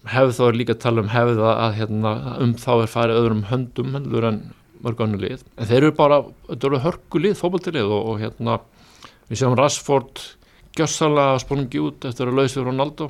hefð 0.09 0.33
þá 0.37 0.41
er 0.47 0.57
líka 0.57 0.75
að 0.75 0.81
tala 0.83 1.03
um 1.03 1.11
hefð 1.11 1.43
að, 1.45 1.75
hérna, 1.77 2.15
um 2.43 2.55
þá 2.59 2.71
er 2.75 2.91
farið 2.91 3.21
öðrum 3.21 3.45
höndum 3.49 3.95
heldur 3.97 4.27
en 4.29 4.41
mörg 4.83 5.01
annu 5.03 5.19
lið. 5.19 5.43
En 5.59 5.67
þeir 5.67 5.81
eru 5.81 5.95
bara, 5.97 6.19
þetta 6.47 6.69
eru 6.69 6.81
hörku 6.85 7.21
lið 7.21 7.39
fótballtilið 7.39 7.93
og, 7.95 8.11
og 8.11 8.21
hérna 8.23 8.59
við 9.29 9.41
séum 9.41 9.57
Rashford 9.59 10.23
gjössalega 10.77 11.41
sprungi 11.43 11.81
út 11.83 12.07
eftir 12.07 12.29
að 12.29 12.39
lausa 12.39 12.63
Ronaldo 12.63 13.09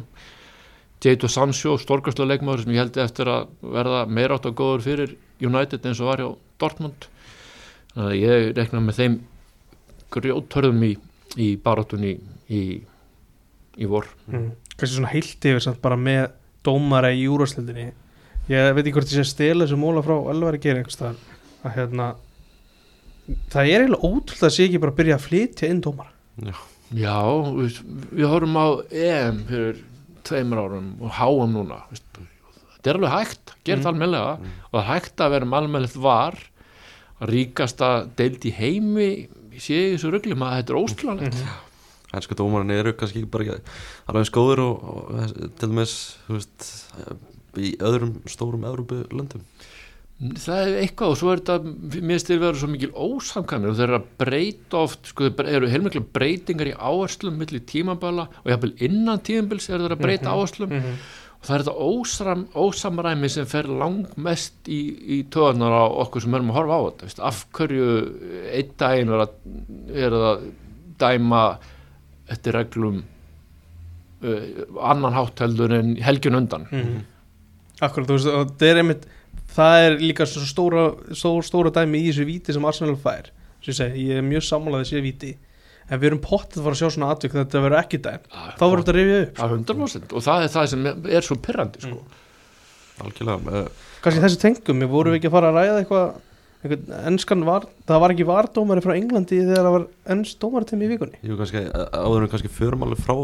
Jadon 1.03 1.31
Sancho, 1.31 1.77
stórkastlega 1.79 2.33
leikmaður 2.33 2.65
sem 2.65 2.73
ég 2.75 2.83
held 2.83 2.97
eftir 2.99 3.31
að 3.31 3.51
verða 3.63 4.03
meira 4.11 4.35
átt 4.35 4.49
að 4.49 4.57
góður 4.59 4.83
fyrir 4.83 5.15
United 5.39 5.85
eins 5.87 6.01
og 6.03 6.11
var 6.11 6.23
hjá 6.23 6.29
Dortmund. 6.59 7.07
Þannig 7.93 8.09
að 8.09 8.19
ég 8.19 8.49
rekna 8.57 8.81
með 8.83 8.99
þeim 8.99 9.15
grjótörðum 10.13 10.83
í, 10.89 10.91
í 11.39 11.47
barátunni 11.63 12.17
í, 12.49 12.63
í 13.79 13.89
vor. 13.89 14.09
Mm. 14.27 14.51
kannski 14.75 14.95
svona 14.95 15.11
heilt 15.13 15.45
yfir 15.45 15.63
samt 15.63 15.81
bara 15.83 15.97
með 15.99 16.29
dómara 16.65 17.11
í 17.15 17.25
úrvarsleildinni 17.29 17.91
ég 18.49 18.71
veit 18.73 18.81
ekki 18.83 18.95
hvort 18.95 19.11
ég 19.11 19.21
sé 19.21 19.27
stela 19.27 19.65
þessu 19.65 19.77
móla 19.79 20.03
frá 20.05 20.15
Elvari 20.31 20.61
gerir 20.61 20.81
einhvers 20.81 20.97
staðar 20.97 21.19
að 21.63 21.75
hérna 21.75 22.07
það 23.53 23.69
er 23.69 23.83
eiginlega 23.83 24.09
ótrúlega 24.09 24.49
að 24.49 24.55
sé 24.55 24.65
ekki 24.65 24.81
bara 24.81 24.93
að 24.95 24.99
byrja 24.99 25.17
að 25.19 25.25
flytja 25.27 25.69
inn 25.69 25.81
dómara. 25.85 26.13
Já, 26.89 27.19
við, 27.53 27.79
við 28.17 28.31
horfum 28.31 28.57
á 28.57 28.67
EM 28.89 29.43
fyrir 29.49 29.83
tveimur 30.29 30.61
árum 30.63 30.89
og 31.01 31.11
HM 31.19 31.55
núna 31.57 31.81
veist, 31.89 32.19
þetta 32.75 32.91
er 32.93 32.99
alveg 32.99 33.15
hægt, 33.17 33.53
gerir 33.67 33.79
Mm. 33.79 33.85
það 33.85 33.91
almennilega 33.93 34.33
og 34.39 34.75
það 34.77 34.83
er 34.83 34.89
hægt 34.93 35.23
að 35.25 35.33
vera 35.35 35.49
um 35.49 35.57
almennilegt 35.59 35.97
var 36.05 36.37
ríkasta 37.29 37.89
deild 38.15 38.45
í 38.47 38.53
heimi 38.55 39.09
sé 39.59 39.75
í 39.89 39.95
þessu 39.97 40.13
ruglum 40.13 40.45
að 40.47 40.53
þetta 40.61 40.71
er 40.75 40.79
óskiljanlegt. 40.79 41.41
Hænsku 42.13 42.35
dómarinn 42.39 42.71
eru 42.73 42.93
kannski 42.97 43.25
bara 43.29 43.43
ekki 43.43 43.73
alveg 44.07 44.23
eins 44.23 44.31
góður 44.33 44.61
og, 44.63 44.85
og 44.89 45.33
til 45.59 45.67
dæmis 45.67 45.97
í 47.59 47.73
öðrum 47.81 48.15
stórum 48.29 48.63
Evrópu 48.69 49.01
löndum 49.11 49.43
það 50.19 50.57
er 50.65 50.73
eitthvað 50.81 51.13
og 51.13 51.17
svo 51.21 51.29
er 51.31 51.39
þetta 51.39 52.01
mér 52.03 52.19
styrir 52.19 52.41
vera 52.43 52.59
svo 52.59 52.67
mikil 52.67 52.89
ósamkvæmur 52.91 53.71
og 53.71 53.77
þeir 53.77 53.85
eru 53.87 53.99
að 54.01 54.09
breyta 54.19 54.81
oft 54.83 55.07
sko, 55.13 55.29
þeir 55.31 55.51
eru 55.55 55.69
heilmikla 55.71 56.01
breytingar 56.17 56.71
í 56.73 56.75
áherslum 56.75 57.37
millir 57.39 57.63
tímabala 57.69 58.25
og 58.43 58.49
jafnvel 58.51 58.73
innan 58.89 59.21
tímabils 59.23 59.69
eru 59.71 59.85
þeir 59.87 59.95
að 59.95 60.01
breyta 60.03 60.27
Mhm. 60.27 60.33
áherslum 60.35 60.69
-hmm. 60.75 60.97
og 61.39 61.45
það 61.47 61.55
er 61.55 61.63
þetta 61.63 61.85
ósram, 61.87 62.41
ósamræmi 62.53 63.29
sem 63.29 63.45
fer 63.45 63.63
langmest 63.63 64.53
í, 64.67 64.79
í 65.19 65.23
töðunar 65.31 65.71
á 65.71 65.85
okkur 66.03 66.21
sem 66.21 66.33
erum 66.35 66.51
að 66.51 66.57
horfa 66.59 66.75
á 66.75 66.81
þetta 66.89 67.05
veist, 67.07 67.19
af 67.19 67.45
hverju 67.53 67.87
einn 68.53 68.71
daginn 68.77 69.09
er 69.09 69.23
að, 69.23 69.29
er 69.95 70.11
að 70.11 70.41
dæma 70.99 71.57
eftir 72.29 72.53
reglum 72.53 73.03
uh, 74.23 74.41
annan 74.83 75.13
hátteldur 75.15 75.71
en 75.79 75.95
helgjun 75.95 76.35
undan 76.35 76.67
Mhm. 76.71 76.99
Akkurat, 77.81 78.07
þú 78.09 78.13
veist, 78.17 78.27
og 78.27 78.57
það 78.59 78.67
er 78.67 78.77
einmitt 78.83 79.05
það 79.55 79.85
er 79.85 79.99
líka 80.01 80.27
svo 80.29 80.45
stóra, 80.47 80.85
stóra, 81.17 81.43
stóra 81.45 81.73
dæmi 81.75 82.01
í 82.03 82.09
þessu 82.09 82.27
víti 82.29 82.55
sem 82.55 82.65
Arsenal 82.69 82.97
fær. 82.99 83.31
Sem 83.59 83.73
ég 83.73 83.79
segi, 83.79 84.07
ég 84.11 84.21
er 84.21 84.25
mjög 84.25 84.45
sammálaði 84.47 84.87
þessi 84.87 85.05
víti. 85.05 85.31
En 85.89 85.97
við 85.97 86.11
erum 86.11 86.21
pottið 86.21 86.61
að 86.61 86.67
fara 86.67 86.77
að 86.77 86.81
sjá 86.83 86.93
svona 86.93 87.11
atvik 87.15 87.35
þetta 87.35 87.61
verður 87.65 87.79
ekki 87.79 87.99
dæm, 88.05 88.25
þá 88.29 88.63
verður 88.63 88.81
þetta 88.83 88.93
rifja 88.97 89.21
upp 89.23 89.39
að 89.41 89.53
100% 89.55 90.11
og 90.13 90.25
það 90.25 90.43
er 90.43 90.51
það 90.53 90.67
sem 90.69 90.83
er 91.17 91.25
svo 91.25 91.37
pyrrandi 91.47 91.81
sko. 91.81 92.01
algjörlega 93.01 93.55
uh, 93.63 93.87
kannski 94.03 94.21
þessi 94.21 94.41
tengum, 94.43 94.83
við 94.83 94.91
vorum 94.93 95.15
ekki 95.17 95.31
að 95.31 95.33
fara 95.33 95.49
að 95.49 95.57
ræða 95.57 95.79
eitthvað 95.81 96.11
einhvern 96.59 96.89
enskan 97.07 97.45
var, 97.47 97.69
það 97.87 98.01
var 98.03 98.13
ekki 98.13 98.25
vardómari 98.27 98.81
frá 98.83 98.91
Englandi 98.97 99.37
þegar 99.39 99.63
það 99.63 99.75
var 99.77 99.85
enns 100.11 100.33
dómartemi 100.41 100.87
í 100.87 100.91
vikunni. 100.91 101.19
Jú, 101.23 101.37
kannski, 101.39 101.61
áður 101.71 102.25
en 102.25 102.31
kannski 102.33 102.51
förum 102.51 102.83
alveg 102.83 102.99
frá 103.05 103.15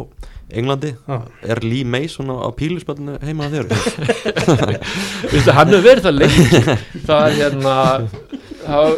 Englandi, 0.56 0.94
Já. 1.04 1.18
er 1.44 1.64
Lee 1.66 1.84
Mason 1.84 2.32
á, 2.32 2.48
á 2.48 2.50
píluspallinu 2.56 3.18
heima 3.26 3.50
að 3.50 3.58
þér? 3.58 3.68
Vistu, 5.34 5.52
hann 5.58 5.74
hefur 5.74 5.86
verið 5.90 6.08
það 6.08 6.20
lengi 6.22 6.64
það 7.10 7.26
er 7.26 7.38
hérna 7.42 7.76
það, 8.66 8.98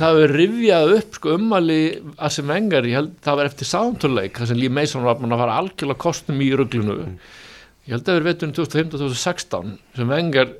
það 0.00 0.20
er 0.24 0.36
rifjað 0.40 0.94
upp 0.96 1.18
sko, 1.20 1.34
ummali 1.38 1.80
að 2.16 2.36
sem 2.36 2.50
vengar 2.50 2.88
ég 2.88 2.98
held 3.00 3.16
það 3.24 3.40
var 3.40 3.50
eftir 3.50 3.70
sántúrleik 3.70 4.40
það 4.40 4.52
sem 4.52 4.60
Lee 4.60 4.72
Mason 4.80 5.06
var 5.06 5.20
að 5.20 5.42
fara 5.44 5.58
algjörlega 5.62 6.02
kostum 6.02 6.42
í 6.42 6.50
ruglunu 6.56 6.98
ég 7.06 7.94
held 7.94 8.02
að 8.02 8.10
það 8.10 8.20
er 8.20 8.28
veturinn 8.30 8.56
2015-2016 8.58 9.76
sem 10.00 10.10
vengar 10.10 10.56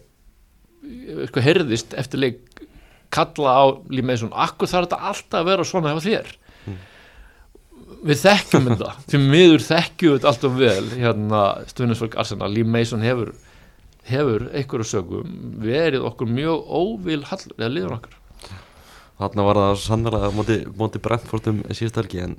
sko, 1.31 1.43
herðist 1.43 1.97
eftir 1.99 2.23
leik 2.23 2.56
kalla 3.15 3.55
á 3.57 3.65
Lee 3.93 4.05
Mason 4.07 4.33
akkur 4.33 4.71
þarf 4.71 4.89
þetta 4.89 5.11
alltaf 5.13 5.41
að 5.41 5.49
vera 5.51 5.67
svona 5.67 5.95
hjá 5.95 6.05
þér? 6.07 6.35
Við 8.07 8.23
þekkjum 8.23 8.71
þetta 8.71 8.93
því 9.11 9.21
miður 9.25 9.67
þekkjum 9.67 10.17
þetta 10.17 10.31
alltaf 10.33 10.57
vel 10.61 10.87
hérna 10.95 11.43
stuðnisfólk 11.73 12.17
Arsenal. 12.23 12.53
Lee 12.53 12.67
Mason 12.67 13.05
hefur 13.05 13.35
hefur 14.07 14.47
einhverju 14.55 14.87
sögum 14.87 15.35
verið 15.63 16.05
okkur 16.07 16.31
mjög 16.31 16.71
óvil 16.71 17.25
hallur 17.27 17.59
eða 17.59 17.73
liður 17.73 17.99
okkar. 17.99 18.15
Þarna 19.17 19.45
var 19.47 19.59
það 19.63 19.79
sannlega 19.81 20.33
móti, 20.37 20.57
móti 20.77 21.01
Brentford 21.03 21.47
um 21.51 21.63
síðust 21.73 21.97
helgi 21.97 22.21
en 22.21 22.35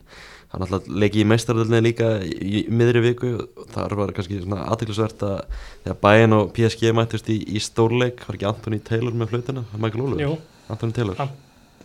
hann 0.54 0.64
alltaf 0.64 0.86
leiki 0.88 1.24
í 1.24 1.28
meistaröldinni 1.28 1.90
líka 1.90 2.12
í, 2.24 2.36
í 2.62 2.62
miðri 2.70 3.02
viku. 3.10 3.32
Þar 3.74 3.96
var 4.00 4.14
kannski 4.16 4.40
svona 4.44 4.68
aðtiklisvert 4.70 5.26
að 5.26 5.40
þegar 5.84 5.98
Bayern 6.06 6.38
og 6.38 6.54
PSG 6.56 6.94
mættust 6.96 7.32
í, 7.34 7.40
í 7.50 7.64
stórleik 7.64 8.22
var 8.28 8.38
ekki 8.38 8.48
Anthony 8.52 8.80
Taylor 8.86 9.18
með 9.18 9.34
flutuna 9.34 9.66
Michael 9.76 10.06
Oliver, 10.06 10.24
Jú, 10.24 10.38
Anthony 10.70 10.94
Taylor. 10.96 11.16
Hann- 11.20 11.36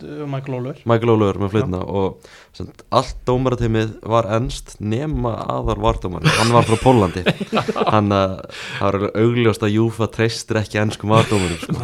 uh, 0.03 0.25
Michael 0.27 0.55
Oliver. 0.57 0.79
Michael 0.89 1.11
Oliver 1.13 1.37
með 1.43 1.51
flutuna 1.53 1.79
og 1.85 2.25
sem, 2.57 2.67
allt 2.93 3.15
dómarateimið 3.29 3.93
var 4.09 4.27
ennst 4.35 4.75
nema 4.81 5.35
aðal 5.53 5.77
vardómar 5.83 6.25
hann 6.39 6.51
var 6.53 6.65
frá 6.67 6.77
Pólandi 6.81 7.23
hann 7.93 8.09
það 8.13 8.81
var 8.81 8.97
augljóst 9.21 9.63
að 9.65 9.75
Júfa 9.77 10.09
treystir 10.13 10.59
ekki 10.61 10.81
ennskum 10.81 11.13
vardómarum 11.13 11.61
sko. 11.61 11.77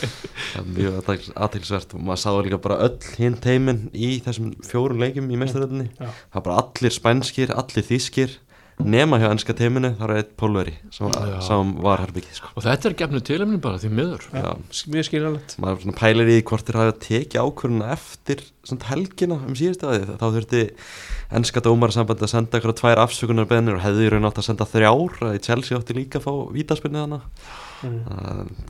það 0.54 0.62
er 0.62 0.70
mjög 0.78 1.12
aðtilsvert 1.34 1.94
og 1.98 2.06
maður 2.06 2.22
sáðu 2.24 2.46
líka 2.46 2.62
bara 2.68 2.80
öll 2.86 2.98
hinn 3.18 3.36
teimin 3.42 3.84
í 3.92 4.14
þessum 4.24 4.54
fjórun 4.66 5.02
leikjum 5.02 5.30
í 5.34 5.40
meistaröldinni 5.42 5.90
Já. 5.92 6.06
það 6.08 6.38
var 6.40 6.46
bara 6.48 6.60
allir 6.64 6.96
spænskir, 6.96 7.52
allir 7.54 7.86
þýskir 7.90 8.38
nema 8.84 9.16
hjá 9.20 9.30
ennska 9.30 9.54
teiminu 9.56 9.92
það 9.96 10.02
var 10.02 10.18
eitt 10.18 10.32
pólveri 10.36 10.74
sem, 10.92 11.12
sem 11.44 11.70
var 11.84 12.02
herbyggið 12.02 12.36
sko. 12.36 12.50
og 12.52 12.64
þetta 12.66 12.90
er 12.90 12.96
gefnu 13.00 13.20
tilumni 13.24 13.60
bara 13.62 13.80
því 13.80 13.90
miður 13.96 14.26
Já. 14.34 14.50
Mjög 14.92 15.06
skiljanlegt 15.08 15.54
maður 15.62 15.84
svona 15.84 15.96
pælir 15.96 16.32
í 16.34 16.36
hvort 16.50 16.68
þeir 16.68 16.78
hafa 16.82 16.96
tekið 17.06 17.46
ákvörðuna 17.46 17.92
eftir 17.94 18.42
svona 18.66 18.90
helgina 18.90 19.38
um 19.40 19.56
síðustu 19.56 19.88
aðið 19.88 20.12
þá 20.20 20.26
þurfti 20.26 20.62
ennska 21.40 21.64
dómarasamband 21.64 22.26
að 22.26 22.32
senda 22.34 22.58
eitthvað 22.58 22.78
tvær 22.82 23.02
afsökunar 23.06 23.48
bennir 23.50 23.78
og 23.78 23.84
hefði 23.86 24.06
í 24.06 24.12
raun 24.12 24.28
átt 24.28 24.42
að 24.42 24.48
senda 24.50 24.68
þrjár 24.68 25.16
að 25.30 25.38
í 25.38 25.42
Chelsea 25.48 25.80
átti 25.80 25.96
líka 25.96 26.20
að 26.20 26.28
fá 26.28 26.34
vítaspinni 26.52 27.00
hana 27.00 27.22
mm. 27.80 27.98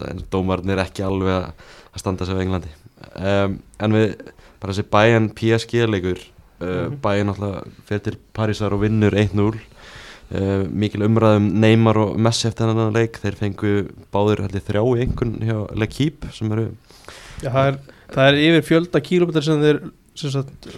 en 0.06 0.24
dómarnir 0.32 0.78
er 0.78 0.86
ekki 0.86 1.04
alveg 1.06 1.50
að 1.50 2.00
standa 2.00 2.28
sig 2.28 2.38
á 2.38 2.42
Englandi 2.46 2.72
um, 3.18 3.58
en 3.82 3.98
við 3.98 4.16
bara 4.62 4.72
þessi 4.72 4.88
Bayern 4.94 5.30
PSG 5.36 5.82
leikur 5.90 6.22
uh, 6.22 6.34
Mhm. 6.56 7.00
Bayern 7.04 7.28
alltaf 7.28 7.66
fyrir 7.88 8.02
til 8.06 8.18
Parísar 8.32 8.72
og 8.72 8.80
vinnur 8.80 9.12
1-0 9.12 9.58
Uh, 10.26 10.64
mikil 10.74 11.04
umræðum 11.06 11.44
Neymar 11.62 12.00
og 12.02 12.16
Messi 12.18 12.48
eftir 12.48 12.66
þennan 12.66 12.96
leik. 12.96 13.20
Þeir 13.22 13.36
fengu 13.38 13.74
báður 14.14 14.42
heldur 14.46 14.64
þrjá 14.66 14.82
í 14.82 15.04
einhvern 15.04 15.36
hjá 15.38 15.60
L'Equipe 15.78 16.32
sem 16.34 16.50
eru 16.56 16.64
Já, 17.44 17.52
það, 17.52 17.68
er, 17.68 17.78
það 18.10 18.30
er 18.32 18.40
yfir 18.40 18.66
fjölda 18.66 19.02
kílómetrar 19.06 19.46
sem 19.46 19.62
þeir 19.62 19.80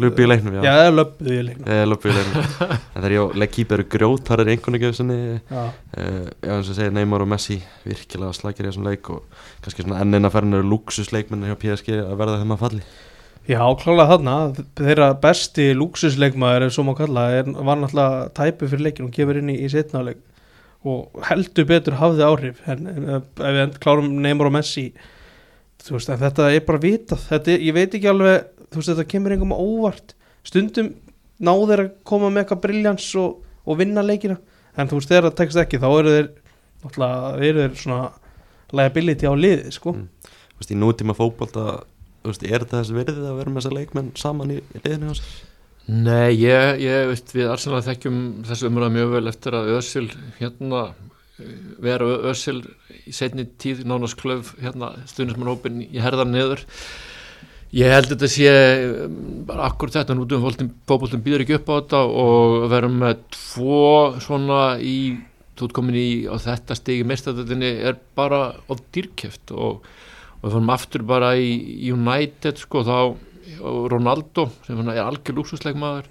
hlupi 0.03 0.25
í 0.25 0.29
leiknum 0.29 0.57
Já, 0.59 0.63
já, 0.67 0.73
það 0.75 0.85
er 0.85 0.95
löppuð 0.99 1.33
í 1.33 1.41
leiknum. 1.47 1.75
Löppu 1.93 2.11
í 2.11 2.17
leiknum. 2.19 2.47
En 2.99 3.05
þeir 3.07 3.15
hjá 3.15 3.25
L'Equipe 3.41 3.77
eru 3.79 3.89
grjótarir 3.97 4.53
einhvern 4.53 4.77
veginn 4.77 4.97
sinni. 5.01 5.19
Já, 5.49 5.63
uh, 5.65 6.23
já 6.45 6.55
eins 6.59 6.73
og 6.73 6.79
segja 6.83 6.95
Neymar 6.99 7.25
og 7.25 7.33
Messi 7.33 7.61
virkilega 7.87 8.37
slagir 8.37 8.67
í 8.67 8.73
þessum 8.73 8.89
leik 8.91 9.09
og 9.15 9.45
kannski 9.65 9.87
svona 9.87 10.03
ennina 10.05 10.33
ferðin 10.35 10.61
eru 10.61 10.75
luxusleikmenn 10.75 11.49
hjá 11.49 11.57
PSG 11.63 12.03
að 12.03 12.19
verða 12.21 12.43
þeim 12.43 12.59
að 12.59 12.67
falli 12.67 12.85
Já, 13.49 13.63
klálega 13.81 14.11
þarna, 14.11 14.33
þeirra 14.77 15.07
besti 15.23 15.71
lúksusleikmaður, 15.73 16.67
ef 16.67 16.75
svo 16.75 16.83
má 16.85 16.91
kalla, 16.99 17.23
er, 17.39 17.47
var 17.49 17.79
náttúrulega 17.81 18.27
tæpu 18.37 18.69
fyrir 18.69 18.85
leikin 18.85 19.07
og 19.07 19.15
gefur 19.17 19.41
inn 19.41 19.49
í, 19.49 19.57
í 19.65 19.71
setnáleik 19.73 20.21
og 20.87 21.25
heldur 21.31 21.65
betur 21.71 21.97
hafði 21.97 22.27
áhrif, 22.27 22.61
en, 22.69 22.85
en 22.93 23.09
ef 23.17 23.41
við 23.41 23.81
klárum 23.81 24.13
Neymar 24.21 24.51
og 24.51 24.55
Messi, 24.59 24.85
þú 25.81 25.97
veist, 25.97 26.13
en 26.13 26.21
þetta 26.21 26.53
er 26.53 26.63
bara 26.69 26.83
vitað, 26.85 27.25
þetta 27.31 27.57
ég 27.57 27.77
veit 27.79 27.97
ekki 27.97 28.13
alveg, 28.13 28.53
þú 28.69 28.83
veist, 28.83 28.93
þetta 28.93 29.09
kemur 29.15 29.35
einhverjum 29.35 29.57
óvart, 29.57 30.15
stundum 30.45 30.93
náður 31.41 31.87
að 31.87 31.93
koma 32.13 32.29
með 32.29 32.45
eitthvað 32.45 32.65
briljans 32.69 33.11
og, 33.19 33.43
og 33.65 33.81
vinna 33.81 34.05
leikina, 34.05 34.37
en 34.77 34.93
þú 34.93 35.01
veist, 35.01 35.15
þegar 35.15 35.31
það 35.31 35.39
tekst 35.41 35.65
ekki, 35.65 35.81
þá 35.81 35.89
eru 35.95 36.19
þeir, 36.19 36.35
náttúrulega, 36.85 37.37
eru 37.49 37.65
þeir 37.65 37.79
svona 37.81 38.03
liability 38.77 39.25
á 39.25 39.33
liði, 39.33 39.71
sko. 39.73 39.97
Mm. 39.97 40.35
Þú 40.53 40.61
veist, 40.61 40.75
í 40.77 40.83
nútíma 40.85 41.17
fótbolta 41.17 41.71
þú 41.73 41.98
veist, 42.27 42.43
er 42.43 42.65
þetta 42.65 42.83
þess 42.83 42.97
verðið 42.97 43.29
að 43.29 43.39
vera 43.39 43.53
með 43.53 43.63
þessa 43.63 43.77
leikmenn 43.79 44.11
saman 44.19 44.57
í, 44.57 44.59
liðinu 44.83 45.13
hans 45.13 45.23
Nei, 45.89 46.35
ég, 46.37 46.83
ég 46.85 47.07
veist, 47.09 47.31
við 47.33 47.49
Arsenal 47.49 47.81
þekkjum 47.87 48.19
þessu 48.45 48.69
umræða 48.69 48.93
mjög 48.93 49.13
vel 49.15 49.31
eftir 49.31 49.55
að 49.57 49.71
Ösil 49.79 50.09
hérna 50.37 50.83
vera 51.81 52.09
Ösil 52.29 52.59
í 53.07 53.15
setni 53.15 53.47
tíð 53.61 53.87
nánast 53.89 54.19
klöf 54.21 54.53
hérna 54.61 54.91
stuðnismannhópin 55.09 55.81
í 55.87 56.03
herðar 56.03 56.29
niður. 56.29 56.65
Ég 57.73 57.93
held 57.93 58.09
þetta 58.11 58.29
sé 58.33 58.53
um, 59.05 59.17
bara 59.49 59.69
akkur 59.69 59.93
þetta 59.93 60.17
nútum 60.17 60.45
fótboltum 60.45 61.25
býður 61.25 61.45
ekki 61.45 61.59
upp 61.59 61.73
á 61.73 61.75
þetta 61.79 62.03
og 62.25 62.69
verum 62.73 63.01
með 63.03 63.25
tvo 63.37 63.81
svona 64.25 64.63
í 64.81 64.99
tótkomin 65.59 65.99
í 65.99 66.09
á 66.29 66.37
þetta 66.41 66.77
stigi 66.79 67.07
mestadöldinni 67.09 67.75
er 67.91 67.99
bara 68.17 68.59
of 68.69 68.81
dýrkjöft 68.95 69.53
og, 69.57 69.85
og 70.43 70.53
fórum 70.53 70.71
aftur 70.75 71.05
bara 71.09 71.33
í 71.39 71.91
United 71.93 72.61
sko 72.63 72.85
þá 72.87 72.99
Ronaldo 73.59 74.49
sem 74.67 74.81
er 74.93 75.01
algjör 75.03 75.39
lúksusleikmaður 75.39 76.09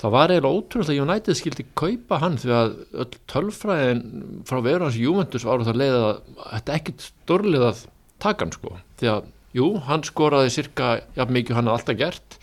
það 0.00 0.12
var 0.12 0.32
eiginlega 0.32 0.58
ótrúlega 0.58 0.92
að 0.92 1.00
United 1.02 1.38
skildi 1.38 1.66
kaupa 1.78 2.18
hann 2.22 2.36
því 2.40 2.52
að 2.54 2.74
öll 3.04 3.20
tölfræðin 3.32 4.02
frá 4.48 4.60
veru 4.64 4.86
hans 4.86 4.98
Juventus 5.00 5.46
var 5.46 5.64
á 5.64 5.68
það 5.68 5.80
leið 5.82 5.96
að 6.00 6.10
þetta 6.42 6.74
er 6.74 6.80
ekkit 6.80 7.06
stórlið 7.06 7.64
að 7.70 7.80
taka 8.22 8.44
hann 8.44 8.54
sko. 8.54 8.74
Því 9.00 9.10
að 9.12 9.30
jú, 9.56 9.70
hann 9.88 10.04
skoraði 10.06 10.52
cirka 10.58 10.90
jafn 11.16 11.36
mikið 11.36 11.58
hann 11.58 11.70
hafði 11.70 11.80
alltaf 11.80 12.00
gert 12.02 12.38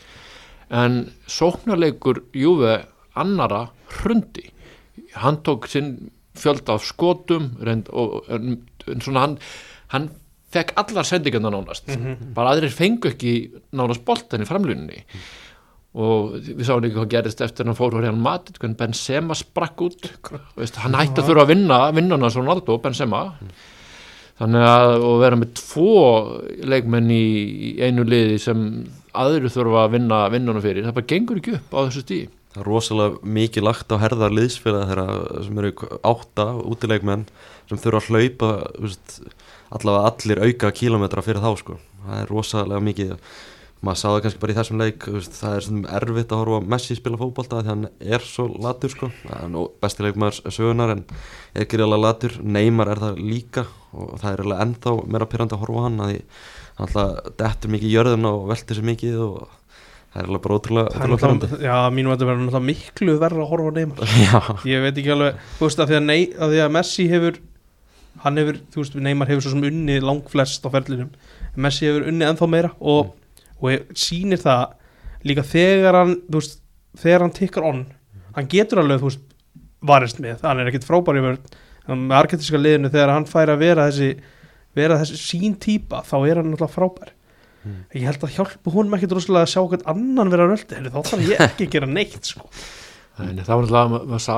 en 0.74 0.98
sóknarleikur 1.30 2.24
Juve 2.34 2.80
annara 3.20 3.68
hrundi. 4.00 4.50
Hann 5.22 5.42
tók 5.46 5.68
sinn 5.70 6.10
fjölda 6.34 6.80
af 6.80 6.88
skotum 6.88 7.52
reynd, 7.62 7.92
og, 7.94 8.24
en, 8.34 8.64
en 8.90 9.06
svona 9.06 9.28
hann 9.28 9.38
hann 9.94 10.10
fekk 10.54 10.74
allar 10.82 11.08
sendingarna 11.08 11.52
nánast. 11.54 11.90
Bara 12.36 12.54
aðrir 12.54 12.74
fengu 12.74 13.12
ekki 13.12 13.34
nánast 13.76 14.06
boltan 14.08 14.46
í 14.46 14.50
framlunni 14.50 15.04
og 15.94 16.40
við 16.42 16.64
sáum 16.66 16.82
ekki 16.82 16.98
hvað 16.98 17.12
gerist 17.12 17.42
eftir 17.46 17.68
hann 17.70 17.78
fór 17.78 18.00
hérna 18.00 18.18
matið, 18.18 18.58
hvernig 18.62 18.80
Benzema 18.80 19.38
sprakk 19.38 19.84
út. 19.86 20.08
Veist, 20.58 20.80
hann 20.82 20.98
hætti 20.98 21.22
að 21.22 21.30
þurfa 21.30 21.46
að 21.46 21.52
vinna 21.54 21.80
vinnuna 21.94 22.32
svo 22.34 22.42
Ronaldo, 22.42 22.80
Benzema. 22.82 23.28
Þannig 24.42 24.66
að 24.66 24.94
og 25.06 25.20
vera 25.22 25.38
með 25.38 25.52
tvo 25.60 25.92
leikmenn 26.66 27.12
í, 27.14 27.26
í 27.70 27.74
einu 27.86 28.08
liði 28.08 28.40
sem 28.42 28.64
aðrir 29.14 29.54
þurfa 29.54 29.84
að 29.84 30.00
vinna 30.00 30.24
vinnuna 30.34 30.64
fyrir, 30.64 30.88
það 30.88 30.98
bara 30.98 31.12
gengur 31.12 31.44
ekki 31.44 31.60
upp 31.60 31.78
á 31.78 31.80
þessu 31.86 32.02
stíði 32.08 32.32
það 32.54 32.62
er 32.62 32.70
rosalega 32.70 33.32
mikið 33.36 33.66
lagt 33.66 33.94
á 33.94 33.98
herðar 34.02 34.34
liðsfélag 34.38 34.90
þeirra 34.92 35.06
sem 35.46 35.60
eru 35.62 35.72
átta 36.06 36.46
útileikmenn 36.62 37.26
sem 37.70 37.80
þurfa 37.82 38.02
að 38.02 38.10
hlaupa 38.10 38.50
þú 38.76 38.84
veist, 38.86 39.16
allavega 39.74 40.12
allir 40.12 40.44
auka 40.48 40.72
kílometra 40.76 41.24
fyrir 41.26 41.42
þá 41.44 41.52
sko, 41.64 41.80
það 42.06 42.22
er 42.22 42.32
rosalega 42.34 42.84
mikið. 42.90 43.14
Maður 43.84 44.00
sá 44.00 44.06
það 44.08 44.20
kannski 44.24 44.40
bara 44.40 44.54
í 44.54 44.56
þessum 44.56 44.80
leik 44.80 45.06
það 45.36 45.54
er 45.58 45.64
svona 45.66 45.96
erfitt 45.98 46.30
að 46.32 46.40
horfa 46.40 46.60
Messi 46.72 46.96
spila 46.96 47.18
fótbolta 47.20 47.58
því 47.60 47.68
hann 47.74 47.82
er 48.00 48.24
svo 48.24 48.46
latur 48.64 48.94
sko. 48.94 49.10
Hann 49.28 49.58
er 49.60 49.74
besti 49.84 50.06
leikmaður 50.06 50.54
sögunar 50.56 50.94
en 50.94 51.02
er 51.60 51.68
gríðalega 51.68 52.00
latur, 52.06 52.38
Neymar 52.48 52.94
er 52.94 53.02
það 53.04 53.20
líka 53.28 53.66
og 53.92 54.14
það 54.22 54.30
er 54.38 54.44
alveg 54.46 54.64
ennþá 54.68 54.94
meira 55.12 55.28
pyrrandi 55.34 55.58
að 55.58 55.66
horfa 55.66 55.84
hann 55.90 56.00
að 56.06 56.14
því 56.14 56.22
hann 56.78 56.88
alltaf 56.88 57.36
dettur 57.44 57.74
mikið 57.76 57.90
í 57.90 57.94
jörðina 57.98 58.32
og 58.38 58.48
veltur 58.54 58.80
sér 58.80 58.88
mikið 58.88 59.20
og 59.28 59.36
það 60.14 60.22
er 60.24 60.30
alveg 60.32 60.44
bara 60.48 60.58
ótrúlega, 60.62 61.04
náttúrulega- 61.12 61.62
Já, 61.68 61.76
mínu 61.98 62.08
að 62.08 62.16
þetta 62.16 62.30
verður 62.32 62.46
náttúrulega 62.48 62.68
miklu 62.72 63.18
verra 63.20 63.44
að 63.44 63.52
horfa 63.52 63.68
á 63.68 63.74
Neymar. 63.82 64.16
Já, 64.24 64.40
Ég 64.72 64.86
veit 64.88 64.96
ekki 65.04 65.12
alveg, 65.18 65.44
þú 65.60 65.68
veist 65.68 65.84
að 65.84 65.92
því 65.92 66.00
að, 66.00 66.40
að, 66.48 66.56
að 66.70 66.74
Messi 66.80 67.10
hefur 67.12 67.42
hann 68.24 68.40
hefur, 68.40 68.60
þú 68.72 68.84
veist, 68.84 68.96
Neymar 69.04 69.30
hefur 69.32 69.46
svo 69.46 69.56
sem 69.56 69.68
unnið 69.68 70.06
langflest 70.08 70.66
á 70.66 70.70
ferlinum. 70.74 71.12
Messi 71.60 71.90
hefur 71.90 72.08
unnið 72.12 72.30
ennþá 72.32 72.50
meira 72.50 72.72
og, 72.80 73.14
og 73.60 73.92
sýnir 74.00 74.42
það 74.42 74.78
líka 75.28 75.44
þegar 75.48 76.00
hann 76.02 76.16
þú 76.28 76.40
veist, 76.40 76.62
þegar 77.00 77.26
hann 77.26 77.36
tikkar 77.36 77.68
on 77.68 77.84
hann 78.38 78.50
getur 78.50 78.82
alveg, 78.82 79.02
þú 79.02 79.10
veist, 79.10 79.26
varist 79.84 80.22
með. 80.24 80.44
Hann 80.46 80.62
er 80.62 80.70
ekkit 80.72 80.88
frábær 80.88 81.20
í 81.20 81.24
vörð 81.24 81.58
með 81.94 82.16
arketiska 82.22 82.60
liðinu 82.60 82.92
þegar 82.94 83.12
hann 83.12 83.28
fær 83.28 83.52
að 83.52 83.66
vera 83.66 83.90
þessi 83.90 84.14
vera 84.74 84.98
þessi 85.02 85.20
sín 85.20 85.58
típa 85.62 86.02
þá 86.08 86.16
er 86.22 86.40
hann 86.40 86.50
náttúrulega 86.54 86.74
frábær. 86.74 87.12
Mm. 87.64 87.84
ég 87.96 88.08
held 88.10 88.24
að 88.26 88.34
hjálpa 88.36 88.72
honum 88.74 88.96
ekkit 88.98 89.14
rosalega 89.16 89.48
að 89.48 89.52
sjá 89.54 89.62
hvern 89.72 89.86
annan 89.94 90.32
vera 90.34 90.48
röldi, 90.50 90.80
þá 90.84 90.98
þarf 91.00 91.22
ég 91.30 91.44
ekki 91.46 91.68
að 91.70 91.76
gera 91.78 91.88
neitt 91.88 92.28
sko. 92.28 92.50
En 93.22 93.38
það 93.38 93.48
var 93.48 93.64
náttúrulega 93.64 93.84
að 93.86 93.92
ma- 93.94 94.06
maður 94.10 94.24
sá 94.26 94.38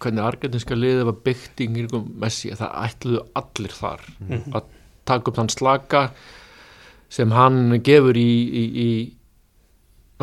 hvernig 0.00 0.22
argentinska 0.24 0.76
liðið 0.78 1.04
var 1.10 1.16
byggt 1.26 1.60
í 1.60 1.66
kringum 1.74 2.06
Messi, 2.22 2.50
það 2.56 2.78
ætluðu 2.86 3.24
allir 3.36 3.74
þar 3.76 4.00
Mhm. 4.20 4.52
að 4.56 4.62
taka 5.04 5.28
upp 5.30 5.36
þann 5.36 5.50
slaka 5.52 6.10
sem 7.12 7.30
hann 7.36 7.80
gefur 7.84 8.16
í, 8.16 8.30
í, 8.48 8.64
í 8.86 9.12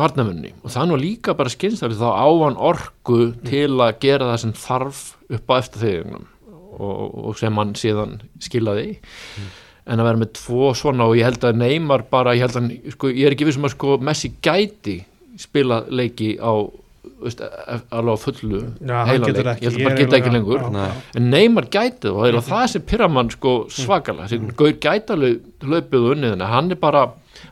varnamunni 0.00 0.52
og 0.64 0.72
er 0.74 0.86
nú 0.88 0.96
líka 0.98 1.34
bara 1.36 1.52
skynstæli 1.52 1.94
þá 1.98 2.08
á 2.16 2.26
hann 2.42 2.56
orku 2.56 3.18
til 3.46 3.68
að 3.84 3.98
gera 4.00 4.30
það 4.32 4.38
sem 4.44 4.52
þarf 4.52 5.00
upp 5.36 5.46
á 5.52 5.54
eftir 5.60 5.82
þegjum 5.84 6.26
og, 6.80 7.26
og 7.28 7.38
sem 7.38 7.54
hann 7.60 7.74
síðan 7.78 8.14
skilaði 8.40 8.96
en 9.86 10.00
að 10.00 10.06
vera 10.08 10.20
með 10.22 10.32
tvo 10.40 10.70
svona 10.74 11.06
og 11.06 11.16
ég 11.18 11.28
held 11.28 11.44
að 11.44 11.58
Neymar 11.60 12.06
bara, 12.10 12.32
ég 12.34 12.46
held 12.46 12.56
að 12.56 12.92
sko, 12.96 13.10
ég 13.12 13.26
er 13.28 13.36
ekki 13.36 13.46
vissum 13.50 13.66
að 13.68 13.74
sko 13.76 13.98
Messi 14.00 14.32
gæti 14.42 15.04
spila 15.40 15.84
leiki 15.90 16.34
á 16.40 16.52
veist, 17.22 17.40
alveg 17.94 18.16
á 18.16 18.18
fullu 18.24 18.60
Já, 18.60 18.94
hann 18.96 19.08
heilan 19.10 19.30
getur 19.30 19.48
leik. 19.48 19.56
ekki 19.56 19.66
ég 19.66 19.70
held 19.70 19.80
að 19.80 19.88
bara 19.88 20.00
geta 20.00 20.18
ekki 20.20 20.32
lengur. 20.34 20.66
En 21.20 21.30
Neymar 21.32 21.68
gæti 21.70 22.06
það 22.08 22.16
og 22.16 22.20
það 22.24 22.34
er 22.40 22.46
það 22.50 22.66
sem 22.74 22.84
pyrra 22.92 23.08
mann 23.12 23.30
sko 23.34 23.54
svakalega. 23.70 24.28
Þessi 24.30 24.54
gaur 24.60 24.76
gæti 24.86 25.16
alveg 25.16 25.40
hlaupið 25.64 26.06
og 26.06 26.14
unnið 26.16 26.44
hann 26.50 26.70
er 26.74 26.80
bara, 26.80 27.04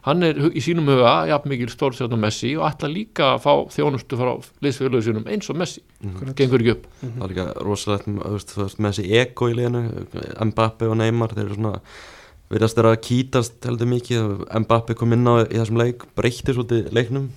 hann 0.09 0.23
er 0.27 0.43
í 0.49 0.65
sínum 0.65 0.89
huga 0.91 1.15
jafn 1.31 1.53
mikil 1.53 1.71
stórstjórn 1.73 2.21
Messi 2.21 2.55
og 2.59 2.67
ætla 2.69 2.91
líka 2.93 3.33
að 3.37 3.43
fá 3.47 3.53
þjónustu 3.77 4.19
frá 4.21 4.35
liðsfélögu 4.65 5.05
sínum 5.09 5.29
eins 5.31 5.49
og 5.53 5.59
Messi, 5.61 5.83
gengur 6.39 6.65
ekki 6.65 6.77
upp. 6.77 6.87
Það 7.03 7.25
er 7.29 7.35
líka 7.35 7.49
rosalegt 7.65 8.55
þessi 8.59 9.09
ego 9.21 9.51
í 9.53 9.59
liðinu 9.59 9.85
Mbappe 10.51 10.89
og 10.89 10.97
Neymar 11.01 11.37
þeir 11.37 11.47
eru 11.49 11.59
svona 11.61 11.81
virðast 12.53 12.79
þeirra 12.79 12.95
að 12.97 13.03
kýtast 13.05 13.69
heldur 13.69 13.91
mikið 13.91 14.31
Mbappe 14.65 14.97
kom 14.99 15.13
inn 15.17 15.29
á 15.29 15.35
í 15.45 15.59
þessum 15.59 15.81
leik 15.83 16.07
breytti 16.17 16.55
svolítið 16.57 16.91
leiknum 16.97 17.29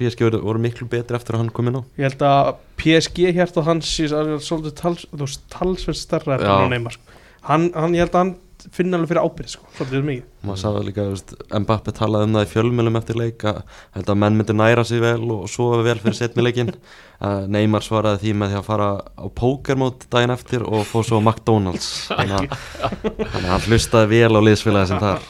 PSG 0.00 0.26
voru, 0.26 0.40
voru 0.42 0.62
miklu 0.62 0.88
betri 0.90 1.18
eftir 1.18 1.36
að 1.36 1.44
hann 1.44 1.52
kom 1.54 1.70
inn 1.70 1.78
á 1.78 1.82
Ég 2.00 2.08
held 2.08 2.24
að 2.26 2.52
PSG 2.80 3.30
og 3.60 3.66
hans 3.68 3.94
svolítið 3.94 4.76
tals, 4.80 5.38
talsverð 5.52 6.00
starra 6.00 6.40
Já. 6.40 6.50
hann 6.56 6.74
Neymar 6.74 6.96
sko. 6.96 7.18
hann, 7.46 7.70
hann, 7.76 7.94
ég 7.94 8.06
held 8.06 8.16
að 8.16 8.24
hann 8.24 8.34
finna 8.74 8.98
alveg 8.98 9.10
fyrir 9.10 9.26
ábyrð 9.26 9.52
sko, 9.54 9.68
svolítið 9.76 10.06
mikið 10.06 10.46
maður 10.46 10.60
sagði 10.62 10.82
líka, 10.86 11.04
veist, 11.10 11.32
Mbappe 11.52 11.92
talaði 11.96 12.26
um 12.28 12.36
það 12.36 12.46
í 12.46 12.50
fjölmjölum 12.54 12.98
eftir 13.00 13.18
leik 13.20 13.44
að 13.50 13.58
held 13.96 14.12
að 14.12 14.20
menn 14.22 14.38
myndi 14.38 14.56
næra 14.56 14.84
sig 14.88 15.02
vel 15.02 15.34
og 15.34 15.42
sofa 15.52 15.82
vel 15.84 15.96
fyrir 16.00 16.16
setni 16.16 16.44
leikin 16.46 16.72
að 17.30 17.50
Neymar 17.52 17.84
svaraði 17.84 18.22
því 18.22 18.32
með 18.40 18.54
því 18.54 18.58
að 18.60 18.66
fara 18.70 18.88
á 19.04 19.26
pókermót 19.40 20.06
daginn 20.12 20.32
eftir 20.32 20.64
og 20.64 20.86
fóð 20.88 21.06
svo 21.10 21.20
á 21.20 21.22
McDonalds. 21.26 21.90
Þannig 22.08 22.38
að, 22.38 23.26
hann 23.34 23.66
hlustaði 23.68 24.10
vel 24.14 24.32
á 24.32 24.40
liðsfélagi 24.46 24.92
sem 24.92 25.04
þar. 25.04 25.28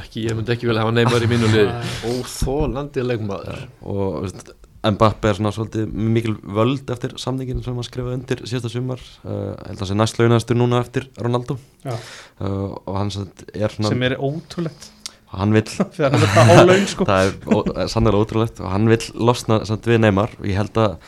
Ekki, 0.00 0.26
ég 0.26 0.34
myndi 0.34 0.56
ekki 0.56 0.70
vel 0.72 0.80
hafa 0.82 0.96
Neymar 0.96 1.22
í 1.22 1.30
mínu 1.30 1.52
lið 1.54 1.94
óþólandi 2.10 3.06
leikmaður. 3.06 3.66
Og 3.86 4.26
þú 4.34 4.63
veist, 4.84 4.94
Mbappe 4.94 5.30
er 5.30 5.38
svona 5.38 5.52
svolítið 5.56 5.92
mikil 6.14 6.34
völd 6.56 6.90
eftir 6.94 7.14
samningin 7.20 7.62
sem 7.64 7.76
hann 7.78 7.86
skrifaði 7.86 8.18
undir 8.20 8.42
síðasta 8.44 8.70
sumar. 8.72 9.02
Uh, 9.24 9.52
held 9.64 9.78
að 9.78 9.82
hann 9.84 9.90
sé 9.90 9.96
næst 9.98 10.20
launastur 10.20 10.58
núna 10.60 10.80
eftir 10.84 11.08
Ronaldo. 11.20 11.56
Uh, 11.84 12.74
og 12.84 12.94
hann 13.00 13.12
er 13.14 13.74
svona 13.74 13.92
sem 13.92 14.06
er 14.08 14.16
ótrúlegt. 14.20 14.90
Hann 15.34 15.54
það 15.98 16.64
laun 16.68 16.88
sko. 16.90 17.06
Það 17.10 17.28
er 17.28 17.36
ó- 17.50 17.86
sannlega 17.90 18.20
ótrúlegt. 18.22 18.60
Og 18.62 18.70
hann 18.70 18.90
vill 18.92 19.02
losna 19.18 19.62
samt 19.66 19.88
við 19.90 20.02
Neymar. 20.04 20.36
Og 20.38 20.46
ég 20.46 20.60
held 20.60 20.76
að 20.78 20.98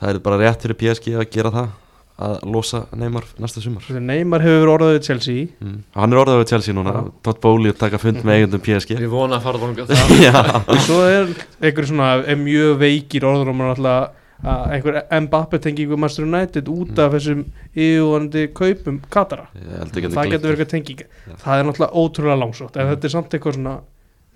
það 0.00 0.10
er 0.12 0.22
bara 0.24 0.40
rétt 0.42 0.64
fyrir 0.66 0.80
PSG 0.80 1.12
að 1.20 1.28
gera 1.36 1.52
það 1.54 1.74
að 2.16 2.36
losa 2.48 2.82
Neymar 2.96 3.26
næsta 3.42 3.60
sumar. 3.60 3.86
Neymar 3.92 4.44
hefur 4.44 4.62
verið 4.62 4.72
orðað 4.72 4.92
við 4.94 5.08
Chelsea. 5.10 5.46
Mm. 5.60 5.80
hann 5.98 6.14
er 6.14 6.20
orðað 6.22 6.38
við 6.40 6.52
Chelsea 6.52 6.76
núna. 6.76 6.94
Todd 7.26 7.40
Bowley 7.44 7.74
að 7.74 7.80
taka 7.82 8.00
fund 8.00 8.22
með 8.24 8.40
eigundum 8.40 8.62
PSG 8.64 8.94
ég 8.96 9.10
vona 9.12 9.36
að 9.36 9.48
fara 9.48 9.86
Já, 10.26 10.38
og 10.62 10.78
svo 10.86 11.00
er 11.04 11.34
einhver 11.60 11.88
svona 11.90 12.12
er 12.24 12.38
mjög 12.40 12.78
veikir 12.80 13.26
orður 13.28 13.52
og 13.52 13.58
maður 13.58 13.74
alltaf 13.76 14.22
að 14.46 14.72
einhver 14.76 14.98
Mbappe 15.26 15.60
tengingu 15.64 15.96
Master 16.00 16.26
United 16.26 16.68
út 16.68 16.98
af 17.00 17.14
þessum 17.16 17.44
yfirvonandi 17.72 18.46
kaupum 18.56 18.98
Katara. 19.12 19.48
Það 19.52 20.00
getur 20.00 20.50
verið 20.50 20.50
eitthvað 20.54 20.72
tenging 20.72 21.04
Já. 21.04 21.36
það 21.44 21.60
er 21.60 21.68
náttúrulega 21.68 22.02
ótrúlega 22.04 22.40
langsótt 22.42 22.76
en 22.76 22.90
þetta 22.92 23.08
er 23.08 23.14
samt 23.16 23.36
eitthvað 23.36 23.58
svona 23.58 23.76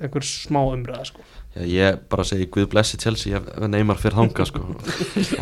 einhver 0.01 0.25
smá 0.25 0.61
umræða 0.65 1.05
sko 1.11 1.25
Já, 1.51 1.65
ég 1.67 1.97
bara 2.13 2.23
segi 2.29 2.47
Guð 2.47 2.69
blessi 2.71 2.99
Chelsea 3.03 3.35
ef 3.41 3.49
Neymar 3.67 3.99
fyrir 3.99 4.15
hanga 4.21 4.45
sko. 4.47 4.61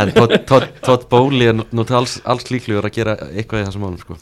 en 0.00 0.12
Todd, 0.16 1.04
Bowley 1.11 1.50
er 1.50 1.59
nú- 1.59 1.84
til 1.84 1.96
alls, 1.98 2.14
alls 2.24 2.46
líklegur 2.48 2.86
að 2.88 2.94
gera 2.96 3.16
eitthvað 3.28 3.61
í 3.61 3.66
þessum 3.68 3.84
málum 3.84 3.98
sko. 4.00 4.16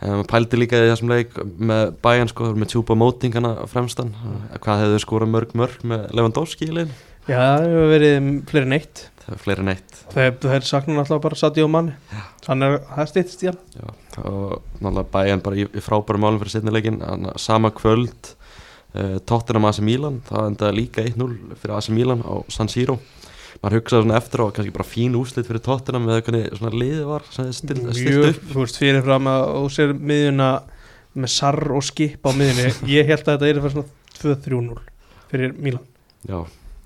um, 0.00 0.22
pældi 0.24 0.56
líka 0.62 0.80
í 0.80 0.88
þessum 0.88 1.12
leik 1.12 1.36
með 1.60 1.92
bæjan 2.00 2.30
sko, 2.32 2.54
með 2.56 2.70
tjúpa 2.72 2.96
mótingana 2.96 3.52
fremstan. 3.68 4.14
Hvað 4.64 4.80
hefðu 4.86 5.02
skorað 5.04 5.32
mörg 5.36 5.52
mörg 5.60 5.84
með 5.84 6.06
Lewandowski 6.16 6.70
í 6.70 6.72
legin 6.72 6.96
já, 7.28 7.36
það 7.36 7.66
hefur 7.68 7.92
verið 7.92 8.30
fleiri 8.48 8.66
en 8.70 8.78
eitt. 8.80 9.04
Það 9.20 9.34
er 9.36 9.42
fleiri 9.44 9.60
en 9.66 9.68
eitt. 9.74 9.98
Þeir, 10.16 10.32
þeir 10.42 10.64
sakna 10.66 10.96
náttúrulega 10.96 11.22
bara 11.28 11.36
Sadio 11.38 11.68
Manni 11.68 11.92
þannig 12.48 12.72
að 12.72 12.88
það 12.96 13.10
stýttist 13.12 13.44
í 13.44 13.50
hann. 13.50 13.60
Og 14.24 14.56
náttúrulega 14.80 15.10
bæjan 15.12 15.42
bara 15.44 15.60
í, 15.60 15.68
í 15.68 15.84
frábærum 15.84 16.24
málum 16.24 16.40
fyrir 16.40 16.56
setni 16.56 16.72
leikin 16.74 16.98
sama 17.36 17.70
kvöld 17.76 18.32
Tottenham 19.28 19.68
AC 19.68 19.80
Milan 19.86 20.20
það 20.26 20.46
endaði 20.50 20.78
líka 20.80 21.04
1-0 21.06 21.56
fyrir 21.60 21.74
AC 21.76 21.90
Milan 21.94 22.24
á 22.26 22.34
San 22.50 22.70
Siro. 22.72 22.98
Maður 23.60 23.76
hugsaði 23.80 24.04
svona 24.06 24.18
eftir 24.18 24.42
á 24.42 24.46
kannski 24.56 24.74
bara 24.74 24.88
fín 24.88 25.16
úslit 25.18 25.48
fyrir 25.48 25.62
Tottenham 25.64 26.06
með 26.08 26.22
hvernig 26.26 26.58
svona 26.58 26.80
liðið 26.80 27.06
var 27.10 27.26
stilt, 27.30 27.84
upp. 27.84 28.44
þú 28.52 28.64
veist, 28.64 28.78
fyrir 28.80 29.04
fram 29.06 29.28
að 29.30 29.46
og 29.60 29.68
sér 29.74 29.94
miðjuna 29.94 30.50
með 31.20 31.32
sarr 31.34 31.74
og 31.76 31.84
skip 31.84 32.26
á 32.26 32.30
miðjunni. 32.34 32.70
Ég 32.90 33.10
held 33.10 33.26
að 33.26 33.44
þetta 33.44 33.50
er 33.50 33.74
svona 33.74 33.88
2-3-0 34.20 34.78
fyrir 35.30 35.54
Milan. 35.58 35.86
Já, 36.26 36.38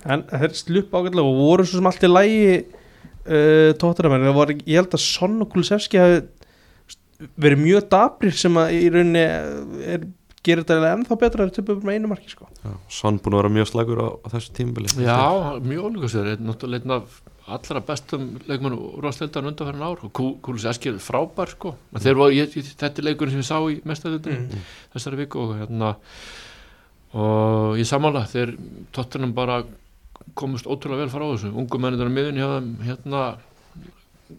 en 0.05 0.25
þeir 0.29 0.57
slupp 0.59 0.95
ágætlega 0.95 1.25
og 1.25 1.39
voru 1.41 1.67
svo 1.67 1.81
sem 1.81 1.89
allt 1.91 2.05
í 2.05 2.11
lægi 2.11 2.49
uh, 2.55 3.71
tóttunamenn 3.81 4.27
það 4.29 4.39
var, 4.39 4.53
ég 4.61 4.81
held 4.81 4.97
að 4.97 5.05
Son 5.05 5.39
og 5.45 5.51
Kulusevski 5.53 6.01
hafi 6.01 6.23
verið 7.41 7.63
mjög 7.63 7.89
dabrir 7.93 8.37
sem 8.37 8.61
að 8.61 8.75
í 8.77 8.85
rauninni 8.93 9.25
er, 9.95 10.07
gerir 10.45 10.65
þetta 10.67 10.91
ennþá 10.95 11.17
betra 11.21 11.45
að 11.45 11.51
þeir 11.51 11.57
töpu 11.61 11.77
með 11.87 11.99
einu 11.99 12.11
marki 12.11 12.33
sko. 12.33 12.49
já, 12.63 12.73
Son 12.93 13.19
búin 13.19 13.37
að 13.37 13.41
vera 13.43 13.53
mjög 13.57 13.71
slagur 13.71 14.03
á, 14.05 14.09
á 14.21 14.27
þessu 14.35 14.53
tímabili. 14.59 14.91
Já, 15.01 15.21
mjög 15.65 15.87
ólíka 15.89 16.11
sér. 16.13 16.29
Er 16.35 16.43
náttúrulega 16.45 16.85
einn 16.85 16.97
af 16.99 17.21
allra 17.55 17.81
bestum 17.85 18.27
leikmennu 18.49 18.79
úrvarsleildan 18.99 19.51
undanferðin 19.51 19.85
ár. 19.85 20.05
Og 20.05 20.13
Kú- 20.17 20.37
Kúlus 20.45 20.65
Eskil 20.69 20.97
frábær 21.03 21.51
sko. 21.53 21.75
En 21.93 22.01
þeir 22.05 22.17
voru, 22.21 22.37
ég, 22.37 22.53
ég, 22.57 22.71
þetta 22.81 23.03
er 23.03 23.09
leikurinn 23.11 23.35
sem 23.37 23.43
ég 23.45 23.49
sá 23.51 23.59
í 23.69 23.81
mestaðildin 23.85 24.47
mm. 24.49 24.69
þessari 24.95 25.21
viku 25.25 25.43
og 25.45 25.57
hérna 25.61 25.95
og 27.15 27.77
ég 27.79 27.87
samála 27.87 28.25
þeir 28.27 28.57
tóttunum 28.95 29.35
bara 29.37 29.61
komust 30.35 30.67
ótrúlega 30.67 31.05
vel 31.05 31.13
frá 31.13 31.25
þessu. 31.31 31.53
Ungu 31.55 31.79
mennir 31.83 32.09
á 32.09 32.11
miðun 32.11 32.41
hjá 32.41 32.49
þeim 32.57 32.71
hérna 32.89 33.21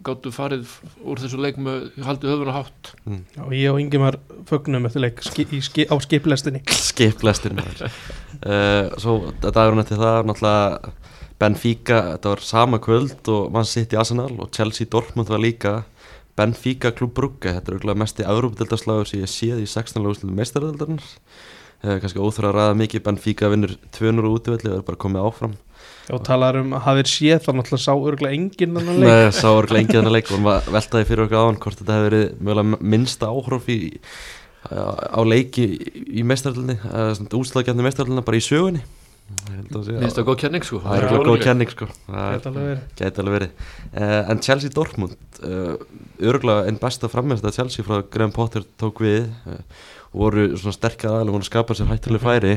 gáttu 0.06 0.32
farið 0.34 0.70
úr 1.06 1.20
þessu 1.22 1.38
leik 1.40 1.58
með 1.62 1.88
haldið 2.06 2.32
höfuna 2.32 2.54
hátt? 2.56 2.92
Já, 3.06 3.42
og 3.46 3.52
ég 3.54 3.72
og 3.72 3.80
Ingemar 3.80 4.18
fögnum 4.48 4.88
eftir 4.88 5.04
leik 5.04 5.22
ski, 5.24 5.46
ski, 5.62 5.86
á 5.86 5.94
skiplestinni 6.02 6.62
skiplestir 6.90 7.54
maður. 7.56 7.86
Uh, 8.40 8.94
Svo 9.00 9.18
dagurinn 9.44 9.84
eftir 9.84 10.00
það 10.02 10.30
náttúrulega 10.30 10.94
Benfica, 11.36 11.98
þetta 12.14 12.32
var 12.32 12.42
sama 12.48 12.78
kvöld 12.80 13.28
og 13.28 13.50
mann 13.52 13.68
sitt 13.68 13.92
í 13.92 13.98
Arsenal 14.00 14.32
og 14.40 14.54
Chelsea 14.56 14.88
Dortmund 14.88 15.28
var 15.28 15.42
líka. 15.42 15.74
Benfica 16.36 16.92
Klub 16.96 17.12
Brugge, 17.16 17.52
þetta 17.52 17.72
er 17.72 17.76
auðvitað 17.76 18.00
mest 18.00 18.20
í 18.20 18.24
Európa-deldarslagur 18.28 19.08
sem 19.08 19.22
ég 19.22 19.32
séð 19.32 19.60
í 19.62 19.68
16. 19.68 20.00
úrslutum 20.04 20.36
meistardeldarnar 20.36 21.04
uh, 21.84 21.96
kannski 22.02 22.22
óþur 22.22 22.50
að 22.50 22.58
ræða 22.58 22.78
mikið. 22.82 23.04
Benfica 23.06 23.50
vinnur 23.52 23.76
200 23.96 24.32
útivelli 24.32 24.72
og 24.72 24.80
er 24.80 24.86
bara 24.86 25.00
komið 25.04 25.28
áfram. 25.28 25.54
Og 26.14 26.22
talaður 26.26 26.62
um 26.62 26.74
að 26.78 26.84
hafið 26.86 27.08
séð 27.10 27.40
þá 27.42 27.48
náttúrulega 27.58 27.82
sá 27.82 27.92
örgulega 27.94 28.36
enginn 28.38 28.78
annan 28.78 29.00
leik. 29.02 29.10
Nei, 29.10 29.30
sá 29.34 29.48
er 29.50 29.72
lengi 29.74 29.96
þennan 29.96 30.14
leik. 30.14 30.28
Og 30.30 30.44
maður 30.44 30.76
veltaði 30.76 31.08
fyrir 31.08 31.24
okkur 31.26 31.40
áðan 31.40 31.62
hvort 31.64 31.80
þetta 31.80 31.96
hefði 31.96 32.10
verið 32.10 32.28
mögulega 32.46 32.90
minnsta 32.94 33.30
áhróf 33.32 33.66
í, 33.74 33.78
á 34.70 35.20
leiki 35.26 35.66
í 36.06 36.22
meistardelni, 36.26 36.78
úslagjandi 37.34 37.86
meistardelina 37.88 38.24
bara 38.26 38.38
í 38.38 38.46
sögunni. 38.46 38.84
Að 39.26 39.88
minnst 39.98 40.14
það 40.14 40.26
góð 40.28 40.36
kenning 40.44 40.64
sko. 40.66 40.78
Það 40.84 40.96
er 40.96 41.04
ekki 41.04 41.16
ekki 41.16 41.26
góð 41.26 41.40
kenning 41.42 41.70
sko. 41.72 41.86
Gæti 42.06 42.48
alveg 42.50 42.66
verið. 42.68 42.82
gæti 43.00 43.22
alveg 43.22 43.34
verið. 43.36 43.64
Uh, 43.90 44.30
En 44.30 44.42
Chelsea 44.46 44.70
Dortmund 44.76 45.16
uh, 45.42 45.72
Örgulega 46.30 46.68
einn 46.68 46.78
besta 46.78 47.10
frammeðst 47.10 47.48
að 47.48 47.56
Chelsea 47.58 47.86
frá 47.86 48.04
Graham 48.06 48.34
Potter 48.36 48.62
tók 48.78 49.02
við. 49.02 49.26
Uh, 49.42 49.58
voru 50.16 50.48
svona 50.56 50.76
sterkar 50.76 51.20
aðlega 51.20 51.40
og 51.40 51.46
skapa 51.46 51.76
sér 51.76 51.90
hættileg 51.92 52.24
færi 52.24 52.56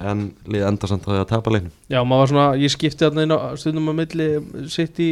en 0.00 0.26
liði 0.46 0.66
enda 0.68 0.86
samt 0.88 1.08
að 1.10 1.24
tapa 1.30 1.50
leiknum. 1.52 1.72
Já, 1.90 2.00
maður 2.06 2.20
var 2.22 2.32
svona, 2.32 2.48
ég 2.62 2.72
skipti 2.72 3.02
þarna 3.04 3.24
inn 3.26 3.34
á 3.34 3.38
stundum 3.58 3.90
á 3.90 3.94
milli 3.98 4.28
sitt 4.70 5.00
í 5.02 5.08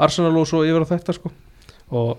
Arsenal 0.00 0.32
og 0.40 0.48
svo 0.48 0.62
yfir 0.66 0.86
á 0.86 0.92
þetta 0.94 1.14
sko. 1.18 1.30
Og 1.94 2.16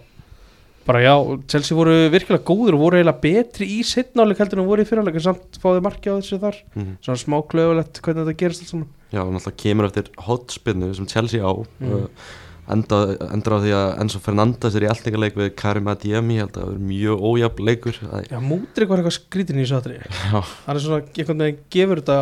bara 0.86 1.02
já, 1.02 1.14
Chelsea 1.50 1.76
voru 1.78 1.96
virkilega 2.14 2.46
góður 2.46 2.78
og 2.78 2.84
voru 2.84 3.00
eiginlega 3.00 3.24
betri 3.24 3.68
í 3.74 3.82
sittnáleik 3.88 4.38
heldur 4.44 4.62
en 4.62 4.70
voru 4.70 4.86
í 4.86 4.88
fyrirleik 4.88 5.18
en 5.18 5.26
samt 5.32 5.58
fáði 5.62 5.82
marki 5.82 6.14
á 6.14 6.22
þessu 6.22 6.38
þar. 6.44 6.60
Mm. 6.78 6.92
svona 7.02 7.22
smá 7.24 7.38
klöfulegt 7.50 8.02
hvernig 8.06 8.28
þetta 8.28 8.40
gerist 8.44 8.66
alls 8.68 8.86
Já, 9.10 9.22
og 9.24 9.32
náttúrulega 9.34 9.62
kemur 9.64 9.88
eftir 9.90 10.12
hotspinnu 10.28 10.92
sem 10.94 11.10
Chelsea 11.10 11.42
á 11.42 11.52
Mm. 11.56 11.90
uh, 11.90 12.06
enda, 12.06 12.45
endur 12.74 13.56
á 13.56 13.60
því 13.62 13.72
að 13.78 13.92
Enzo 14.02 14.20
Fernandes 14.24 14.76
er 14.76 14.86
í 14.86 14.90
eltingaleik 14.90 15.36
við 15.38 15.52
Karim 15.60 15.88
Adiemi 15.92 16.38
ég 16.40 16.46
held 16.46 16.56
að 16.58 16.64
það 16.64 16.72
verður 16.72 16.88
mjög 16.90 17.26
ójafn 17.30 17.66
leikur. 17.70 18.00
Það- 18.02 18.28
Já, 18.32 18.40
Múdrik 18.42 18.90
var 18.90 18.98
eitthvað 19.04 19.18
skrítin 19.20 19.60
í 19.60 19.66
þessu 19.66 19.78
aðri 19.78 20.00
Já, 20.02 20.42
hann 20.66 20.76
er 20.76 20.82
svona, 20.82 21.02
einhvern 21.06 21.44
veginn 21.46 21.60
gefur 21.76 22.02
þetta 22.02 22.20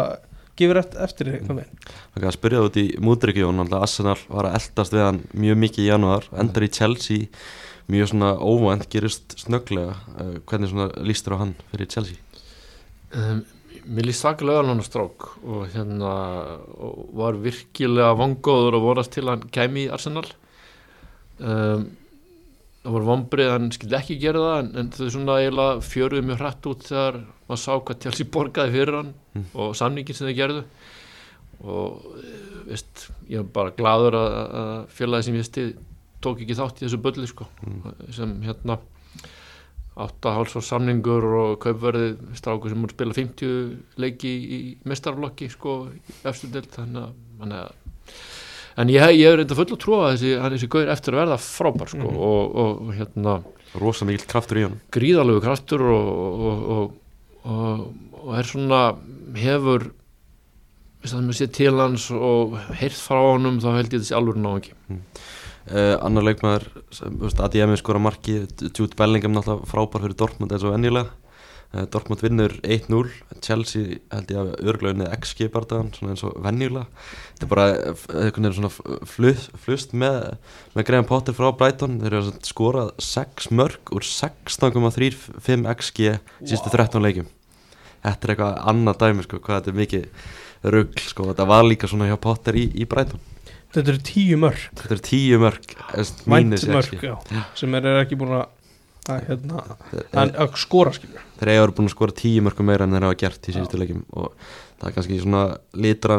gefur 0.59 0.77
eftir, 0.83 0.99
eftir 1.07 1.31
einhvern 1.33 1.61
veginn. 1.63 1.79
Það 2.13 2.19
kan 2.19 2.29
að 2.29 2.37
spyrja 2.37 2.59
það 2.59 2.67
út 2.69 2.79
í 2.83 2.85
mútryggjón 3.07 3.57
náttúrulega 3.57 3.87
Arsenal 3.87 4.17
var 4.29 4.49
að 4.51 4.57
eldast 4.59 4.93
við 4.93 5.05
hann 5.07 5.21
mjög 5.33 5.57
mikið 5.63 5.83
í 5.85 5.87
janúar, 5.89 6.27
endar 6.43 6.67
í 6.67 6.71
Chelsea. 6.75 7.29
Mjög 7.91 8.11
svona 8.13 8.29
óvænt, 8.39 8.85
gerist 8.93 9.33
snögglega. 9.41 9.95
Uh, 10.19 10.37
hvernig 10.47 10.69
svona 10.71 10.85
lístur 11.03 11.33
á 11.35 11.41
hann 11.41 11.55
fyrir 11.71 11.89
Chelsea? 11.91 12.15
Um, 13.15 13.41
mér 13.85 14.07
líst 14.07 14.23
vel 14.25 14.49
á 14.53 14.63
hann 14.63 14.83
strák 14.85 15.25
og 15.43 15.65
hérna 15.73 16.13
og 16.77 17.09
var 17.17 17.35
virkilega 17.43 18.13
vangóður 18.19 18.77
og 18.79 18.85
vorast 18.87 19.11
til 19.15 19.27
hann 19.29 19.43
kæmi 19.53 19.87
í 19.87 19.91
Arsenal. 19.93 20.25
Um, 21.39 21.89
það 22.83 22.95
voru 22.95 23.07
vombrið 23.09 23.49
hann 23.51 23.69
skildi 23.73 23.95
ekki 23.97 24.17
gera 24.21 24.41
það 24.43 24.57
en, 24.61 24.71
en 24.81 24.89
þau 24.93 25.07
svona 25.15 25.37
eiginlega 25.41 25.83
fjöruðu 25.87 26.25
mjög 26.27 26.41
hrætt 26.43 26.67
út 26.71 26.83
þegar 26.89 27.19
maður 27.47 27.61
sá 27.63 27.71
hvað 27.79 28.01
Chelsea 28.05 28.31
borgaði 28.37 28.75
fyrir 28.77 28.99
hann 29.01 29.13
Mm. 29.33 29.45
og 29.57 29.71
samningin 29.73 30.13
sem 30.13 30.27
þau 30.29 30.35
gerðu. 30.37 30.59
Og 31.65 32.03
eh, 32.19 32.41
veist, 32.67 33.07
ég 33.31 33.39
er 33.41 33.47
bara 33.55 33.71
gladur 33.73 34.13
að, 34.19 34.35
að 34.59 34.73
félagi 34.93 35.25
sem 35.25 35.37
ég 35.39 35.47
stið 35.47 35.71
tók 36.21 36.43
ekki 36.43 36.57
þátt 36.59 36.81
í 36.81 36.85
þessu 36.85 36.99
bölli 37.01 37.25
sko, 37.31 37.47
sem 38.13 38.35
hérna 38.45 38.77
áttahálsvar 39.93 40.63
samningur 40.65 41.25
og 41.37 41.51
kaupverðið 41.61 42.13
stráku 42.39 42.69
sem 42.71 42.81
voru 42.81 42.95
spila 42.95 43.13
50 43.13 43.99
leiki 44.01 44.31
í 44.57 44.59
mestarflokki 44.89 45.49
sko, 45.53 45.75
deild 46.55 46.71
þannig 46.73 47.59
að, 47.59 47.73
en 48.81 48.89
ég, 48.89 49.05
ég 49.19 49.27
er 49.29 49.37
reynda 49.43 49.57
full 49.59 49.67
að 49.69 49.81
trúa 49.83 49.99
að 50.07 50.15
þessi, 50.15 50.31
þessi 50.55 50.69
gaur 50.73 50.89
eftir 50.95 51.13
að 51.13 51.21
verða 51.23 51.37
frábær 51.45 51.91
sko, 51.93 52.07
Mhm. 52.07 52.17
og, 52.17 52.55
og, 52.63 52.81
og 52.87 52.93
hérna 52.97 53.35
rosa 53.77 54.05
mikill 54.05 54.27
kraftur 54.29 54.57
í 54.61 54.63
hann 54.67 54.79
gríðalegu 54.93 55.41
kraftur 55.45 55.81
og, 55.81 56.09
og, 56.47 56.63
og, 56.77 56.95
og, 57.45 57.85
og 58.23 58.33
er 58.39 58.49
svona 58.49 58.81
hefur 59.37 59.91
þess 61.03 61.13
að 61.19 61.31
sé 61.37 61.47
til 61.51 61.73
hans 61.77 62.09
og 62.15 62.57
heyrt 62.79 62.95
frá 62.97 63.19
honum 63.33 63.57
þá 63.61 63.69
held 63.77 63.93
ég 63.93 64.01
þessi 64.05 64.15
alveg 64.17 64.37
ná 64.41 64.51
ekki 64.57 64.73
uh, 65.71 65.97
annar 66.03 66.25
leikmaður 66.27 66.69
sem, 66.93 67.17
þú 67.17 67.27
veist, 67.27 67.41
ADM 67.43 67.75
skora 67.79 68.01
marki 68.01 68.43
Jude 68.69 68.95
Bellingham 68.99 69.35
náttúrulega 69.35 69.69
frábær 69.69 70.03
fyrir 70.03 70.17
Dortmund 70.19 70.55
eins 70.55 70.65
og 70.65 70.75
venjulega. 70.75 71.11
Uh, 71.73 71.85
Dortmund 71.89 72.21
vinnur 72.21 72.53
1-0 72.61 73.39
Chelsea 73.41 73.99
held 74.13 74.33
ég 74.33 74.39
að 74.41 74.51
örgla 74.69 74.93
unnið 74.93 75.13
XG 75.17 75.49
bardagan 75.53 75.89
svona 75.95 76.13
eins 76.13 76.25
og 76.27 76.35
venjulega. 76.43 76.85
Þetta 77.33 77.47
er 77.47 77.51
bara 77.55 77.67
eh, 77.73 78.05
einhvern 78.27 78.49
veginn 78.49 78.57
svona 78.59 78.99
flust, 79.09 79.49
flust 79.65 79.95
með, 79.97 80.19
með 80.75 80.87
Graham 80.89 81.09
Potter 81.09 81.37
frá 81.37 81.49
Brighton. 81.57 81.97
Þeir 82.03 82.11
eru 82.11 82.21
að 82.27 82.39
skora 82.47 82.85
6 83.01 83.49
mörg 83.55 83.95
úr 83.95 84.07
16,35 84.07 85.67
XG 85.73 86.15
sístu 86.45 86.73
13 86.73 87.03
leikjum. 87.03 87.29
Þetta 88.03 88.27
er 88.27 88.33
eitthvað 88.35 88.63
annað 88.69 89.03
dæmi 89.03 89.25
sko, 89.25 89.39
hvað 89.43 89.61
þetta 89.61 89.71
er 89.71 89.79
mikið 89.79 90.31
rugl 90.73 91.03
sko, 91.03 91.27
þetta 91.31 91.47
var 91.47 91.65
líka 91.67 91.89
svona 91.91 92.07
hjá 92.09 92.17
Potter 92.19 92.55
í, 92.59 92.67
í 92.79 92.87
Brighton 92.87 93.21
Þetta 93.73 93.93
eru 93.93 94.03
tíu 94.05 94.39
mörg 94.41 94.65
þetta 94.79 94.95
er 94.95 95.05
10 95.09 95.39
mörg 95.41 95.71
eh, 95.73 96.11
mínus 96.29 96.67
mörg, 96.69 96.91
XG. 96.93 97.07
já. 97.09 97.45
Sem 97.57 97.79
er, 97.79 97.87
er 97.89 98.03
ekki 98.03 98.19
búin 98.19 98.35
að 98.37 98.45
að, 99.11 99.25
hérna, 99.27 99.63
að, 100.15 100.29
að 100.39 100.53
skora 100.61 100.93
skilur 100.95 101.23
þeir 101.39 101.49
verið 101.49 101.73
búin 101.75 101.89
að 101.89 101.95
skora 101.95 102.15
tíu 102.15 102.43
mörgum 102.45 102.69
meira 102.69 102.85
en 102.87 102.95
þeir 102.95 103.07
hafa 103.09 103.19
gert 103.19 103.49
í 103.49 103.55
síðustu 103.57 103.79
leikjum 103.81 104.05
og 104.15 104.29
það 104.79 104.87
er 104.87 104.95
kannski 104.95 105.19
svona 105.19 105.43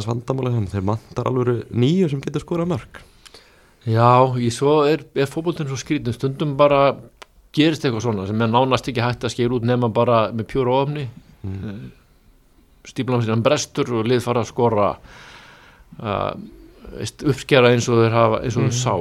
vandamáli 0.04 0.52
þannig 0.52 0.74
þeir 0.74 0.86
mantar 0.90 1.30
alveg 1.30 1.62
nýju 1.72 2.10
sem 2.12 2.24
getur 2.24 2.44
skorað 2.44 2.72
mörg 2.74 3.00
Já, 3.84 4.32
ég 4.40 4.52
svo 4.56 4.78
er, 4.88 5.02
er 5.12 5.28
fótboltinn 5.28 5.68
svo 5.68 5.76
skrítið 5.76 6.16
stundum 6.16 6.54
bara 6.56 6.94
gerist 7.54 7.84
eitthvað 7.84 8.06
svona 8.06 8.24
sem 8.28 8.40
er 8.40 8.50
nánast 8.50 8.88
ekki 8.88 9.04
hægt 9.04 9.26
að 9.26 9.34
skera 9.34 9.56
út 9.58 9.66
nema 9.68 9.90
bara 9.92 10.26
með 10.32 10.48
pjúra 10.50 10.78
ofni. 10.82 11.04
Mm. 11.44 11.90
stíflan 12.88 13.20
sér 13.20 13.34
hann 13.34 13.44
brestur 13.44 13.90
og 13.98 14.06
lið 14.08 14.22
fara 14.24 14.40
að 14.40 14.48
skora 14.48 14.86
uh, 16.00 16.32
uppskera 17.24 17.70
eins 17.72 17.88
og 17.88 18.00
þeir 18.02 18.14
hafa 18.14 18.40
eins 18.44 18.56
og 18.56 18.62
þeir 18.66 18.72
Mhm. 18.72 18.80
sá. 18.80 18.94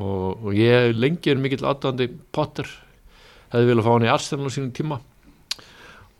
Og, 0.00 0.44
og 0.46 0.52
ég 0.54 0.94
lengi 0.96 1.30
er 1.30 1.36
mikill 1.36 1.66
aðdandi 1.68 2.08
Potter. 2.32 2.66
Hefði 3.52 3.68
viljað 3.70 3.84
fá 3.86 3.92
hann 3.92 4.06
í 4.06 4.12
Arsenal 4.12 4.46
á 4.48 4.54
sínum 4.54 4.72
tíma. 4.72 5.00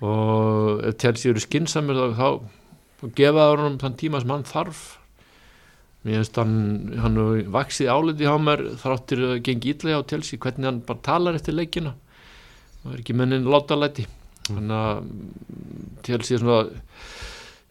Og 0.05 0.83
ef 0.85 0.99
Chelsea 1.01 1.31
eru 1.33 1.41
skinsamir 1.41 1.97
þá, 1.97 2.17
þá, 2.19 3.11
gefa 3.17 3.39
það 3.41 3.53
honum 3.57 3.79
þann 3.81 3.97
tíma 3.97 4.21
sem 4.21 4.31
hann 4.35 4.45
þarf. 4.45 4.83
Mér 6.07 6.21
finnst 6.21 6.37
hann 6.39 6.99
hann 7.03 7.17
vaksið 7.51 7.89
áliti 7.91 8.29
á 8.29 8.37
mér 8.39 8.61
þráttir 8.79 9.23
að 9.27 9.41
gengi 9.49 9.73
ítlega 9.75 9.99
á 10.05 10.09
Chelsea 10.09 10.39
hvernig 10.39 10.69
hann 10.69 10.83
bara 10.87 11.03
talar 11.03 11.35
eftir 11.39 11.57
leikina. 11.57 11.95
Og 12.85 12.93
er 12.95 13.01
ekki 13.01 13.17
mennin 13.17 13.49
látalæti. 13.49 14.05
Þannig 14.47 14.77
að 14.77 15.01
mm, 15.01 15.97
Chelsea 16.07 16.37
er 16.37 16.45
svona 16.45 16.61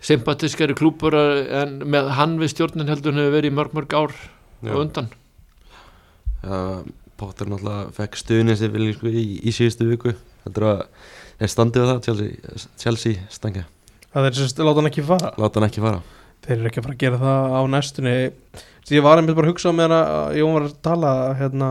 sympatiskari 0.03 0.75
klúpur 0.77 1.15
en 1.15 1.79
með 1.89 2.09
hann 2.17 2.35
við 2.41 2.51
stjórnin 2.53 2.89
heldur 2.91 3.13
hann 3.15 3.23
hefur 3.23 3.35
verið 3.37 3.51
í 3.51 3.55
mörg 3.55 3.73
mörg 3.77 3.95
ár 3.97 4.13
Já. 4.65 4.71
og 4.73 4.81
undan. 4.83 5.07
Ja, 6.45 6.59
Potter 7.17 7.47
náttúrulega 7.47 7.93
fekk 7.95 8.17
stuðnið 8.19 8.59
sér 8.59 8.73
vilja 8.73 8.95
sko, 8.97 9.07
í, 9.07 9.23
í 9.47 9.53
síðustu 9.55 9.87
viku. 9.87 10.11
Heldur 10.45 10.65
að 10.67 10.81
þeir 11.39 11.51
standið 11.53 11.85
á 11.85 11.87
það 11.93 12.01
Chelsea, 12.09 12.59
Chelsea 12.81 13.23
stangja, 13.33 13.63
Það 14.15 14.27
er 14.29 14.37
sérst, 14.37 14.59
láta 14.63 14.79
hann 14.79 14.89
ekki 14.91 15.03
fara. 15.03 15.31
Láta 15.39 15.59
hann 15.59 15.67
ekki 15.69 15.83
fara. 15.83 16.01
Þeir 16.45 16.57
eru 16.59 16.69
ekki 16.69 16.79
að 16.81 16.85
fara 16.85 16.95
að 16.95 17.01
gera 17.01 17.17
það 17.23 17.55
á 17.55 17.61
næstunni. 17.73 18.13
Því 18.85 18.95
ég 18.99 19.03
var 19.07 19.19
einmitt 19.19 19.35
bara 19.39 19.47
að 19.49 19.51
hugsa 19.55 19.71
á 19.71 19.77
meðan 19.79 19.95
að 19.97 20.35
Jón 20.39 20.53
var 20.55 20.67
að 20.69 20.75
tala 20.85 21.11
hérna, 21.39 21.69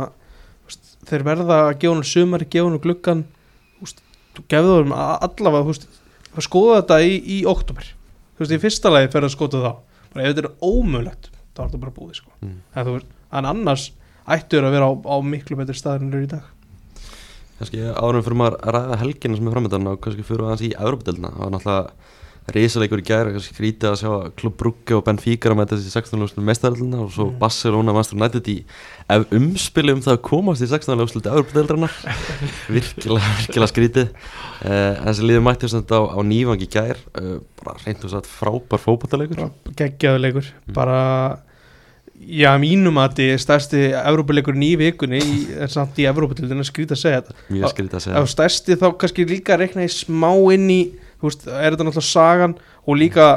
úst, 0.66 0.90
Þeir 1.08 1.24
verða 1.28 1.58
að 1.68 1.78
gefa 1.84 1.94
hann 1.94 2.08
sumar 2.08 2.44
gefa 2.48 2.68
hann 2.72 2.80
gluggan 2.82 3.24
Þú 4.34 4.42
gefðu 4.50 4.72
þeim 4.80 4.92
a- 4.98 5.18
allavega 5.22 5.74
skoða 6.42 6.80
þetta 6.80 6.96
í, 7.06 7.12
í 7.22 7.36
oktober 7.46 7.86
Þú 8.34 8.44
veist, 8.44 8.54
í 8.54 8.62
fyrsta 8.62 8.92
lagi 8.92 9.10
fer 9.12 9.26
að 9.26 9.34
skoða 9.34 9.62
það 9.64 9.76
bara 10.14 10.24
ef 10.24 10.34
þetta 10.34 10.44
er 10.44 10.50
ómögulegt 10.64 11.30
þá 11.54 11.60
er 11.60 11.68
þetta 11.68 11.82
bara 11.84 11.94
búið 11.94 12.18
sko. 12.18 12.32
Mm. 12.42 12.58
en, 12.74 12.86
þú 12.86 12.96
veist, 12.96 13.14
en 13.38 13.48
annars 13.50 13.86
ættu 14.24 14.58
þeir 14.58 14.68
að 14.68 14.76
vera 14.78 14.90
á, 14.90 14.92
á 14.94 15.16
miklu 15.22 15.58
betri 15.60 15.78
staðar 15.78 16.04
en 16.04 16.12
eru 16.12 16.26
í 16.26 16.32
dag 16.32 16.50
kannski 17.58 17.84
árum 17.94 18.24
fyrir 18.24 18.38
maður 18.40 18.56
að 18.60 18.74
ræða 18.74 19.00
helgina 19.02 19.38
sem 19.38 19.48
er 19.48 19.54
framöndan 19.54 19.90
og 19.92 20.00
kannski 20.02 20.26
fyrir 20.26 20.46
aðeins 20.48 20.64
í 20.66 20.72
Európa-delna 20.74 21.30
það 21.34 21.44
var 21.44 21.52
náttúrulega 21.54 21.92
reysaleikur 22.52 23.00
í 23.00 23.04
gæri 23.08 23.30
kannski 23.32 23.54
skrítið 23.56 23.88
að 23.88 23.94
sjá 24.02 24.08
að 24.12 24.24
Klub 24.36 24.56
Brugge 24.60 24.96
og 24.98 25.04
Benfica 25.06 25.48
að 25.48 25.56
mæta 25.62 25.78
þessi 25.78 25.92
16. 25.94 26.20
úrslit 26.26 26.44
mestaröldina 26.44 26.98
og 27.06 27.12
svo 27.14 27.24
Mm. 27.30 27.38
Barcelona 27.40 27.94
Master 27.96 28.18
United 28.18 28.50
í 28.52 28.56
ef 29.14 29.24
umspili 29.32 29.94
um 29.96 30.02
það 30.04 30.16
að 30.18 30.20
komast 30.28 30.64
í 30.64 30.68
16. 30.68 31.00
úrslit 31.00 31.28
Európa-deldrarnar 31.30 31.94
virkilega, 32.68 33.30
virkilega 33.40 33.70
skrítið 33.72 34.10
uh, 34.12 35.00
þessi 35.06 35.24
liður 35.28 35.46
mætti 35.46 35.64
þess 35.68 35.78
að 35.80 35.96
á, 35.96 36.00
á 36.12 36.20
nývangi 36.28 36.68
gær 36.74 37.00
uh, 37.16 37.38
bara 37.62 37.78
reynd 37.86 38.04
og 38.04 38.12
satt 38.12 38.28
frábær 38.28 38.82
fótballleikur 38.84 39.46
geggjaðu 39.80 40.20
leikur 40.26 40.50
Mm. 40.64 40.74
bara 40.76 41.00
já, 42.24 42.50
mínum 42.60 42.96
að 43.00 43.14
þetta 43.16 43.24
er 43.34 43.40
stærsti 43.42 43.80
Evrópuleikurinn 44.00 44.62
í 44.64 44.70
vikunni 44.80 45.18
í, 45.20 45.38
er 45.60 45.72
samt 45.72 45.96
í 46.00 46.06
Evróputildinu 46.08 46.64
skrítið 46.64 46.96
að 46.96 47.00
segja 47.02 47.22
þetta 47.22 47.48
mjög 47.56 47.72
skrítið 47.74 47.98
að 47.98 48.04
segja 48.06 48.22
stærsti 48.34 48.76
þá 48.80 48.86
kannski 49.02 49.26
líka 49.28 49.58
rekna 49.60 49.84
í 49.84 49.90
smá 49.92 50.30
inn 50.54 50.68
í 50.72 50.78
veist, 51.28 51.48
er 51.48 51.74
þetta 51.74 51.88
náttúrulega 51.88 52.10
sagan 52.10 52.56
og 52.84 53.00
líka 53.00 53.28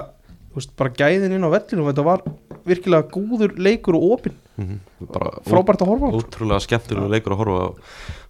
veist, 0.55 0.75
bara 0.79 0.93
gæðin 0.97 1.37
inn 1.37 1.47
á 1.47 1.51
vellinu 1.53 1.87
þetta 1.89 2.05
var 2.07 2.23
virkilega 2.67 3.07
góður 3.13 3.55
leikur 3.57 3.97
og 3.97 4.13
opinn. 4.17 4.37
Mhm. 4.57 4.79
bara 5.13 5.37
frábært 5.45 5.83
að 5.85 5.91
horfa 5.91 6.07
á 6.09 6.17
ótrúlega 6.17 6.63
skemmtilega 6.65 7.11
leikur 7.13 7.35
að 7.35 7.41
horfa 7.43 7.65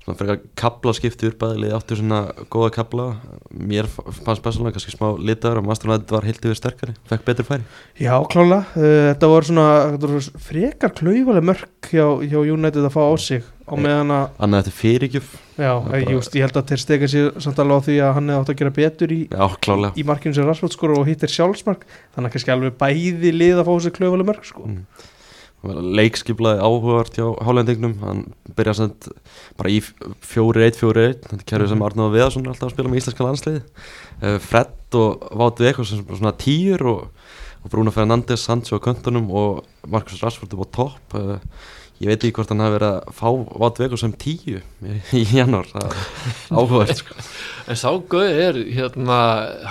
svona 0.04 0.18
frekar 0.20 0.40
kabla 0.56 0.94
skipti 0.96 1.30
aðlið 1.32 1.74
áttu 1.76 1.96
svona 2.00 2.20
góða 2.52 2.72
kabla 2.76 3.06
mér 3.52 3.88
fannst 3.88 4.44
persónulega 4.44 4.76
kannski 4.76 4.96
smá 4.96 5.16
litaður 5.20 5.62
og 5.62 5.68
Master 5.68 5.92
United 5.92 6.12
var 6.12 6.28
heilt 6.28 6.44
yfir 6.44 6.60
sterkari 6.60 6.96
fekk 7.08 7.26
betur 7.28 7.48
færi. 7.48 7.64
Já, 8.00 8.16
klála, 8.32 8.64
uh, 8.76 9.14
þetta 9.14 9.32
var 9.32 9.48
svona 9.48 9.68
frekar 10.40 10.96
klaufaleg 10.96 11.48
mörk 11.48 11.92
hjá, 11.92 12.08
hjá 12.28 12.40
United 12.44 12.88
að 12.88 12.96
fá 12.96 13.04
á 13.04 13.16
sig 13.20 13.44
á 13.68 13.74
meðan 13.76 14.14
að, 14.16 14.24
annað 14.46 14.64
þetta 14.64 14.78
fyrirgjöf. 14.78 15.34
Já, 15.58 15.72
ég, 15.76 15.90
bara- 15.92 16.14
just, 16.16 16.36
ég 16.38 16.46
held 16.46 16.58
að 16.62 16.70
þeir 16.72 16.82
steka 16.84 17.10
sér 17.12 17.28
samt 17.44 17.60
alveg 17.60 17.78
á 17.78 17.86
því 17.88 17.98
að 18.06 18.14
hann 18.18 18.32
hefði 18.32 18.42
átt 18.44 18.52
að 18.54 18.60
gera 18.62 18.74
betur 18.78 19.14
í, 19.14 19.20
já 19.28 19.92
í 19.98 20.06
markinu 20.08 20.38
sem 20.38 20.48
Rashford 20.48 20.76
skor 20.76 20.94
og 20.96 21.08
hittir 21.10 21.34
sjálfsmark. 21.34 21.84
Þannig 22.16 22.30
að 22.30 22.36
kannski 22.38 22.54
alveg 22.56 22.78
bæði 22.80 23.34
lið 23.36 23.62
að 23.62 23.68
fá 23.68 23.74
sér 23.84 23.96
klaufaleg 23.98 24.30
mörk 24.30 24.48
sko. 24.48 24.68
Mm. 24.72 24.84
leikskiplaði 25.98 26.62
áhugavart 26.62 27.16
hjá 27.18 27.26
hálendingnum 27.44 27.96
hann 28.04 28.20
byrjaði 28.56 28.78
samt 28.78 29.08
bara 29.58 29.72
í 29.74 29.80
fjóri 30.22 30.64
eitt, 30.68 30.78
fjóri 30.80 31.08
eitt. 31.10 31.26
Þetta 31.26 31.42
er 31.42 31.48
kerfið 31.50 31.72
sem 31.74 31.82
Arnáð 31.84 32.14
Viðarsson 32.14 32.46
er 32.46 32.54
alltaf 32.54 32.70
að 32.70 32.76
spila 32.76 32.92
með 32.94 33.02
íslenska 33.02 33.26
landsliði 33.26 33.64
uh, 33.66 34.38
Fred 34.40 35.00
og 35.02 35.26
Vátt 35.42 35.64
Vekos 35.66 35.92
sem 35.92 36.06
svona 36.08 36.36
tíur 36.38 36.86
og, 36.94 37.02
og 37.66 37.74
Bruno 37.74 37.92
Fernandes, 37.92 38.46
Sancho 38.46 38.78
á 38.80 38.86
köntunum 38.86 39.28
og 39.34 39.66
Marcus 39.90 40.22
Rashford 40.24 40.54
upp 40.56 40.64
á 40.64 40.76
topp. 40.78 41.18
Uh, 41.18 41.42
ég 42.02 42.12
veit 42.12 42.22
ekki 42.22 42.36
hvort 42.38 42.54
hann 42.54 42.64
hafi 42.64 42.78
verið 42.78 42.94
að 42.94 43.18
fá 43.18 43.28
Vátt 43.64 43.82
Vekos 43.82 44.04
sem 44.06 44.14
tíu 44.20 44.62
í, 45.18 45.24
janúar, 45.34 45.70
áhugavert 46.52 47.02
sko. 47.02 47.18
en 47.70 47.80
sá 47.80 47.90
gauð 48.12 48.42
er 48.48 48.62
hérna, 48.78 49.20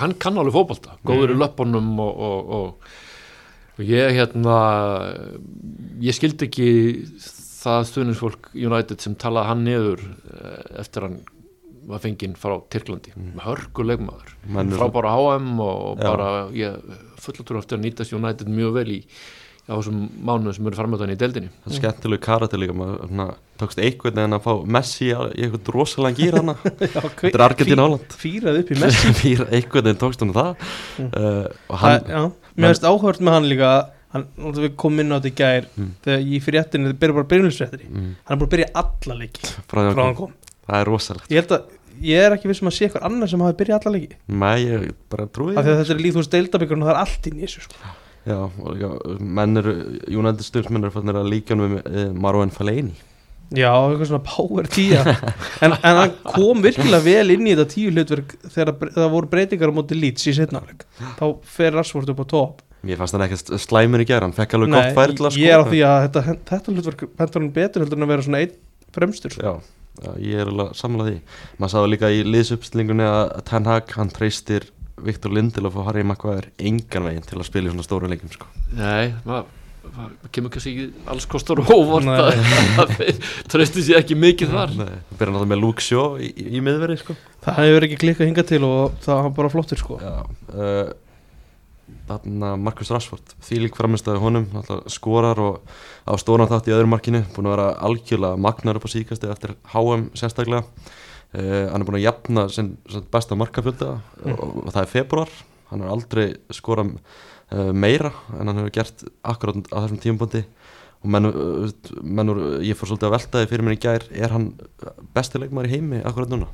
hann 0.01 0.17
kann 0.19 0.39
alveg 0.39 0.57
fótbolta. 0.57 0.97
Góður 1.07 1.35
í 1.35 1.39
löpunum 1.39 1.93
og, 2.03 2.21
og, 2.27 2.51
og, 2.57 2.91
og 3.77 3.87
ég 3.87 4.17
hérna 4.17 4.59
ég 6.03 6.17
skildi 6.17 6.49
ekki 6.49 6.69
það 7.57 7.89
stuðningsfólk 7.91 8.53
United 8.55 9.01
sem 9.03 9.17
talaði 9.19 9.51
hann 9.51 9.65
niður 9.67 10.05
eh, 10.05 10.61
eftir 10.83 11.07
hann 11.07 11.17
var 11.87 12.01
fenginn 12.03 12.35
frá 12.35 12.57
Tyrklandi. 12.71 13.13
Mm. 13.15 13.33
með 13.37 13.45
hörkulegmaður 13.47 14.31
Menn 14.51 14.71
eru 14.71 14.79
frábára 14.81 15.13
HM 15.15 15.61
og 15.63 16.01
bara 16.01 16.29
ég 16.55 16.75
fullatur 17.21 17.61
eftir 17.61 17.79
að 17.79 17.85
nýtast 17.85 18.15
United 18.15 18.51
mjög 18.51 18.73
vel 18.81 18.89
í, 18.97 18.99
á 19.67 19.73
þessum 19.75 19.97
mánuðum 20.23 20.55
sem 20.55 20.67
eru 20.69 20.77
framöðan 20.79 21.11
í 21.11 21.17
deildinni. 21.19 21.49
Það 21.65 21.73
er 21.73 21.79
skemmtilegu 21.81 22.23
karakter 22.23 22.61
líka 22.61 22.75
maður 22.77 23.33
tókst 23.59 23.81
einhvern 23.83 24.15
veginn 24.21 24.37
að 24.37 24.45
fá 24.45 24.53
Messi 24.77 25.09
í 25.09 25.11
einhvern 25.17 25.73
rosalega 25.75 26.17
gýr 26.21 26.37
hana. 26.39 26.55
Þetta 26.79 27.33
er 27.33 27.43
Argentín 27.47 27.81
Áland 27.83 28.15
Fýrað 28.21 28.61
upp 28.61 28.71
í 28.71 28.79
Messi. 28.79 29.11
Fýra 29.21 29.47
einhvern 29.51 29.89
veginn 29.89 30.01
tókst 30.05 30.23
hann 30.23 30.33
það. 30.37 30.65
Mm. 30.97 31.11
uh, 31.11 31.77
hann, 31.83 32.07
Já, 32.07 32.21
mér 32.55 32.71
finnst 32.73 32.87
áhört 32.87 33.19
með 33.27 33.37
hann 33.37 33.49
líka 33.51 33.71
hann, 34.15 34.27
við 34.55 34.69
komum 34.79 35.03
inn 35.03 35.11
á 35.11 35.19
þetta 35.19 35.31
í 35.33 35.35
gær 35.41 35.67
Mm. 35.77 35.89
þegar 36.07 36.23
í 36.23 36.37
fréttinu, 36.47 36.87
þið 36.93 36.99
byrja 37.03 37.15
bara 37.19 37.27
byrjulisfréttinni 37.33 37.89
mm, 37.91 38.11
hann 38.23 38.33
er 38.33 38.39
búin 38.39 38.47
að 38.47 38.53
byrja 38.55 38.69
alla 38.81 39.17
leiki 39.19 39.49
frá 39.67 39.81
því 39.83 39.91
hann 39.99 40.15
kom, 40.17 40.31
það 40.63 40.79
er 40.79 40.89
rosalegt. 40.93 41.27
Ég 41.35 41.41
held 41.43 41.51
að, 41.57 41.67
ég 42.07 42.23
er 42.23 42.35
ekki 42.37 42.49
vissum 42.53 42.69
að 42.71 42.75
sé 42.77 42.87
eitthvað 42.87 43.05
annar 43.11 43.29
sem 43.33 43.43
hafi 43.43 43.57
byrjað 43.59 43.77
alla 43.83 43.93
leiki. 43.97 44.17
Nei, 44.31 44.55
ég 44.63 44.87
bara 45.11 45.27
trúi 45.27 45.51
af 45.59 45.67
því 45.67 45.73
að 45.75 45.81
þetta 45.83 45.93
er 45.97 46.01
líkt 46.05 46.15
þú 46.15 46.23
veist 46.23 46.33
deildabíkurinn 46.37 46.85
og 46.85 46.89
það 46.89 46.95
er 46.95 47.01
allt 47.03 47.27
í 47.29 47.33
þessu 47.43 47.65
sko. 47.67 47.93
Já, 48.27 48.39
líka, 48.75 48.89
menn 49.39 49.61
eru 49.61 49.75
United 50.11 50.43
stjórnsmenn 50.43 50.83
eru 50.83 50.95
fannir 50.95 51.19
að 51.19 51.29
líka 51.31 51.55
með 51.59 51.77
uh, 51.79 52.09
Marwan 52.17 52.51
Fellaini. 52.53 52.95
Já, 53.55 53.71
eitthvað 53.71 54.09
svona 54.09 54.25
power 54.27 54.67
tíja 54.67 55.03
en, 55.63 55.71
en 55.71 55.99
hann 56.01 56.15
kom 56.25 56.59
virkilega 56.65 56.99
vel 57.05 57.31
inn 57.31 57.47
í 57.47 57.53
þetta 57.53 57.71
tíu 57.71 57.93
hlutverk 57.93 58.33
þegar 58.43 58.73
það 58.91 59.13
voru 59.13 59.29
breytingar 59.31 59.71
á 59.71 59.77
móti 59.77 59.95
Leeds 59.95 60.27
í 60.27 60.33
setnafleik 60.35 60.83
þá 61.15 61.23
fer 61.47 61.71
Rashford 61.77 62.11
upp 62.11 62.19
á 62.19 62.27
top 62.27 62.65
Mér 62.83 62.99
fannst 62.99 63.15
hann 63.15 63.23
ekkert 63.25 63.53
slæmur 63.63 64.03
í 64.03 64.07
gera, 64.07 64.27
hann 64.27 64.35
fekk 64.35 64.57
alveg 64.57 64.75
gott 64.75 64.97
færi 64.99 65.15
til 65.17 65.27
að 65.29 65.39
ég 65.41 65.53
er 65.55 65.63
á 65.63 65.65
því 65.65 65.79
að 65.87 65.97
þetta, 66.03 66.35
þetta 66.51 66.73
hlutverk 66.75 67.05
hendur 67.07 67.41
hann 67.41 67.49
betur 67.55 67.83
heldur 67.83 67.99
en 67.99 68.05
að 68.05 68.11
vera 68.13 68.25
svona 68.27 68.41
einn 68.43 68.53
fremstur. 68.97 69.37
Já, 69.41 69.53
já, 70.03 70.11
ég 70.21 70.43
er 70.43 70.51
alveg 70.51 70.77
samlað 70.77 71.09
því. 71.09 71.17
Maður 71.57 71.73
sáðu 71.73 71.91
líka 71.93 72.11
í 72.13 72.21
liðsuppstillingunni 72.27 73.07
að 73.09 73.33
Ten 73.49 73.69
Hag, 73.71 73.95
hann 73.97 74.13
treystir 74.13 74.69
Viktor 75.05 75.33
Lindelof 75.33 75.77
og 75.77 75.87
Harry 75.89 76.03
Maguire 76.07 76.49
engan 76.57 77.05
veginn 77.09 77.25
til 77.27 77.37
að 77.39 77.47
spila 77.49 77.69
í 77.69 77.73
svona 77.73 77.85
stóru 77.85 78.09
leikum 78.11 78.31
sko. 78.33 78.49
Nei, 78.77 79.13
maður 79.27 79.53
maður 79.87 80.31
kemur 80.35 80.51
kannski 80.51 80.71
ekki 80.73 81.09
alls 81.13 81.25
kostar 81.31 81.61
óvart 81.63 82.03
Nei. 82.03 82.17
að, 82.83 83.19
tröstu 83.51 83.83
sér 83.85 84.01
ekki 84.01 84.17
mikið 84.19 84.49
þar 84.51 84.73
Nei, 84.75 84.89
Það 85.07 85.19
byrja 85.21 85.33
náttúrulega 85.33 85.51
með 85.53 85.61
Luke 85.63 85.85
Shaw 85.85 86.17
í, 86.19 86.27
í, 86.33 86.47
í 86.59 86.63
miðveri 86.65 86.97
sko. 86.99 87.15
það 87.45 87.59
hefur 87.63 87.85
ekki 87.87 87.99
klikkað 88.03 88.27
hingað 88.27 88.49
til 88.51 88.59
og 88.67 88.97
það 89.05 89.21
var 89.23 89.35
bara 89.39 89.51
flottur 89.53 89.79
sko. 89.79 89.99
Já 90.03 90.15
uh, 90.17 90.91
Þarna 92.07 92.49
Marcus 92.59 92.91
Rashford 92.91 93.33
Því 93.47 93.61
lík 93.63 93.77
framistæði 93.79 94.19
honum 94.19 94.45
skorar 94.91 95.39
og 95.39 95.61
á 96.03 96.13
stóran 96.19 96.49
þátt 96.51 96.67
í 96.67 96.75
öðru 96.75 96.91
markinu 96.91 97.21
Búin 97.35 97.47
að 97.47 97.55
vera 97.55 97.67
algjörlega 97.87 98.39
magnar 98.43 98.79
upp 98.79 98.87
á 98.87 98.91
síkasti 98.91 99.31
eftir 99.31 99.55
HM 99.71 100.09
sérstaklega 100.19 100.67
uh, 101.33 101.67
Hann 101.71 101.81
er 101.81 101.87
búin 101.87 101.99
að 101.99 102.05
jafna 102.07 102.47
sinn, 102.53 102.75
sinn 102.91 103.07
besta 103.11 103.37
markafjölda 103.39 103.97
Mm. 104.23 104.33
og, 104.33 104.61
og 104.65 104.71
það 104.73 104.83
er 104.83 104.91
februar 104.93 105.33
Hann 105.71 105.83
er 105.83 105.91
aldrei 105.91 106.27
skorað 106.55 106.95
uh, 106.97 107.71
meira 107.73 108.11
en 108.37 108.47
hann 108.47 108.61
hefur 108.61 108.75
gert 108.79 109.03
akkurát 109.23 109.67
á 109.71 109.77
þessum 109.83 109.99
tímabundi 110.03 110.43
og 111.03 111.11
menn, 111.13 111.27
uh, 111.29 111.67
menn 112.01 112.31
úr, 112.33 112.39
ég 112.65 112.77
fór 112.79 112.89
svolítið 112.89 113.09
að 113.09 113.15
velta 113.17 113.41
því 113.43 113.49
fyrir 113.51 113.67
mér 113.67 113.75
í 113.77 113.81
gær 113.83 114.07
er 114.11 114.33
hann 114.33 114.47
besti 115.13 115.41
leikmaður 115.41 115.69
í 115.69 115.75
heimi 115.75 115.99
akkurát 116.07 116.31
núna? 116.33 116.47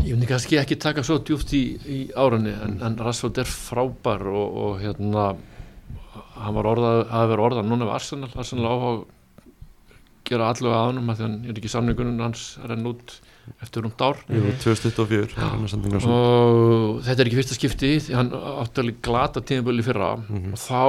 Ég 0.00 0.14
myndi 0.14 0.30
kannski 0.30 0.56
ekki 0.56 0.78
taka 0.80 1.02
svo 1.04 1.18
djúft 1.20 1.50
í, 1.52 1.62
í 1.84 1.98
árunni 2.16 2.54
en, 2.56 2.78
en 2.86 2.94
Rashford 2.96 3.36
er 3.42 3.50
frábær 3.50 4.22
og, 4.30 4.54
og 4.64 4.78
hérna 4.80 5.26
hann 6.40 6.56
var 6.56 6.70
orðað, 6.70 7.02
hafi 7.10 7.32
verið 7.34 7.44
orðað 7.50 7.68
núna 7.68 7.88
við 7.90 7.96
Arsenal 7.98 8.30
Arsenal 8.32 8.70
á 8.70 8.76
að 8.78 9.02
gera 10.30 10.48
allu 10.54 10.72
að 10.72 10.86
ánum 10.88 11.12
að 11.12 11.20
hann 11.26 11.36
er 11.44 11.58
ekki 11.60 11.72
samningunum 11.74 12.22
hans 12.24 12.46
renn 12.64 12.88
út 12.88 13.18
eftir 13.62 13.84
rúmt 13.84 14.00
ár. 14.04 14.20
Jú, 14.30 14.52
2024 14.62 15.36
hann 15.40 15.64
er 15.66 15.72
sendingar 15.72 16.04
svo 16.04 16.16
og 16.16 17.02
þetta 17.06 17.24
er 17.24 17.30
ekki 17.30 17.38
fyrsta 17.40 17.58
skipti 17.58 17.90
hann 18.14 18.30
átti 18.32 18.82
alveg 18.82 19.00
glata 19.04 19.42
tímabölu 19.42 19.84
fyrra. 19.86 20.12
Mhm. 20.22 20.54
og 20.54 20.60
þá 20.60 20.82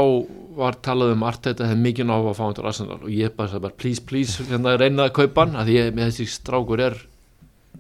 var 0.58 0.78
talað 0.84 1.14
um 1.16 1.24
Arteta 1.24 1.68
hefði 1.68 1.86
mikið 1.86 2.08
ná 2.10 2.16
að 2.18 2.36
fá 2.36 2.44
hann 2.44 2.58
til 2.58 2.68
Arsenal. 2.68 3.00
Og 3.00 3.14
ég 3.16 3.36
bara 3.36 3.50
sagði 3.52 3.66
bara 3.68 3.80
please 3.80 4.04
please 4.04 4.44
hérna 4.50 4.76
reyna 4.80 5.08
að 5.08 5.16
kaupa 5.22 5.46
hann. 5.46 5.56
Að 5.56 5.72
ég, 5.76 5.94
með 5.96 6.12
þessi 6.12 6.28
strákur 6.28 6.84
er 6.84 6.98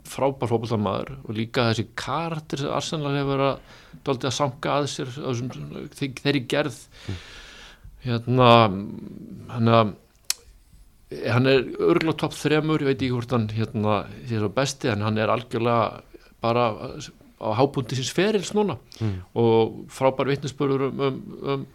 frábær 0.07 0.49
fótboltamaður. 0.51 1.17
Og 1.27 1.35
líka 1.35 1.67
þessi 1.69 1.87
karakter 1.99 2.63
sem 2.63 2.71
Arsenal 2.71 3.13
hefur 3.17 3.35
verið 3.35 3.49
að 3.49 3.59
dálítið 4.07 4.29
að 4.31 4.37
sanka 4.37 4.77
að 4.77 4.87
sér 4.91 5.11
þeirri 6.23 6.45
gerð. 6.47 6.79
Hérna 8.05 8.47
hann 9.51 9.73
að 9.75 9.93
hann 11.33 11.47
er 11.51 11.65
örgulega 11.79 12.17
topp 12.23 12.33
þremur, 12.39 12.81
ég 12.83 12.91
veit 12.91 13.01
ekki 13.01 13.11
hvort 13.15 13.31
hann 13.35 13.49
hérna, 13.51 14.05
því 14.29 14.39
svo 14.39 14.49
besti 14.55 14.91
en 14.93 15.01
hann 15.05 15.17
er 15.19 15.27
algjörlega 15.33 16.01
bara 16.41 16.69
á 17.41 17.49
hábúndi 17.57 17.97
síns 17.97 18.13
ferils 18.13 18.53
núna 18.53 18.77
Mm. 19.01 19.15
og 19.35 19.85
frábær 19.89 20.29
vitnisbörður 20.29 20.87
um, 20.89 20.99
um, 21.01 21.21
um 21.55 21.65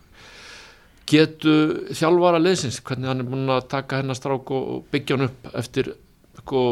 getu 1.07 1.53
þjálfara 1.95 2.41
leðsins, 2.43 2.81
hvernig 2.83 3.07
hann 3.11 3.23
er 3.23 3.29
búin 3.31 3.51
að 3.55 3.69
taka 3.71 4.01
hennar 4.01 4.19
strák 4.19 4.51
og 4.55 4.87
byggja 4.91 5.17
hann 5.19 5.29
upp 5.29 5.51
eftir 5.55 5.93
sko, 6.41 6.63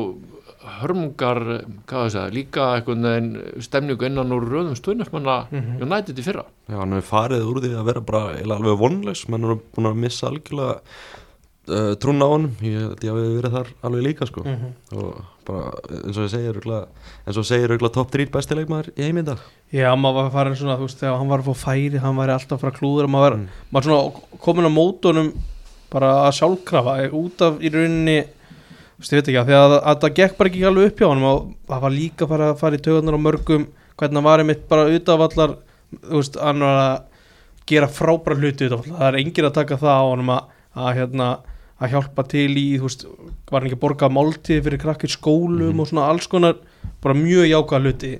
hörmungar 0.80 1.40
segja, 1.86 2.28
líka 2.32 2.68
stemningu 3.62 4.06
innan 4.08 4.32
úr 4.32 4.46
röðum 4.48 4.74
stöðnöfmanna 4.78 5.46
Mhm. 5.52 5.82
United 5.82 6.18
í 6.18 6.22
fyrra 6.24 6.44
Já, 6.68 6.78
hann 6.80 6.92
hefur 6.96 7.10
farið 7.10 7.44
úr 7.50 7.60
því 7.60 7.74
að 7.78 7.84
vera 7.84 8.00
bara 8.00 8.22
alveg 8.42 8.78
vonlaus, 8.78 9.28
menn 9.28 9.44
er 9.44 9.58
búin 9.76 9.86
að 9.92 9.96
missa 10.00 10.26
algjörlega 10.30 10.80
uh, 11.68 11.94
trúna 12.00 12.26
á 12.26 12.30
honum 12.34 12.52
ég 12.60 12.74
held 12.80 13.04
ég 13.04 13.12
hafi 13.14 13.34
verið 13.38 13.54
þar 13.56 13.68
alveg 13.88 14.02
líka 14.06 14.26
sko 14.28 14.42
Mhm. 14.44 14.72
og 14.98 15.24
bara 15.44 15.70
eins 16.04 16.16
og 16.18 16.24
ég 16.26 16.30
segir 16.34 16.52
örugglega- 16.52 16.88
eins 17.26 17.36
og 17.38 17.44
segir 17.48 17.68
auðvitað 17.72 17.92
top 17.92 18.10
3 18.10 18.26
besti 18.30 18.54
leikmaður 18.58 18.90
í 18.96 19.02
heiminn 19.02 19.24
dag 19.24 19.38
Já, 19.72 19.90
maður 19.96 20.14
var 20.14 20.30
farin 20.30 20.54
svona, 20.56 20.76
þú 20.78 20.86
veist, 20.86 21.00
þegar 21.00 21.18
hann 21.18 21.28
var 21.28 21.38
að 21.40 21.48
fá 21.50 21.54
færi 21.64 21.98
hann 21.98 22.16
væri 22.16 22.32
alltaf 22.36 22.58
að 22.58 22.60
fara 22.60 22.72
að 22.72 22.78
klúður 22.78 23.08
maður, 23.10 23.36
Mm. 23.36 23.48
maður 23.72 23.84
svona 23.84 24.38
komin 24.40 24.68
á 24.68 24.72
mótunum 24.76 25.32
bara 25.90 26.10
að 26.28 26.36
sjálfkrafa 26.38 27.12
út 27.12 27.42
af 27.42 27.58
í 27.60 27.70
rauninni 27.70 28.24
þú 28.24 29.00
veist, 29.00 29.12
ég 29.12 29.18
veit 29.22 29.28
ekki 29.28 29.42
að 29.42 29.54
að, 29.54 29.82
að 29.84 30.00
það 30.00 30.14
gekk 30.14 30.36
bara 30.38 30.48
ekki 30.50 30.66
alveg 30.66 30.86
upp 30.86 30.98
hjá 30.98 31.08
hann 31.08 31.22
það 31.68 31.80
var 31.80 31.90
líka 31.90 32.26
bara 32.28 32.52
að 32.52 32.58
fara 32.58 32.76
í 32.76 32.82
tögunar 32.82 33.14
á 33.14 33.20
mörgum 33.26 33.66
hvernig 33.98 34.14
hann 34.14 34.24
var 34.24 34.38
einmitt 34.40 34.68
bara 34.68 34.88
utavallar 34.90 35.56
þú 36.02 36.16
veist, 36.18 36.36
hann 36.40 36.60
var 36.60 36.78
að 36.82 37.02
gera 37.66 37.86
frábæra 37.88 38.36
hluti 38.38 38.66
utavallar, 38.68 38.98
það 38.98 39.08
er 39.08 39.18
engin 39.20 39.44
að 39.48 39.54
taka 39.54 39.76
það 39.76 39.94
á 39.98 40.04
honum 40.10 40.30
að, 40.34 40.42
að 40.76 40.94
hérna 40.98 41.28
að 41.82 41.90
hjálpa 41.94 42.22
til 42.30 42.50
í, 42.54 42.66
þú 42.78 42.86
veist, 42.86 43.04
var 43.50 43.60
hann 43.60 43.68
ekki 43.70 43.78
að 43.78 43.82
borga 43.86 44.08
máltíð 44.14 44.62
fyrir 44.68 44.78
krakkir 44.84 45.10
skólum 45.10 45.72
Mhm. 45.74 45.80
og 45.80 45.88
svona 45.90 46.08
alls 46.08 46.26
konar, 46.30 46.56
bara 47.02 47.14
mjög 47.14 47.48
jákað 47.50 47.82
hluti 47.82 48.12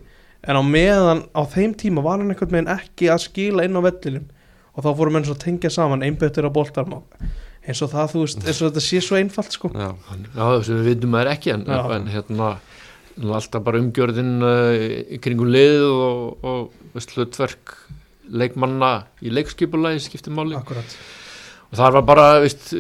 en 0.45 0.57
á 0.59 0.63
meðan 0.63 1.23
á 1.33 1.43
þeim 1.49 1.75
tíma 1.79 2.03
var 2.03 2.19
hann 2.19 2.31
einhvern 2.35 2.51
veginn 2.51 2.69
ekki 2.75 3.09
að 3.09 3.23
skila 3.29 3.65
inn 3.65 3.77
á 3.79 3.83
vellinum 3.87 4.27
og 4.75 4.85
þá 4.85 4.91
fórum 4.99 5.13
menn 5.13 5.25
svo 5.25 5.35
að 5.39 5.45
tengja 5.47 5.71
saman 5.71 6.03
einbettur 6.03 6.45
á 6.45 6.51
boltarm 6.53 6.93
og 6.99 7.05
eins 7.65 7.81
og 7.81 7.91
það, 7.95 8.11
þú 8.13 8.21
veist, 8.27 8.43
eins 8.45 8.61
og 8.61 8.69
þetta 8.73 8.83
sé 8.85 9.01
svo 9.01 9.17
einfalt 9.17 9.53
sko. 9.55 9.71
Já, 9.73 9.95
Já, 10.35 10.45
þessu 10.61 10.75
við 10.83 10.89
vitum 10.91 11.11
maður 11.15 11.31
ekki 11.33 11.53
en, 11.55 11.63
en 11.71 12.07
hérna 12.13 12.51
alltaf 13.23 13.63
bara 13.65 13.79
umgjörðin 13.81 14.43
uh, 14.43 15.19
kringum 15.23 15.49
lið 15.55 15.85
og, 15.87 16.45
og 16.45 16.73
veist, 16.93 17.15
hlutverk 17.15 17.77
leikmanna 18.29 19.05
í 19.23 19.31
leikskipulagi 19.33 20.01
skiptir 20.03 20.35
máli 20.35 20.57
Akkurat 20.59 20.97
það 21.79 21.97
var 21.97 22.05
bara 22.09 22.25
veist, 22.45 22.71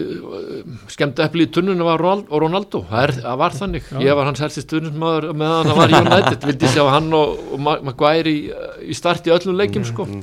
skemmt 0.93 1.21
epli 1.25 1.47
í 1.47 1.51
tunnunum 1.55 1.87
var 1.89 2.01
Ronaldo. 2.03 2.83
Það, 2.91 3.03
er, 3.07 3.13
það 3.25 3.37
var 3.41 3.57
þannig 3.59 3.89
Já. 3.91 3.99
ég 4.05 4.19
var 4.19 4.29
hans 4.31 4.43
helsti 4.45 4.65
stuðnismæður 4.65 5.27
meðan 5.41 5.71
hann 5.71 5.79
var 5.81 5.93
í 5.95 5.99
United 6.01 6.47
vildi 6.49 6.71
sjá 6.75 6.85
hann 6.93 7.11
og, 7.19 7.35
og 7.55 7.63
Ma- 7.67 7.81
Maguire 7.91 8.31
í, 8.33 8.39
í 8.91 8.97
start 8.97 9.27
í 9.29 9.35
öllum 9.35 9.59
leikjum 9.61 9.85
sko. 9.89 10.07
mm, 10.09 10.23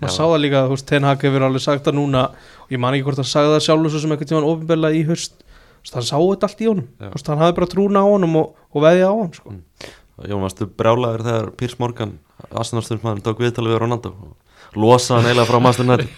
maður 0.00 0.10
Já. 0.10 0.16
sá 0.16 0.24
það 0.24 0.40
líka, 0.46 0.64
þú 0.66 0.74
veist, 0.76 0.88
Ten 0.90 1.08
Hag 1.08 1.24
hefur 1.28 1.46
alveg 1.48 1.64
sagt 1.66 1.86
það 1.88 1.98
núna 2.00 2.24
og 2.32 2.74
ég 2.74 2.82
man 2.82 2.96
ekki 2.96 3.06
hvort 3.08 3.20
hann 3.22 3.30
sagði 3.30 3.54
það 3.56 3.64
sjálfur 3.68 3.94
svo 3.94 4.02
sem 4.04 4.14
einhvern 4.16 4.30
tímann 4.32 4.50
ofinbella 4.50 4.92
í 4.96 5.02
veist, 5.08 5.40
hann 5.94 6.06
sá 6.10 6.16
þetta 6.18 6.50
allt 6.50 6.60
í 6.64 6.70
honum 6.70 6.88
veist, 7.14 7.30
hann 7.32 7.42
hafði 7.44 7.58
bara 7.60 7.70
trúna 7.74 8.04
á 8.04 8.06
honum 8.08 8.36
og, 8.42 8.52
og 8.74 8.84
veðja 8.86 9.08
á 9.10 9.14
hann 9.16 9.32
sko. 9.36 9.56
Jón, 10.20 10.42
varstu 10.44 10.66
brjálaður 10.76 11.22
þegar 11.24 11.46
Piers 11.56 11.78
Morgan 11.80 12.18
Arsenalsturnsmaður 12.52 13.22
tók 13.24 13.38
viðtalið 13.40 13.72
við 13.72 13.78
Ronaldo 13.80 14.10
og 14.12 14.34
losaði 14.78 15.16
hann 15.18 15.30
eiginlega 15.30 15.50
frá 15.50 15.62
Master 15.64 15.86
United 15.86 16.10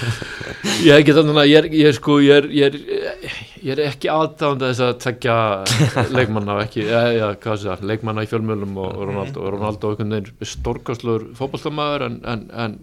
ég 0.84 0.94
ekki 0.96 1.14
þannig 1.16 1.40
að 1.40 1.48
ég 1.50 1.58
er, 1.60 1.66
ég 1.76 1.90
er 1.90 1.96
sko 1.96 2.16
ég 2.24 2.40
er, 2.40 2.46
ég 2.54 2.70
er, 2.70 3.34
ég 3.64 3.72
er 3.74 3.82
ekki 3.86 4.10
aðdáðandi 4.12 4.70
þess 4.70 4.84
að 4.86 4.94
tekja 5.04 5.36
leikmanna 6.16 6.56
ekki, 6.64 6.86
ja, 6.88 7.28
hvað 7.42 7.60
sé 7.60 7.70
það, 7.70 7.84
leikmanna 7.92 8.24
í 8.24 8.30
fjölmjölum 8.30 8.80
og 8.80 8.88
og 8.90 9.04
Ronaldo, 9.10 9.44
og 9.44 9.54
Ronaldo 9.56 9.92
einhvern 9.92 10.16
veginn 10.16 10.50
stórkastlur 10.54 11.28
fótballtamaður 11.38 12.06
en, 12.08 12.18
en, 12.32 12.46
en 12.64 12.78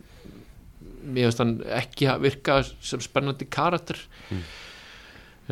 mér 1.07 1.29
finnst 1.29 1.43
hann 1.43 1.57
ekki 1.79 2.09
að 2.11 2.23
virka 2.27 2.61
sem 2.65 3.03
spennandi 3.03 3.49
karakter 3.49 4.01
Mm. 4.27 4.41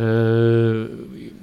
uh, 0.03 0.81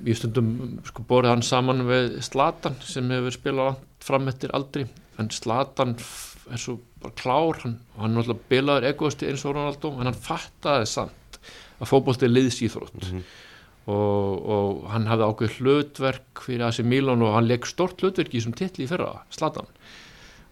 ég 0.05 0.19
stundum 0.19 0.51
sko 0.85 1.05
borðið 1.09 1.33
hann 1.33 1.45
saman 1.47 1.87
við 1.89 2.19
Slatan 2.27 2.75
sem 2.85 3.09
hefur 3.09 3.33
spilað 3.33 3.79
fram 4.05 4.29
eftir 4.29 4.53
aldri 4.53 4.85
en 5.17 5.31
Slatan 5.33 5.95
er 5.97 6.61
svo 6.61 6.77
bara 7.03 7.17
klár 7.19 7.61
hann, 7.65 7.79
hann 7.99 8.11
er 8.13 8.19
náttúrulega 8.21 8.49
bilaður 8.53 8.89
egoisti 8.93 9.29
eins 9.31 9.45
og 9.47 9.57
Ronaldo 9.57 9.93
en 9.99 10.09
hann 10.11 10.19
fattaði 10.29 10.87
samt 10.91 11.41
að 11.83 11.91
fótbolti 11.91 12.29
er 12.29 12.35
liðsýþrótt 12.37 13.01
Mhm. 13.03 13.23
og, 13.91 14.49
og 14.55 14.83
hann 14.93 15.09
hafði 15.11 15.27
ákveð 15.29 15.57
hlutverk 15.59 16.43
fyrir 16.47 16.67
AC 16.69 16.79
Milan 16.87 17.23
og 17.27 17.35
hann 17.35 17.49
leik 17.51 17.67
stort 17.67 17.99
hlutverk 18.03 18.31
í 18.35 18.39
þessum 18.41 18.55
titli 18.59 18.85
í 18.87 18.91
fyrra, 18.91 19.25
Slatan 19.35 19.67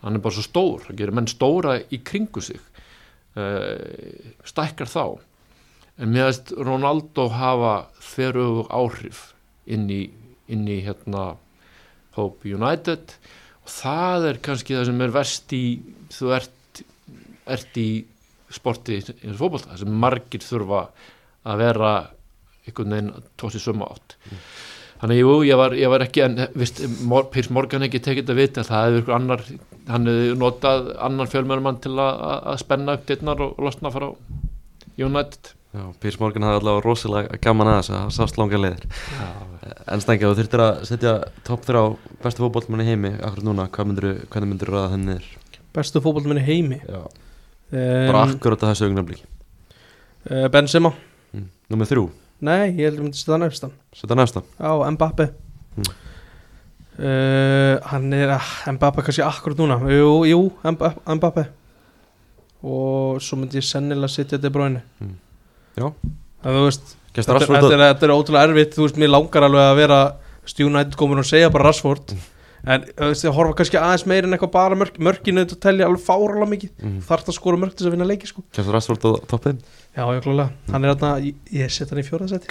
hann 0.03 0.17
er 0.17 0.23
bara 0.25 0.33
svo 0.35 0.43
stór, 0.47 0.87
hann 0.89 0.97
gerir 0.97 1.13
menn 1.15 1.29
stóra 1.29 1.77
í 1.93 1.99
kringu 2.03 2.41
sig 2.41 2.57
uh, 3.37 3.77
stækkar 4.49 4.89
þá. 4.89 5.05
En 6.01 6.15
veist 6.17 6.55
Ronaldo 6.57 7.27
hafa 7.29 7.75
þverju 8.01 8.65
áhrif 8.73 9.19
inn 9.69 9.85
í, 9.93 10.01
inn 10.49 10.65
í 10.73 10.79
hérna 10.87 11.35
Hope 12.17 12.49
United. 12.49 13.13
Og 13.61 13.69
það 13.77 14.25
er 14.31 14.41
kannski 14.43 14.79
það 14.79 14.89
sem 14.89 15.05
er 15.05 15.13
verst 15.15 15.53
í 15.53 15.63
þú 16.15 16.33
ert, 16.37 16.83
ert 17.51 17.79
í 17.81 17.89
sporti 18.51 18.99
í 19.01 19.35
fótbolta 19.39 19.71
það 19.73 19.83
sem 19.85 20.01
margir 20.03 20.43
þurfa 20.43 20.85
að 21.47 21.61
vera 21.63 21.93
einhvern 22.67 22.93
veginn 22.97 23.29
tósi 23.41 23.61
sömu 23.63 23.87
átt. 23.89 24.17
Þannig 25.01 25.21
jú, 25.23 25.31
ég 25.49 25.57
var, 25.57 25.73
ég 25.81 25.89
var 25.89 26.03
ekki 26.05 26.21
en 26.27 26.35
vist, 26.61 26.83
Mor, 27.09 27.31
Piers 27.33 27.49
Morgan 27.49 27.87
ekki 27.87 28.03
tekið 28.05 28.27
þetta 28.27 28.37
vit 28.37 28.59
það 28.61 28.83
hefur 28.85 28.99
ykkur 29.01 29.15
annar 29.17 29.45
hann 29.89 30.11
hefur 30.11 30.37
notað 30.43 30.91
annar 31.07 31.31
fjölmjörnumann 31.33 31.79
til 31.81 31.95
að, 31.97 32.21
að- 32.53 32.59
spenna 32.61 32.99
upp 32.99 33.07
dittnar 33.09 33.41
og, 33.41 33.55
og 33.57 33.65
losna 33.65 33.93
frá 33.95 34.11
United. 35.01 35.55
Já, 35.71 35.85
Pírs 36.03 36.19
Morgan 36.21 36.45
hafði 36.45 36.61
allavega 36.61 36.85
rosalega 36.85 37.39
gaman 37.47 37.71
að 37.71 37.77
þess 37.79 37.93
að 37.95 38.01
það 38.03 38.15
sást 38.19 38.39
langa 38.43 38.59
leiðir. 38.61 38.87
En 39.95 40.03
stengja, 40.05 40.29
þú 40.29 40.39
þurftir 40.43 40.63
að 40.67 40.81
setja 40.91 41.13
topp 41.47 41.65
þrjá 41.69 41.83
bestu 42.25 42.45
fótbollmann 42.45 42.83
í 42.85 42.89
heimi 42.91 43.13
akkur 43.23 43.47
núna, 43.47 43.69
hvað 43.71 43.95
hvernig 43.95 44.51
myndir 44.51 44.75
ræða 44.75 44.91
henni 44.97 45.15
niður? 45.15 45.31
Bestu 45.77 46.01
fótballmenn 46.05 46.41
í 46.43 46.47
heimi. 46.47 46.81
Já, 46.87 47.03
bara 47.71 48.25
um, 48.27 48.35
akkurat 48.35 48.65
að 48.65 48.73
þessu 48.73 48.89
augnablík 48.89 49.23
uh, 50.31 50.49
Benzema. 50.53 50.91
Mm. 51.37 51.47
Númer 51.71 51.87
þrjú, 51.91 52.05
nei, 52.47 52.73
ég 52.81 52.89
held 52.89 52.99
að 52.99 53.05
myndi 53.07 53.21
setja 53.21 53.37
hann 53.37 53.47
efstan 53.47 53.75
setja 53.95 54.19
næsta 54.19 54.43
á 54.59 54.73
Mbappe 54.97 55.31
Mm. 55.71 55.87
uh, 56.99 57.77
hann 57.93 58.13
er 58.17 58.33
ah, 58.35 58.49
Mbappe 58.75 59.05
kannski 59.07 59.23
akkurat 59.23 59.61
núna. 59.63 59.77
Jú, 59.87 60.25
jú 60.27 60.41
Mba- 60.67 60.97
Mbappe 61.15 61.45
og 62.67 63.21
svo 63.25 63.39
myndi 63.41 63.61
ég 63.61 63.65
sennilega 63.65 64.11
setja 64.11 64.37
De 64.43 64.51
Bruyne. 64.53 64.83
Mm. 65.01 65.15
Já. 65.79 65.87
að 66.43 66.59
þú 66.59 66.65
veist 66.67 66.91
þetta, 67.15 67.39
þetta, 67.47 67.71
er, 67.71 67.85
þetta 67.95 68.07
er 68.09 68.13
ótrúlega 68.15 68.49
erfitt. 68.51 68.75
Þú 68.77 68.85
veist, 68.85 68.99
mér 69.01 69.13
langar 69.15 69.47
alveg 69.47 69.65
að 69.71 69.79
vera 69.81 70.01
United 70.67 70.97
komin 70.99 71.23
og 71.23 71.29
segja 71.29 71.51
bara 71.55 71.71
Rashford 71.71 72.13
en 72.67 72.85
ég 73.01 73.35
horfa 73.37 73.57
kannski 73.61 73.79
aðeins 73.81 74.07
meir 74.11 74.27
en 74.29 74.37
eitthvað 74.37 74.53
bara 74.57 74.77
mörk, 74.79 74.99
mörkinu 75.01 75.45
þetta 75.45 75.61
telja 75.65 75.87
alveg 75.89 76.05
fáralega 76.05 76.51
mikið. 76.51 76.73
Mm. 76.83 77.01
þarf 77.09 77.25
það 77.27 77.33
að 77.33 77.39
skora 77.41 77.61
mörk 77.63 77.75
til 77.75 77.85
þess 77.85 77.91
að 77.91 77.97
vinna 77.97 78.09
leiki 78.11 78.31
sko. 78.31 78.45
Gestur 78.53 78.75
Rashford 78.77 79.07
á 79.09 79.11
toppin 79.31 79.59
já, 79.97 80.05
já, 80.05 80.21
klálega, 80.25 80.51
hann 80.71 80.85
er 80.85 80.95
þarna 80.95 81.13
ég, 81.25 81.35
ég 81.57 81.73
set 81.75 81.91
hann 81.95 82.03
í 82.03 82.07
fjóraðsæti 82.07 82.47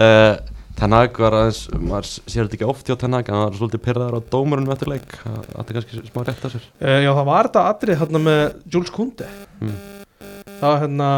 uh, 0.00 0.34
Tenag 0.78 1.14
var 1.22 1.36
aðeins, 1.38 1.60
maður 1.78 2.08
sér 2.10 2.48
þetta 2.48 2.56
ekki 2.58 2.66
oft 2.66 2.88
hjá 2.90 2.96
Tenag 2.98 3.28
en 3.30 3.36
hann 3.36 3.44
var 3.44 3.58
svolítið 3.60 3.82
pyrraðar 3.84 4.16
á 4.18 4.26
dómarunum 4.26 4.72
eftir 4.74 4.88
leik. 4.90 5.12
Það 5.22 5.60
er 5.60 5.76
kannski 5.76 6.00
smá 6.08 6.24
rétt 6.26 6.46
að 6.48 6.56
sér. 6.56 6.64
Uh, 6.82 6.96
já, 7.04 7.10
það 7.14 7.28
var 7.28 7.48
þetta 7.48 7.62
atrið 7.70 8.00
hérna 8.00 8.22
með 8.24 8.40
Jules 8.74 8.90
Kunde 8.96 9.28
mm. 9.60 9.76
það 10.64 10.74
hérna 10.82 11.10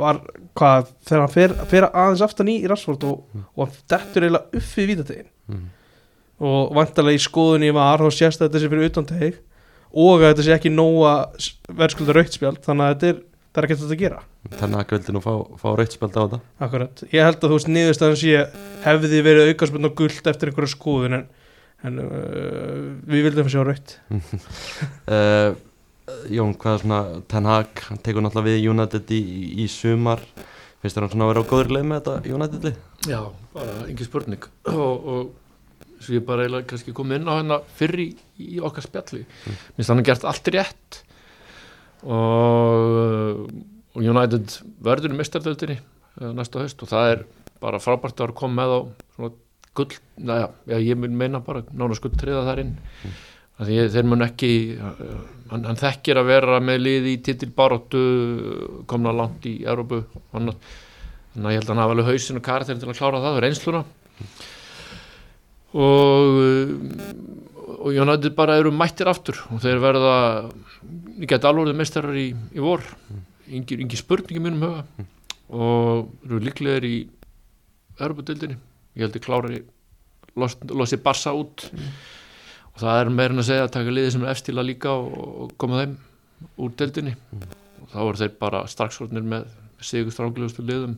var 0.00 0.22
hvað, 0.56 0.88
þegar 1.10 1.22
hann 1.26 1.34
fer, 1.34 1.54
fer 1.74 1.88
aðeins 1.90 2.24
aftan 2.24 2.52
í, 2.54 2.56
í 2.64 2.70
Rashford 2.72 3.04
og, 3.10 3.20
Mm. 3.36 3.44
og 3.60 3.68
og 6.40 6.74
vantarlega 6.76 7.20
í 7.20 7.22
skoðunni 7.22 7.70
var 7.76 8.00
þá 8.00 8.16
sést 8.16 8.40
að 8.40 8.48
þetta 8.48 8.62
sé 8.62 8.70
fyrir 8.72 8.90
utan 8.90 9.08
teg 9.08 9.40
og 9.90 10.20
að 10.22 10.28
þetta 10.30 10.46
sé 10.46 10.54
ekki 10.56 10.72
nóga 10.72 11.14
verðskulda 11.76 12.16
rautspjald 12.16 12.60
þannig 12.64 12.86
að 12.86 12.92
þetta 12.94 13.10
er, 13.10 13.22
það 13.50 13.62
er 13.62 13.66
ekki 13.66 13.78
þetta 13.80 13.96
að 13.96 14.04
gera. 14.04 14.20
Tenag 14.56 14.94
vildi 14.94 15.14
nú 15.14 15.22
fá, 15.24 15.32
fá 15.60 15.66
rautspjald 15.76 16.16
á 16.16 16.20
þetta. 16.22 16.40
Akkurat, 16.66 17.02
ég 17.10 17.26
held 17.26 17.40
að 17.40 17.48
þú 17.48 17.58
veist 17.58 17.72
niðurstaðan 17.74 18.20
sé 18.20 18.44
hefði 18.86 19.24
verið 19.26 19.50
aukarspenn 19.50 19.90
og 19.90 19.96
guld 19.98 20.30
eftir 20.32 20.52
einhverja 20.52 20.74
skoðun 20.76 21.18
en, 21.18 21.26
en 21.88 22.04
uh, 22.04 22.86
við 23.10 23.26
vildum 23.28 23.50
sjá 23.52 23.60
raut 23.66 23.96
uh, 25.10 25.50
Jón, 26.30 26.56
hvað 26.58 26.72
er 26.72 26.80
svona 26.82 27.02
Tenag, 27.30 27.84
hann 27.86 28.00
tekur 28.02 28.24
náttúrulega 28.24 28.48
við 28.48 28.70
United 28.72 29.12
í, 29.14 29.20
í, 29.20 29.42
í 29.62 29.66
sumar. 29.70 30.22
Finnst 30.80 30.96
þér 30.96 31.04
hann 31.04 31.12
svona 31.12 31.26
að 31.26 31.30
vera 31.34 31.44
á 31.44 31.50
góður 31.50 31.70
leið 31.76 31.86
með 31.86 32.00
þetta 32.00 32.34
United 32.34 32.66
lið? 32.66 32.80
Já, 33.06 33.20
bara 33.54 33.76
engin 33.84 34.08
spurning. 34.08 34.48
Og, 34.74 35.06
og 35.12 35.30
svo 36.00 36.14
ég 36.16 36.24
bara 36.26 36.44
eiginlega 36.46 36.66
kannski 36.72 36.92
komið 36.96 37.20
inn 37.20 37.28
á 37.28 37.34
hérna 37.38 37.60
fyrr 37.76 38.00
í, 38.00 38.08
í 38.40 38.58
okkar 38.64 38.82
spjalli 38.86 39.22
Mm. 39.26 39.56
minnst 39.76 39.90
hann 39.92 40.00
að 40.02 40.08
gert 40.10 40.24
allt 40.30 40.48
rétt 40.54 41.00
og, 42.02 43.50
og 43.94 44.02
United 44.04 44.54
verður 44.84 45.14
í 45.14 45.18
mistardöldinni 45.20 45.78
næsta 46.36 46.62
haust 46.64 46.82
og 46.84 46.90
það 46.90 47.12
er 47.14 47.24
bara 47.60 47.80
frábært 47.82 48.20
að 48.24 48.34
koma 48.38 48.62
með 48.62 48.72
á 48.76 48.80
svona 49.16 49.32
gull, 49.76 49.92
naja, 50.18 50.48
já, 50.66 50.76
ég 50.82 50.98
mun 50.98 51.14
meina 51.16 51.38
bara 51.44 51.62
nána 51.70 51.94
skull 51.98 52.14
triða 52.18 52.46
þar 52.48 52.62
inn 52.64 52.72
Mm. 52.80 53.10
mm. 53.10 53.66
því 53.66 53.74
ég- 53.76 53.90
þeir 53.92 54.06
mun 54.08 54.24
ekki 54.24 54.50
hann, 54.80 55.64
hann 55.68 55.76
þekkir 55.76 56.16
að 56.22 56.30
vera 56.30 56.60
með 56.64 56.78
lið 56.80 57.08
í 57.10 57.16
titilbaróttu 57.26 58.00
komna 58.88 59.12
langt 59.12 59.44
í 59.46 59.58
Európu 59.68 59.98
og 60.00 60.22
þannig 60.32 60.56
að 61.36 61.52
ég 61.52 61.60
held 61.60 61.68
að 61.68 61.74
hann 61.74 61.82
hafa 61.84 61.94
alveg 61.94 62.08
hausinn 62.10 62.40
og 62.40 62.46
karakterin 62.46 62.80
til 62.80 62.88
að 62.88 62.98
klára 63.02 63.20
það, 63.20 63.40
reynsluna 63.44 63.84
og 65.74 66.80
og 67.80 67.96
United 67.96 68.34
bara 68.36 68.58
eru 68.60 68.72
mættir 68.74 69.08
aftur. 69.10 69.38
Og 69.54 69.62
þeir 69.62 69.80
verða 69.82 70.14
ég 71.20 71.28
get 71.30 71.46
alveg 71.48 71.76
meistarar 71.76 72.16
í, 72.16 72.30
í 72.32 72.62
vor. 72.62 72.84
Yngi, 73.50 73.80
yngi 73.84 73.98
spurningi 73.98 74.42
mínum 74.42 74.66
huga. 74.66 75.06
Og 75.50 76.10
eru 76.26 76.40
líklegir 76.44 76.86
í 76.86 76.96
Europadildinni 78.00 78.56
ég 78.96 79.04
held 79.04 79.16
að 79.18 79.24
klári 79.24 79.62
los, 80.38 80.56
losi 80.70 81.00
Barsa 81.02 81.34
út. 81.36 81.66
Og 82.70 82.82
það 82.82 83.02
er 83.02 83.12
meirinn 83.14 83.42
að 83.42 83.50
segja 83.50 83.66
að 83.66 83.74
taka 83.76 83.94
liði 83.94 84.14
sem 84.14 84.24
er 84.24 84.32
efstila 84.34 84.64
líka 84.66 84.94
og, 84.94 85.10
og 85.44 85.54
koma 85.60 85.82
þeim 85.82 85.96
úr 86.60 86.72
dildinni 86.78 87.16
og 87.34 87.90
þá 87.92 87.98
eru 88.00 88.20
þeir 88.22 88.36
bara 88.40 88.62
strax 88.70 89.00
orðnir 89.02 89.26
með 89.28 89.50
sigur 89.84 90.14
stránglegustu 90.14 90.64
liðum 90.64 90.94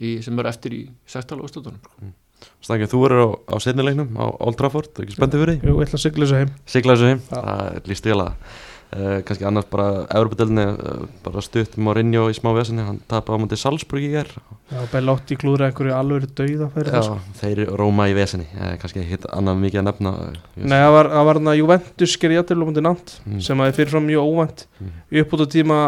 í, 0.00 0.20
sem 0.24 0.38
eru 0.38 0.48
eftir 0.48 0.76
í 0.76 0.80
16. 1.10 1.42
úrstöðunum 1.44 2.14
Stangið, 2.64 2.90
þú 2.92 3.04
eru 3.08 3.20
á, 3.24 3.28
á 3.52 3.56
setnilegnum 3.60 4.10
á 4.20 4.24
Old 4.40 4.56
Trafford, 4.60 4.90
ekki 5.00 5.16
spenntið 5.18 5.44
fyrir 5.44 5.54
því? 5.60 5.68
Jú, 5.70 5.76
ég 5.80 5.86
ætla 5.88 5.98
að 6.00 6.04
sigla 6.06 6.26
þessu 6.26 6.40
heim 6.42 6.50
Sigla 6.66 6.96
þessu 6.96 7.08
heim, 7.12 7.22
Já. 7.30 7.38
það 7.40 7.88
líst 7.90 8.06
vel 8.10 8.20
að 8.20 8.32
uh, 8.90 9.22
kannski 9.28 9.46
annars 9.48 9.68
bara 9.70 9.86
Európa-delni 10.18 10.64
uh, 10.70 11.04
bara 11.24 11.42
stutt 11.46 11.76
Mourinho 11.80 12.26
í 12.30 12.34
smá 12.36 12.50
vesinni 12.56 12.82
hann 12.84 13.00
tapaði 13.10 13.38
á 13.38 13.42
mútið 13.44 13.60
Salzburg 13.62 14.02
í 14.06 14.10
ger 14.16 14.30
Já, 14.70 14.80
Bellotti 14.92 15.38
klúður 15.40 15.66
einhverju 15.68 15.94
alveg 15.96 16.28
dauða 16.38 16.68
fyrir 16.74 16.90
Já, 16.92 17.00
þessu 17.00 17.40
þeir 17.40 17.62
róma 17.80 18.08
í 18.10 18.14
vesinni 18.18 18.46
uh, 18.58 18.74
kannski 18.82 19.02
ekkit 19.04 19.26
annað 19.34 19.62
mikið 19.64 19.80
að 19.82 19.88
nefna 19.90 20.14
ég 20.26 20.68
Nei, 20.68 20.78
það 20.82 20.94
var, 20.98 21.10
þarna 21.30 21.56
Juventus 21.58 22.16
gerði 22.22 22.38
jættil 22.40 22.60
og 22.60 22.70
mútið 22.72 22.86
nátt 22.90 23.16
Mm. 23.20 23.40
sem 23.44 23.60
að 23.60 23.68
er 23.70 23.74
fyrirfram 23.80 24.06
mjög 24.10 24.26
óvænt 24.30 24.66
Mm. 24.80 24.92
uppbúta 25.22 25.46
tíma 25.52 25.80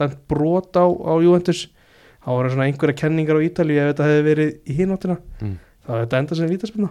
dæmt 0.00 0.18
brot 0.28 0.76
á, 0.80 0.84
á 0.88 1.12
Juventus 1.22 1.66
þá 2.20 2.28
voru 2.34 2.50
svona 2.52 2.66
einhverja 2.68 2.98
kenningar 3.00 3.38
á 3.40 3.46
Ítalíu 3.46 3.80
ef 3.80 3.90
þetta 3.94 4.08
hefði 4.10 4.24
verið 4.30 4.54
í 4.68 4.78
hináttina 4.80 5.16
Mm. 5.40 5.58
þá 5.84 5.88
hefði 5.92 6.04
þetta 6.06 6.18
enda 6.24 6.34
sem 6.40 6.50
vítaspilna 6.50 6.90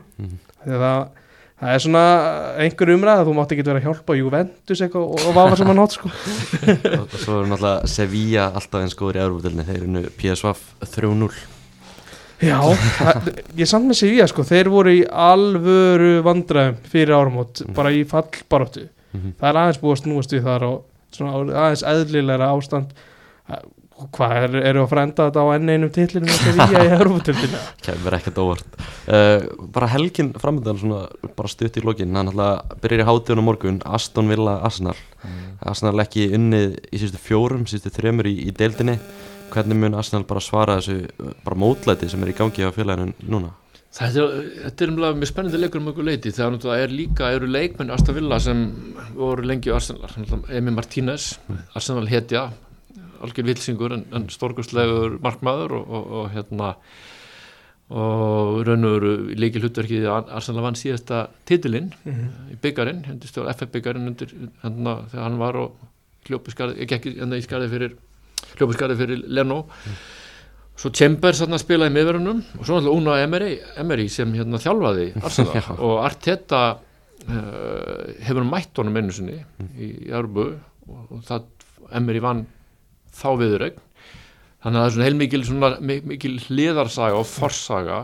þegar 0.64 0.82
það, 0.84 1.04
það 1.60 1.74
er 1.76 1.84
svona 1.86 2.04
einhver 2.66 2.92
umræð 2.96 3.20
að 3.22 3.28
þú 3.30 3.36
mátt 3.38 3.54
ekki 3.54 3.66
vera 3.68 3.80
að 3.80 3.86
hjálpa 3.90 4.18
Juventus 4.18 4.82
eitthvað 4.82 5.06
og, 5.06 5.22
og 5.30 5.36
vafa 5.38 5.60
saman 5.60 5.80
nátt 5.80 5.96
sko. 5.98 6.10
og, 7.00 7.16
svo 7.20 7.38
er 7.44 7.48
náttúrulega 7.52 7.88
Sevilla 7.94 8.50
alltaf 8.56 8.82
eins 8.82 8.96
góður 8.98 9.20
í 9.20 9.24
Európa-delni 9.28 9.66
þeir 9.68 9.80
eru 9.84 9.94
nú 9.94 10.04
PSV 10.18 10.54
3-0 10.98 11.32
Já, 12.40 12.56
það, 12.96 13.26
ég 13.60 13.68
samt 13.68 13.90
með 13.90 13.98
Sevilla 14.00 14.26
sko, 14.32 14.46
þeir 14.48 14.70
voru 14.72 14.94
í 14.96 15.02
alvöru 15.12 16.22
vandræðum 16.24 16.78
fyrir 16.88 17.12
áramót, 17.18 17.60
Mm. 17.66 17.74
bara 17.76 17.92
í 17.92 18.06
fallbaróttu 18.08 18.86
Mhm. 19.14 19.34
það 19.42 19.50
er 19.50 19.58
aðeins 19.60 19.80
búið 19.82 19.96
að 19.98 20.02
snúast 20.06 20.32
við 20.38 20.44
þar 20.48 20.64
og 20.70 20.84
svona 21.16 21.44
aðeins 21.66 21.86
eðlilegra 21.88 22.54
ástand. 22.54 22.96
Og 24.00 24.08
hvað 24.16 24.34
er, 24.38 24.54
eru 24.70 24.84
að 24.86 24.92
frenda 24.94 25.26
þetta 25.28 25.42
á 25.44 25.48
enn 25.58 25.72
einum 25.74 25.90
titlinum 25.92 26.30
með 26.30 26.38
Sevilla 26.40 26.84
í 26.86 26.92
Európa-tildinu 26.96 27.64
kemur 27.84 28.16
ekkert 28.16 28.38
óvart. 28.40 28.78
Uh, 29.10 29.50
bara 29.76 29.90
helgin 29.92 30.30
framöndan 30.40 30.80
svona 30.80 31.02
bara 31.36 31.52
stutt 31.52 31.80
í 31.82 31.84
lokin. 31.84 32.16
Hann 32.16 32.32
alltaf 32.32 32.78
byrjar 32.80 33.04
í 33.04 33.08
hátíðun 33.10 33.44
á 33.44 33.48
morgun. 33.50 33.82
Aston 33.84 34.32
Villa 34.32 34.56
Arsenal. 34.64 34.96
Arsenal 35.68 36.00
ekki 36.06 36.30
unnið 36.38 36.78
í 36.80 37.02
síðustu 37.02 37.20
fjórum 37.26 37.68
síðustu 37.68 37.92
þremur 37.98 38.32
í, 38.32 38.38
í 38.48 38.56
deildinni. 38.56 38.96
Hvernig 39.52 39.82
mun 39.82 39.98
Arsenal 40.00 40.24
bara 40.30 40.46
svara 40.46 40.80
þessu 40.80 41.02
uh, 41.10 41.34
bara 41.44 41.60
mótlæti 41.60 42.08
sem 42.08 42.24
er 42.24 42.32
í 42.32 42.38
gangi 42.40 42.64
á 42.64 42.72
félaginu 42.72 43.12
núna? 43.28 43.52
Þetta 43.52 43.69
er, 44.22 44.40
þetta 44.70 44.86
er 44.86 44.92
umlega 44.94 45.18
mjög 45.18 45.30
spennandi 45.32 45.60
leikur 45.60 45.82
um 45.82 45.88
okkur 45.92 46.06
leiti 46.06 46.32
þegar 46.36 46.52
náttúrulega 46.56 46.86
er 46.88 46.94
líka, 46.94 47.30
eru 47.36 47.48
leikmenn 47.50 47.92
Aston 47.96 48.16
Villa 48.20 48.38
sem 48.44 48.60
voru 49.18 49.46
lengi 49.50 49.72
á 49.74 49.78
Arsenal 49.80 50.44
Emi 50.54 50.72
Martínez, 50.76 51.32
Arsenal 51.76 52.08
hetja 52.12 52.52
algjör 53.20 53.50
vilsingur 53.50 53.92
en, 53.98 54.06
en 54.16 54.28
stórkustlegur 54.32 55.18
markmaður 55.26 55.74
og, 55.80 55.90
og, 55.90 56.12
og 56.22 56.30
hérna 56.36 56.74
og 57.90 58.60
raun 58.68 58.86
og 58.86 58.92
veru 59.00 59.12
leikil 59.42 59.64
hlutverkið 59.66 60.06
að 60.14 60.30
Arsenal 60.38 60.62
vann 60.68 60.78
síðasta 60.78 61.24
titilinn 61.50 61.90
Mhm. 62.06 62.28
í 62.54 62.58
byggarinn, 62.62 63.02
FF 63.56 63.72
byggarinn 63.74 64.08
undir 64.12 64.30
hérna 64.62 65.00
þegar 65.10 65.24
hann 65.26 65.40
var 65.42 65.58
og 65.58 65.72
ekki 66.30 67.16
hérna 67.18 67.40
í 67.40 67.44
skarði 67.44 67.70
fyrir 67.74 67.96
hljópi 68.60 68.78
skarði 68.78 68.98
fyrir 69.02 69.24
Leno 69.28 69.64
svo 70.80 70.92
Chambers 70.96 71.42
hérna 71.44 71.60
spilaði 71.60 71.92
miðverunum 71.98 72.40
og 72.56 72.64
svo 72.64 72.78
náttúrulega 72.78 73.00
Una 73.02 73.18
Emery, 73.24 73.52
Emery 73.82 74.08
sem 74.12 74.32
hérna 74.38 74.62
þjálfaði 74.64 75.10
Arsenal. 75.28 75.64
Og 75.78 75.98
Arteta 76.06 76.62
uh, 76.78 78.08
hefur 78.24 78.48
mætt 78.48 78.80
honum 78.80 79.00
einu 79.02 79.16
sinni 79.16 79.42
í 79.76 79.92
Járbu 80.12 80.48
og, 80.48 81.04
og 81.10 81.22
það 81.28 81.48
Emery 82.00 82.24
vann 82.24 82.46
þá 83.20 83.30
viðurregn 83.42 83.86
þannig 84.64 84.76
að 84.76 84.82
það 84.82 84.88
er 84.90 84.96
svona 84.96 85.08
heilmikil 85.08 85.46
svona, 85.48 85.70
mi- 85.80 86.04
mikil 86.14 86.36
hliðarsaga 86.48 87.20
og 87.20 87.28
forsaga. 87.28 88.00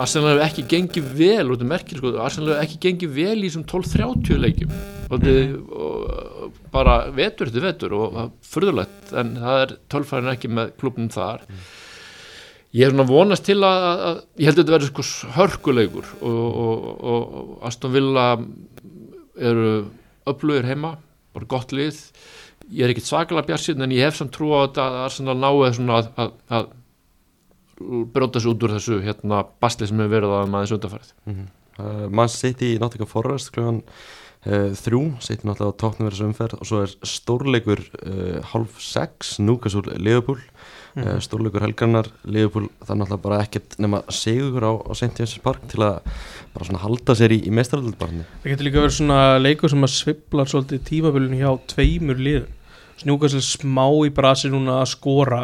Arsenal 0.00 0.34
hefur 0.34 0.42
ekki 0.44 0.64
gengið 0.68 1.06
vel 1.16 1.52
út 1.54 1.62
af 1.64 1.68
merkil 1.70 1.96
sko, 2.00 2.10
Arsenal 2.20 2.50
hefur 2.52 2.66
ekki 2.66 2.80
gengið 2.82 3.14
vel 3.16 3.38
í 3.38 3.46
þessum 3.46 3.64
12-30 3.70 4.42
leikjum. 4.42 4.74
Og, 5.12 5.24
mm. 5.24 5.54
og 5.72 6.58
bara 6.72 6.98
vetur 7.16 7.48
eftir 7.48 7.64
vetur 7.64 7.94
og 7.96 8.12
það 8.14 8.26
er 8.26 8.52
furðulegt 8.52 9.14
en 9.22 9.32
það 9.40 9.62
er 9.64 9.74
tölfærin 9.92 10.32
ekki 10.32 10.50
með 10.52 10.74
klubnum 10.80 11.10
þar 11.12 11.46
ég 12.72 12.86
er 12.86 12.92
svona 12.92 13.08
vonast 13.08 13.46
til 13.48 13.58
að, 13.60 13.86
að, 13.92 14.20
ég 14.40 14.48
held 14.48 14.58
að 14.58 14.62
þetta 14.62 14.76
verður 14.76 14.90
sko 14.92 15.32
hörkuleikur 15.36 16.12
og, 16.20 16.44
og, 16.66 16.86
og, 17.14 17.34
og 17.40 17.66
Aston 17.68 17.94
Villa 17.94 18.26
eru 19.40 19.72
öflugir 20.28 20.68
heima 20.68 20.96
bara 21.32 21.48
gott 21.48 21.72
lið. 21.72 21.98
Ég 22.72 22.86
er 22.86 22.92
ekkit 22.92 23.08
svakalega 23.08 23.48
bjarsinn 23.50 23.82
en 23.84 23.92
ég 23.94 24.06
hef 24.06 24.18
samt 24.18 24.32
trú 24.36 24.52
á 24.54 24.64
þetta 24.64 24.84
að 24.84 24.98
Arsenal 25.06 25.36
náu 25.40 25.64
svona 25.74 25.98
að, 26.00 26.10
að, 26.16 26.32
að 26.58 26.70
bróta 28.14 28.40
sig 28.40 28.52
út 28.52 28.64
úr 28.64 28.76
þessu 28.76 29.00
hérna 29.02 29.42
basli 29.60 29.88
sem 29.88 30.00
hefur 30.00 30.14
verið 30.16 30.34
að 30.38 30.50
maður 30.52 30.76
undanfærið 30.76 31.12
uh, 31.32 32.04
mann 32.12 32.32
sitt 32.32 32.62
í 32.62 32.74
Nottingham 32.80 33.10
Forest 33.10 33.52
klugan 33.54 33.80
uh, 34.46 34.70
þrjú, 34.78 35.02
sitt 35.24 35.44
náttúrulega 35.46 35.76
á 35.76 35.80
tóknum 35.80 36.08
verið 36.08 36.26
umferð. 36.28 36.60
Og 36.60 36.68
svo 36.68 36.82
er 36.84 36.94
stórleikur 37.06 37.82
uh, 38.02 38.38
halv 38.52 38.78
sex, 38.82 39.36
Newcastle 39.42 39.98
Liverpool. 39.98 40.40
Uh, 40.92 41.16
stórleikur 41.24 41.64
helgarnar 41.64 42.10
Liverpool, 42.28 42.66
það 42.82 42.94
er 42.94 42.98
náttúrulega 43.00 43.24
bara 43.24 43.40
ekkert 43.46 43.78
nema 43.80 44.02
sigur 44.12 44.66
á, 44.66 44.72
á 44.76 44.92
St. 44.92 45.14
James' 45.16 45.38
Park 45.40 45.62
til 45.72 45.80
að 45.86 46.02
bara 46.52 46.68
svona 46.68 46.82
halda 46.82 47.16
sér 47.16 47.32
í, 47.32 47.38
í 47.48 47.52
meistaröldbarni 47.54 48.26
Það 48.42 48.50
getur 48.50 48.66
líka 48.68 48.82
verið 48.82 48.98
svona 48.98 49.20
leikur 49.40 49.72
sem 49.72 49.86
að 49.86 49.94
svibla 49.94 50.44
svolítið 50.44 50.82
tímabölinu 50.90 51.38
hjá 51.40 51.48
tveimur 51.72 52.20
liðum. 52.20 52.50
Snjúkast 53.00 53.40
smá 53.46 53.86
í 54.04 54.12
brasi 54.12 54.52
núna 54.52 54.82
að 54.82 54.90
skora 54.92 55.40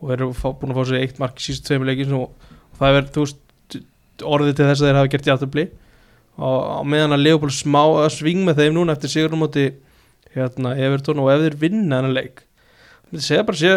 og 0.00 0.10
eru 0.16 0.32
fá, 0.34 0.48
búin 0.50 0.74
að 0.74 0.80
fá 0.80 0.90
sér 0.90 1.04
eitt 1.04 1.22
mark 1.22 1.38
í 1.38 1.44
sístu 1.44 1.70
tveimur 1.70 1.92
leikin 1.92 2.16
og, 2.18 2.34
og 2.72 2.80
það 2.80 2.90
er 2.90 2.98
verið, 2.98 3.38
orðið 4.26 4.58
til 4.58 4.68
þess 4.72 4.82
að 4.82 4.90
þeir 4.90 4.98
hafa 4.98 5.12
gert 5.14 5.30
játtabli 5.30 5.66
og 6.38 6.58
á 6.78 6.82
meðan 6.86 7.16
að 7.16 7.24
Leopold 7.26 7.54
smá 7.56 7.82
að 8.04 8.10
sving 8.18 8.44
með 8.46 8.62
þeim 8.62 8.76
núna 8.76 8.96
eftir 8.96 9.12
sigurnum 9.12 9.42
móti 9.44 9.70
hérna, 10.34 10.76
Everton 10.78 11.22
og 11.22 11.32
ef 11.32 11.42
þeir 11.46 11.58
vinna 11.64 11.98
þennan 11.98 12.16
leik 12.16 12.44
það 13.10 13.26
segja 13.26 13.46
bara 13.48 13.60
sé 13.60 13.72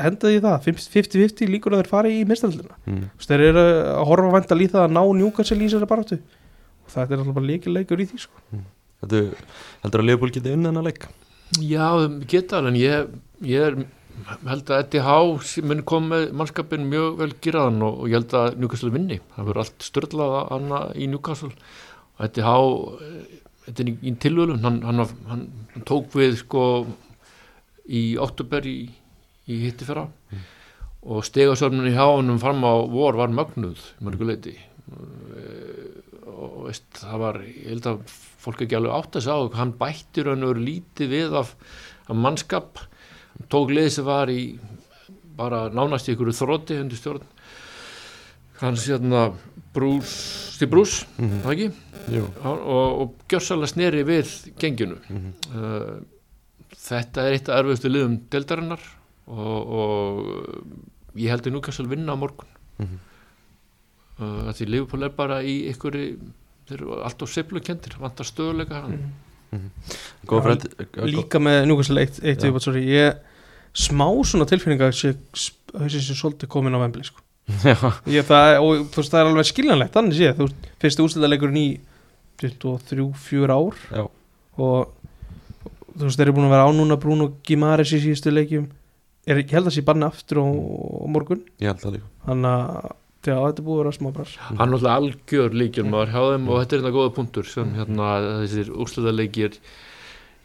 henda 0.00 0.28
því 0.28 0.42
það, 0.44 0.66
50-50 0.68 1.50
líkur 1.50 1.74
að 1.74 1.82
þeir 1.82 1.90
fari 1.90 2.12
í 2.20 2.26
mistaröldina 2.28 2.76
mm. 2.84 3.06
þeir 3.24 3.46
eru 3.48 3.64
að 3.64 4.04
horfa 4.10 4.34
vænt 4.36 4.52
að 4.54 4.60
líða 4.60 4.84
að 4.84 4.94
ná 4.94 5.00
Newcastle 5.18 5.64
í 5.64 5.70
sér 5.72 5.88
baráttu 5.90 6.20
og 6.20 6.92
það 6.92 7.14
er 7.14 7.22
alltaf 7.22 7.38
bara 7.38 7.48
leikileikur 7.48 8.02
í 8.02 8.06
því 8.10 8.20
sko. 8.24 8.60
Heldur, 9.00 9.32
heldur 9.84 10.02
að 10.02 10.08
Liverpool 10.08 10.32
geti 10.34 10.54
unnið 10.54 10.70
hennar 10.70 10.86
leik? 10.86 11.06
Já, 11.58 11.86
geta 12.30 12.60
alveg 12.60 12.74
en 12.74 12.78
ég, 12.78 13.12
ég 13.48 13.66
er, 13.70 13.78
held 14.46 14.72
að 14.74 14.96
Howe 15.04 15.64
mun 15.66 15.82
koma 15.88 16.14
með 16.14 16.32
mannskapin 16.40 16.88
mjög 16.90 17.18
vel 17.20 17.30
geraðan 17.44 17.84
og, 17.86 18.00
og 18.02 18.10
ég 18.10 18.18
held 18.18 18.36
að 18.38 18.58
Newcastle 18.60 18.92
vinni. 18.94 19.20
Það 19.34 19.48
verður 19.48 19.62
allt 19.64 19.86
störlað 19.86 20.36
anna 20.56 20.80
í 20.94 21.08
Newcastle. 21.10 21.52
Og 22.20 22.24
eh, 22.26 23.20
þetta 23.66 23.84
er 23.84 23.92
í, 23.92 24.14
tilvölun 24.22 24.64
hann, 24.66 24.80
hann, 24.86 25.04
hann, 25.30 25.44
hann 25.74 25.86
tók 25.88 26.14
við 26.16 26.40
sko 26.42 26.64
í 27.90 28.04
oktober 28.20 28.66
í, 28.68 28.78
í 29.50 29.60
hitti 29.66 29.88
fyrra. 29.88 30.08
Og 31.00 31.24
stegasörnun 31.24 31.88
í 31.88 31.96
háunum 31.96 32.40
fram 32.42 32.60
á 32.66 32.74
vor 32.92 33.16
var 33.16 33.32
mögnuð 33.32 33.80
í 33.80 34.04
mörguleiti 34.04 34.58
og 36.40 36.66
veist, 36.66 36.86
það 36.96 37.22
var 37.22 37.38
ég 37.44 37.68
held 37.72 37.88
að 37.90 38.14
fólk 38.40 38.64
ekki 38.64 38.78
alveg 38.78 38.96
átt 38.96 39.18
að 39.18 39.26
sá 39.26 39.34
hann 39.58 39.74
bætti 39.80 40.24
raun 40.24 40.46
og 40.46 40.54
veru 40.54 40.64
lítið 40.66 41.12
við 41.12 41.36
af, 41.40 41.52
af 42.08 42.18
mannskap 42.18 42.80
tók 43.48 43.70
lið 43.70 43.88
sem 43.90 44.04
var 44.04 44.28
í 44.28 44.58
bara 45.36 45.68
nánast 45.72 46.08
ykkur 46.12 46.32
þrótti 46.36 46.80
undir 46.80 46.98
stjórn 47.00 47.22
hans 48.60 48.86
hérna 48.88 49.32
Brús, 49.72 50.10
Steve 50.56 50.70
Brús 50.70 51.06
Mhm. 51.18 51.40
það 51.44 51.52
ekki, 51.54 51.72
Jú 52.10 52.24
og, 52.44 53.00
og 53.00 53.14
gjörsalega 53.28 53.68
sneri 53.70 54.02
við 54.04 54.52
genginu 54.58 54.98
Mhm. 55.08 55.32
uh, 55.54 56.00
þetta 56.74 57.22
er 57.26 57.32
eitt 57.36 57.48
af 57.48 57.60
erfiðustu 57.64 57.88
liðum 57.92 58.18
deldarinnar 58.30 58.80
og, 59.26 59.70
og 59.70 61.14
ég 61.16 61.28
held 61.30 61.46
að 61.46 61.52
Newcastle 61.52 61.86
vinna 61.88 62.12
á 62.12 62.20
morgun 62.20 62.48
Mhm. 62.78 62.98
uh, 64.20 64.52
því 64.52 64.66
Liverpool 64.68 65.04
er 65.04 65.08
bara 65.16 65.40
í 65.42 65.70
ykkur 65.72 65.92
þeir 66.66 66.76
eru 66.80 67.00
alltaf 67.04 67.28
seflukendir 67.32 67.96
vantar 67.98 68.24
stöðuleika 68.28 68.82
hann 68.82 69.12
Góð 70.30 70.38
Já, 70.38 70.44
frétt. 70.46 70.66
líka 71.10 71.40
með 71.42 71.64
Newcastle 71.66 72.04
eitt, 72.04 72.20
sorry, 72.62 72.84
ég 72.86 73.18
smá 73.76 74.06
svona 74.26 74.46
tilfinninga 74.50 74.90
þessi 74.90 75.14
sé 75.90 76.14
svolítið 76.14 76.50
komin 76.50 76.74
á 76.74 76.82
vembli 76.82 77.06
sko. 77.06 77.22
Ég, 78.06 78.22
það, 78.28 78.60
og 78.62 78.84
þú 78.92 79.00
veist 79.00 79.10
það 79.10 79.20
er 79.20 79.28
alveg 79.30 79.48
skiljanlegt 79.48 79.96
þannig 79.96 80.18
sé, 80.18 80.28
þú 80.38 80.46
fyrstu 80.82 81.06
úrslitaleikurinn 81.06 81.58
í 81.58 81.68
23-4 82.40 83.56
ár. 83.56 83.80
Já. 83.90 84.04
Og 84.60 84.92
þú 85.96 86.06
veist, 86.06 86.20
þeir 86.20 86.28
eru 86.28 86.36
búin 86.36 86.46
að 86.48 86.54
vera 86.54 86.68
á 86.68 86.70
núna 86.76 86.98
Bruno 87.00 87.30
Gimares 87.46 87.92
í 87.96 88.00
síðustu 88.04 88.32
leikjum. 88.32 88.68
Er, 89.28 89.42
ég 89.42 89.52
held 89.52 89.68
að 89.68 89.76
sé 89.76 89.84
banni 89.86 90.06
aftur 90.06 90.40
á, 90.40 90.46
á 90.46 91.06
morgun. 91.10 91.42
Ég 91.60 91.72
held 91.72 91.82
það 91.82 91.96
líka. 91.98 92.10
Þannig 92.28 92.54
að 92.54 92.94
já, 93.26 93.34
þetta 93.36 93.60
er 93.60 93.66
búið 93.66 93.76
að 93.76 93.82
vera 93.82 93.96
smá 93.96 94.10
brass 94.16 94.36
hann 94.48 94.60
er 94.60 94.72
náttúrulega 94.72 94.96
algjör 95.00 95.56
líkjum 95.62 95.90
maður 95.92 96.14
hjá 96.14 96.20
þeim 96.30 96.48
og 96.48 96.60
þetta 96.62 96.76
er 96.76 96.82
þetta 96.84 96.94
góða 96.98 97.14
punktur 97.18 97.50
sem 97.50 97.74
hérna 97.76 98.12
þessir 98.42 98.72
úrslutaleikir 98.74 99.58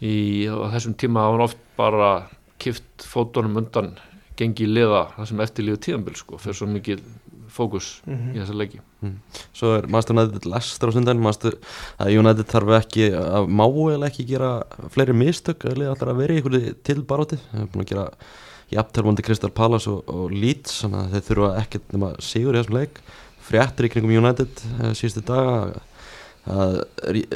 í 0.03 0.15
á 0.51 0.65
þessum 0.75 0.97
tíma 0.99 1.23
hafa 1.25 1.37
hann 1.37 1.47
oft 1.47 1.61
bara 1.79 2.11
kift 2.61 3.05
fótunum 3.07 3.61
undan 3.61 3.93
gengi 4.39 4.65
í 4.65 4.71
liða 4.71 5.05
það 5.15 5.29
sem 5.31 5.45
eftirlíðu 5.45 5.81
tíðanbíl 5.85 6.17
sko 6.19 6.39
fyrir 6.41 6.59
svo 6.59 6.67
mikið 6.71 7.03
fókus 7.55 8.01
mm 8.05 8.33
í 8.35 8.39
þessa 8.41 8.55
leiki. 8.57 8.81
Svo 9.55 9.69
er 9.77 9.87
Master 9.91 10.15
United 10.15 10.47
lestur 10.49 10.91
á 10.91 10.95
sundan 10.95 11.21
Master 11.23 11.55
að 12.01 12.17
United 12.19 12.49
þarf 12.51 12.73
ekki 12.81 13.11
að 13.15 13.47
má 13.47 13.65
eða 13.67 14.09
ekki 14.09 14.25
gera 14.31 14.49
fleiri 14.91 15.15
mistök 15.15 15.67
eða 15.69 15.93
alltaf 15.93 16.11
að 16.11 16.19
vera 16.23 16.35
í 16.35 16.41
einhverju 16.41 16.73
tilbaráti 16.89 17.39
Það 17.45 17.61
er 17.61 17.69
búin 17.71 17.85
að 17.85 17.91
gera 17.93 18.07
jafntörmandi 18.73 19.25
Crystal 19.25 19.53
Palace 19.53 19.91
og, 19.91 20.07
og 20.09 20.31
Leeds 20.33 20.81
þannig 20.83 21.01
að 21.01 21.11
þeir 21.15 21.27
þurfa 21.29 21.51
ekkert 21.61 21.91
nema 21.93 22.13
sigur 22.23 22.55
í 22.55 22.61
þessum 22.61 22.79
leik. 22.79 23.03
Fréttir 23.45 23.87
í 23.87 23.91
kringum 23.93 24.15
United 24.15 24.63
uh, 24.79 24.93
síðustu 24.97 25.21
daga 25.27 25.83
að 26.45 26.79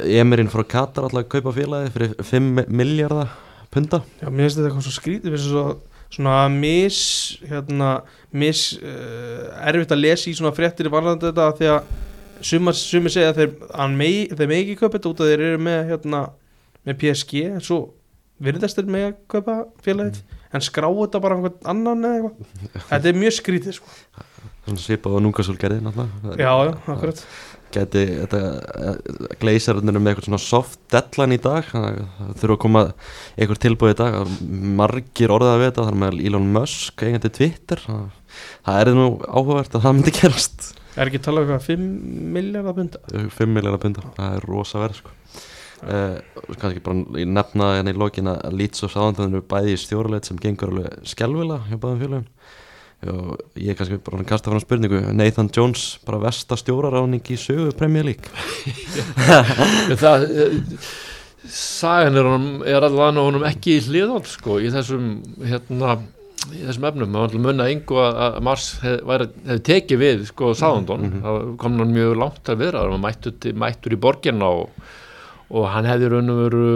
Emirinn 0.06 0.50
frá 0.50 0.62
Katar 0.70 1.06
alltaf 1.06 1.24
að 1.24 1.30
kaupa 1.32 1.54
félagi 1.54 1.94
fyrir 1.94 2.12
5 2.22 2.66
miljardar 2.70 3.32
punta 3.70 4.02
Já, 4.20 4.28
mér 4.30 4.46
finnst 4.46 4.58
þetta 4.58 4.68
eitthvað 4.68 4.86
svo 4.86 4.94
skrítið 4.94 5.34
finnst 5.34 5.48
svo, 5.50 5.64
svona 6.14 6.36
mis 6.54 7.00
hérna, 7.50 7.90
mis 8.30 8.62
uh, 8.78 9.50
erfitt 9.70 9.94
að 9.94 10.04
lesa 10.04 10.30
í 10.30 10.36
svona 10.38 10.54
fréttir 10.54 10.90
í 10.90 10.94
varðandi 10.94 11.30
þetta 11.30 11.48
því 11.58 11.72
að 11.74 11.96
sumir 12.50 13.12
segja 13.12 13.32
að 13.32 13.40
þeir, 13.40 13.50
megi, 13.94 14.22
þeir 14.32 14.50
megi 14.50 14.62
ekki 14.64 14.78
kaupa 14.80 14.96
þetta 14.96 15.10
út 15.10 15.24
að 15.24 15.32
þeir 15.32 15.46
eru 15.48 15.62
með 15.66 15.80
hérna, 15.90 16.22
með 16.86 17.00
PSG 17.02 17.42
en 17.50 17.64
svo 17.64 17.80
virðast 18.40 18.80
þeir 18.80 18.90
með 18.94 19.06
að 19.06 19.14
kaupa 19.34 19.56
félagið 19.84 20.20
en 20.50 20.64
skrá 20.64 20.88
þetta 20.88 21.22
bara 21.22 21.38
einhvern 21.38 21.70
annan 21.72 22.08
eða 22.08 22.18
eitthvað. 22.18 22.82
Þetta 22.90 23.10
er 23.10 23.22
mjög 23.22 23.36
skrítið 23.36 23.78
sko. 23.78 23.94
svona 24.64 24.82
svipað 24.82 25.16
og 25.18 25.24
Núkasúl 25.24 25.56
gerði 25.60 25.80
náttúrulega. 25.84 26.36
Já, 26.40 26.52
já, 26.66 26.72
akkurat. 26.94 27.24
Geti 27.70 28.02
þetta 28.18 28.40
gleisarunir 29.38 30.00
með 30.00 30.10
eitthvað 30.10 30.26
svona 30.26 30.42
soft 30.42 30.80
deadline 30.90 31.36
í 31.36 31.42
dag 31.44 31.68
þurfa 31.70 32.56
að 32.56 32.62
koma 32.64 32.82
eitthvað 33.36 33.62
tilbúið 33.66 33.94
í 33.94 33.98
dag. 34.00 34.34
Margir 34.80 35.34
orðið 35.36 35.52
að 35.54 35.64
vita 35.64 35.86
þar 35.86 36.00
með 36.02 36.18
Elon 36.26 36.50
Musk 36.56 37.06
eigandi 37.06 37.30
Twitter. 37.38 37.84
Það, 37.86 38.74
er 38.74 38.92
nú 38.98 39.08
áhugavert 39.22 39.74
að 39.78 39.86
það 39.86 39.96
myndi 39.98 40.16
gerast. 40.18 40.70
Er 40.98 41.06
ekki 41.06 41.22
talað 41.22 41.46
um 41.46 41.54
eitthvað 41.54 41.68
5 41.70 41.86
miljardar 42.34 42.74
punta 42.74 43.00
5 43.38 43.54
miljónar 43.54 43.82
punda, 43.82 44.02
það 44.16 44.36
er 44.36 44.46
rosa 44.50 44.82
verð 44.82 44.98
sko. 44.98 45.14
Uh, 45.86 46.18
kannski 46.60 46.82
bara 46.84 47.24
nefna 47.26 47.70
hérna 47.78 47.94
í 47.94 47.98
lokin 47.98 48.28
að 48.32 48.52
Leeds 48.58 48.84
og 48.86 48.90
Southampton 48.92 49.32
eru 49.34 49.42
bæði 49.50 49.76
í 49.76 49.80
stjóruleit 49.80 50.28
sem 50.28 50.38
gengur 50.40 50.72
alveg 50.74 50.98
skelvila 51.08 51.60
hjá 51.68 51.76
báðum 51.80 52.02
félagum 52.04 52.26
og 53.10 53.40
ég 53.56 53.78
kannski 53.78 53.96
bara 54.04 54.24
kasta 54.28 54.50
frá 54.52 54.60
spurningu 54.60 54.98
Nathan 55.16 55.48
Jones, 55.56 55.98
bara 56.04 56.18
versta 56.20 56.58
stjóraráning 56.60 57.22
í 57.32 57.38
sögu 57.40 57.70
Premier 57.78 58.04
League? 58.04 58.28
Það 60.02 60.24
eh, 60.28 60.56
sagan 61.48 62.18
er, 62.20 62.28
er 62.76 62.86
allan 62.90 63.16
og 63.20 63.30
honum 63.30 63.46
ekki 63.48 63.78
í 63.78 63.84
hliðan 63.86 64.26
sko 64.28 64.58
í 64.60 64.68
þessum 64.74 65.06
hérna 65.48 65.96
í 66.50 66.62
þessum 66.66 66.86
efnum, 66.88 67.10
maður 67.12 67.30
ætla 67.32 67.40
að 67.40 67.46
munna 67.46 67.66
yngu 67.72 67.98
að 68.00 68.36
Mars 68.46 68.68
hef, 68.84 69.00
væri, 69.08 69.26
hef 69.48 69.58
tekið 69.68 70.00
við 70.00 70.22
sko 70.30 70.52
Sáðundon, 70.56 71.02
Mhm. 71.08 71.18
það 71.24 71.50
kom 71.60 71.80
hann 71.82 71.92
mjög 71.96 72.14
langt 72.20 72.48
að 72.52 72.62
vera, 72.64 72.84
það 72.84 72.94
var 72.94 73.02
mættur, 73.04 73.52
mættur 73.64 73.96
í 73.96 74.00
borginna 74.00 74.48
og, 74.60 74.70
og 75.50 75.66
hann 75.74 75.88
hefði 75.88 76.10
raun 76.12 76.30
og 76.32 76.38
veru 76.44 76.68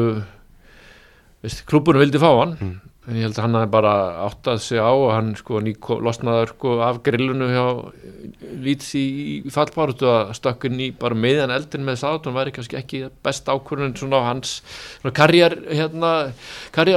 klubburinn 1.68 2.04
vildi 2.06 2.20
fá 2.22 2.30
hann. 2.40 2.56
Mm. 2.60 2.74
en 3.04 3.16
ég 3.18 3.26
held 3.26 3.36
að 3.36 3.42
hann 3.44 3.56
hafi 3.58 3.68
bara 3.74 3.90
áttað 4.24 4.60
sig 4.64 4.80
á 4.80 4.88
og 4.88 5.10
hann 5.12 5.34
sko 5.36 5.58
nýk 5.60 5.90
losnaður 6.00 6.54
sko 6.54 6.70
af 6.86 7.02
grillunu 7.04 7.50
hjá 7.52 7.64
Leeds 8.64 8.94
í, 8.96 9.02
í 9.44 9.52
fallbáratu 9.52 10.08
að 10.08 10.30
stökkun 10.38 10.80
í 10.80 10.86
bara 10.96 11.18
meðan 11.18 11.52
eldin 11.52 11.84
með 11.84 11.98
hann 12.30 12.38
væri 12.38 12.54
kannski 12.56 12.78
ekki 12.80 13.02
best 13.26 13.50
ákvörðun 13.52 13.92
svona 14.00 14.22
á 14.24 14.28
hans 14.30 14.54
karriér 15.20 15.58
hérna, 15.68 16.14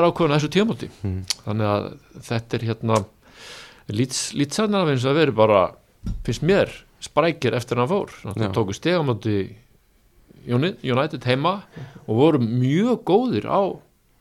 ákvörðun 0.08 0.38
þessu 0.38 0.54
tímóti 0.56 0.90
Mm. 1.04 1.20
þannig 1.44 1.72
að 1.74 1.90
þetta 2.30 2.58
er 2.62 2.68
hérna 2.72 3.04
Leeds 3.92 4.24
hann 4.64 4.80
að 5.12 5.20
veri 5.20 5.36
bara 5.44 5.62
finnst 6.24 6.48
mér 6.48 6.72
sprækir 7.04 7.54
eftir 7.60 7.78
hann 7.84 7.92
fór. 7.92 8.16
Það 8.24 8.56
tóku 8.56 8.74
stegamóti 8.80 9.36
United 10.48 11.28
heima 11.28 11.56
og 12.08 12.16
voru 12.22 12.40
mjög 12.44 13.04
góðir 13.08 13.46
á 13.52 13.62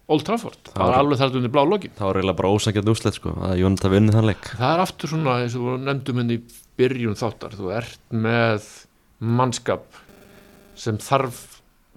Old 0.09 0.23
Trafford, 0.23 0.59
það 0.71 0.79
var 0.79 0.93
var- 0.93 1.01
alveg 1.03 1.19
þar 1.19 1.37
undir 1.41 1.51
blá 1.51 1.65
lokin. 1.67 1.91
það 1.99 2.07
var 2.07 2.15
eiginlega 2.21 2.37
bara 2.39 2.53
ósækjandi 2.55 2.93
úslet 2.95 3.15
sko 3.19 3.33
að 3.43 3.59
Jónat 3.59 3.83
hafi 3.83 3.99
unnið 3.99 4.15
þann 4.15 4.29
leik. 4.31 4.45
Það 4.55 4.75
er 4.77 4.83
aftur 4.85 5.09
svona 5.11 5.33
eins 5.43 5.57
og 5.59 5.81
nefndum 5.83 6.21
henni 6.23 6.37
í 6.39 6.43
byrjun 6.79 7.17
þáttar, 7.19 7.57
þú 7.59 7.73
ert 7.75 7.99
með 8.15 8.69
mannskap 9.21 9.83
sem 10.77 10.99
þarf 10.99 11.41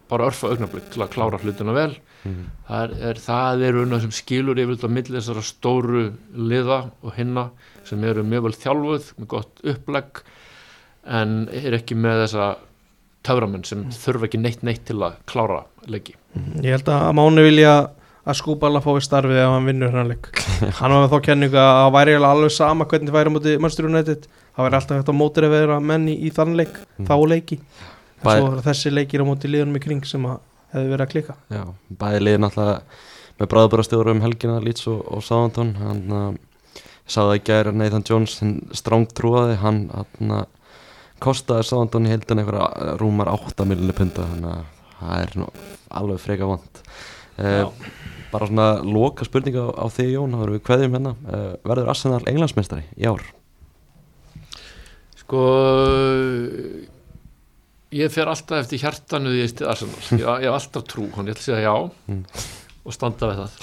bara 0.10 0.26
örfa 0.32 0.50
augnablikt 0.50 0.90
til 0.96 1.04
að 1.04 1.12
klára 1.14 1.38
hlutina 1.44 1.74
vel. 1.76 1.92
Mm. 2.26 2.50
það 2.68 2.96
er, 3.00 3.16
það 3.24 3.62
er 3.64 3.78
unna 3.80 4.00
sem 4.04 4.12
skilur 4.12 4.58
yfirlega 4.60 4.90
á 4.90 4.92
milli 4.92 5.16
þessara 5.22 5.44
stóru 5.46 6.02
liða 6.36 6.92
og 7.02 7.14
hinna 7.16 7.46
sem 7.88 8.02
eru 8.04 8.26
mjög 8.28 8.44
vel 8.44 8.58
þjálfuð 8.60 9.06
með 9.22 9.28
gott 9.32 9.62
upplegg 9.64 10.20
en 11.08 11.48
er 11.54 11.78
ekki 11.78 11.96
með 11.96 12.26
þessa 12.26 12.48
töframenn 13.28 13.66
sem 13.68 13.86
þurfa 13.94 14.28
ekki 14.30 14.40
neitt 14.42 14.62
neitt 14.64 14.86
til 14.88 14.98
að 15.04 15.18
klára 15.30 15.64
leiki. 15.90 16.16
Ég 16.64 16.72
held 16.78 16.92
að 16.94 17.08
Máni 17.18 17.44
vilja 17.46 17.74
að 18.30 18.38
skúbala 18.38 18.82
fái 18.84 19.00
starfið 19.02 19.40
ef 19.42 19.54
hann 19.54 19.66
vinnur 19.70 19.96
hann 19.96 20.12
leik. 20.12 20.30
Hann 20.80 20.92
var 20.94 21.06
með 21.06 21.14
þá 21.16 21.20
kenningu 21.30 21.58
að 21.60 21.70
það 21.80 21.94
væri 21.96 22.18
alveg 22.20 22.52
sama 22.54 22.86
hvernig 22.86 23.10
það 23.14 23.18
væri 23.20 23.56
Manchester 23.64 23.88
United. 23.90 24.28
Það 24.56 24.66
væri 24.68 24.78
alltaf 24.80 25.00
hægt 25.00 25.10
á 25.10 25.16
mótir 25.16 25.48
að 25.48 25.54
vera 25.56 25.80
menn 25.80 26.08
í, 26.12 26.18
þann 26.36 26.58
leik 26.60 26.76
Mm. 27.00 27.08
þá 27.08 28.34
er 28.36 28.62
þessi 28.66 28.92
leikir 28.92 29.24
á 29.24 29.30
móti 29.30 29.48
liðunum 29.48 29.78
í 29.80 29.82
kring 29.84 30.04
sem 30.04 30.26
að 30.28 30.42
hefði 30.74 30.90
verið 30.92 31.04
að 31.06 31.12
klika 31.14 31.36
Já, 31.56 31.62
bæði 32.02 32.20
liðin 32.26 32.48
alltaf 32.50 33.06
með 33.40 33.50
bræðbúrastjóru 33.54 34.12
um 34.12 34.22
helgina 34.26 34.58
Leeds 34.60 34.88
og, 34.92 35.00
og 35.08 35.24
Southampton. 35.24 35.72
Hann 35.80 36.02
uh, 36.12 36.84
sáði 37.08 37.38
að 37.38 37.46
gæra 37.48 37.72
Nathan 37.72 38.04
Jones 38.10 38.36
hinn 38.44 38.58
stráng 38.76 39.08
trúaði 39.16 39.56
hann 39.64 39.86
hann 39.96 40.34
kostaði 41.24 41.68
Southampton 41.68 42.08
í 42.08 42.14
heldin 42.14 42.42
einhverja 42.42 42.98
rúmar 43.00 43.32
8 43.34 43.68
miljonir 43.70 43.98
punta 43.98 44.28
þannig 44.34 44.54
að 44.54 44.78
það 45.00 45.24
er 45.24 45.36
nú 45.40 45.50
alveg 46.00 46.22
freka 46.24 46.50
vant 46.50 46.82
uh, 47.40 47.90
bara 48.30 48.50
svona 48.50 48.68
loka 48.86 49.26
spurninga 49.28 49.66
á, 49.66 49.70
á 49.74 49.86
þig 49.94 50.14
Jón, 50.14 50.36
þá 50.36 50.44
erum 50.46 50.58
við 50.58 50.64
kveðjum 50.68 50.96
hérna. 50.98 51.16
Uh, 51.26 51.52
verður 51.66 51.92
Arsenal 51.94 52.22
englandsmeistari 52.30 52.86
í 53.00 53.10
ár? 53.10 53.26
Sko 55.24 55.44
ég 57.96 58.14
fer 58.14 58.30
alltaf 58.30 58.64
eftir 58.64 58.82
hjartanu 58.84 59.34
því 59.34 59.44
ég 59.44 59.54
stið 59.54 59.72
Arsenal. 59.74 60.02
Ég, 60.14 60.26
ég 60.26 60.50
hef 60.50 60.58
alltaf 60.60 60.88
trú, 60.90 61.08
hann 61.16 61.30
ég 61.30 61.38
ætla 61.38 61.46
að 61.46 61.50
segja 61.50 61.64
já. 61.66 61.76
Mm. 62.12 62.24
Og 62.86 62.96
standa 62.96 63.32
við 63.32 63.42
það. 63.44 63.56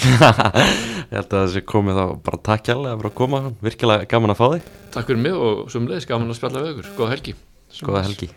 Ég 1.11 1.19
held 1.19 1.37
að 1.37 1.45
þessi 1.45 1.67
komið 1.67 2.01
þá 2.01 2.07
bara 2.31 2.43
takk 2.51 2.73
hérlega 2.73 2.97
fyrir 3.01 3.13
að 3.13 3.19
koma, 3.21 3.43
virkilega 3.65 4.11
gaman 4.11 4.35
að 4.37 4.41
fá 4.41 4.47
þig. 4.55 4.73
Takk 4.97 5.13
fyrir 5.13 5.23
mig 5.27 5.45
og 5.51 5.69
sumleis 5.73 6.09
gaman 6.09 6.33
að 6.33 6.41
spjalla 6.41 6.65
við 6.65 6.75
ykkur, 6.75 6.91
góða 6.99 7.15
helgi. 7.17 7.39
Skoða 7.77 8.09
helgi 8.09 8.33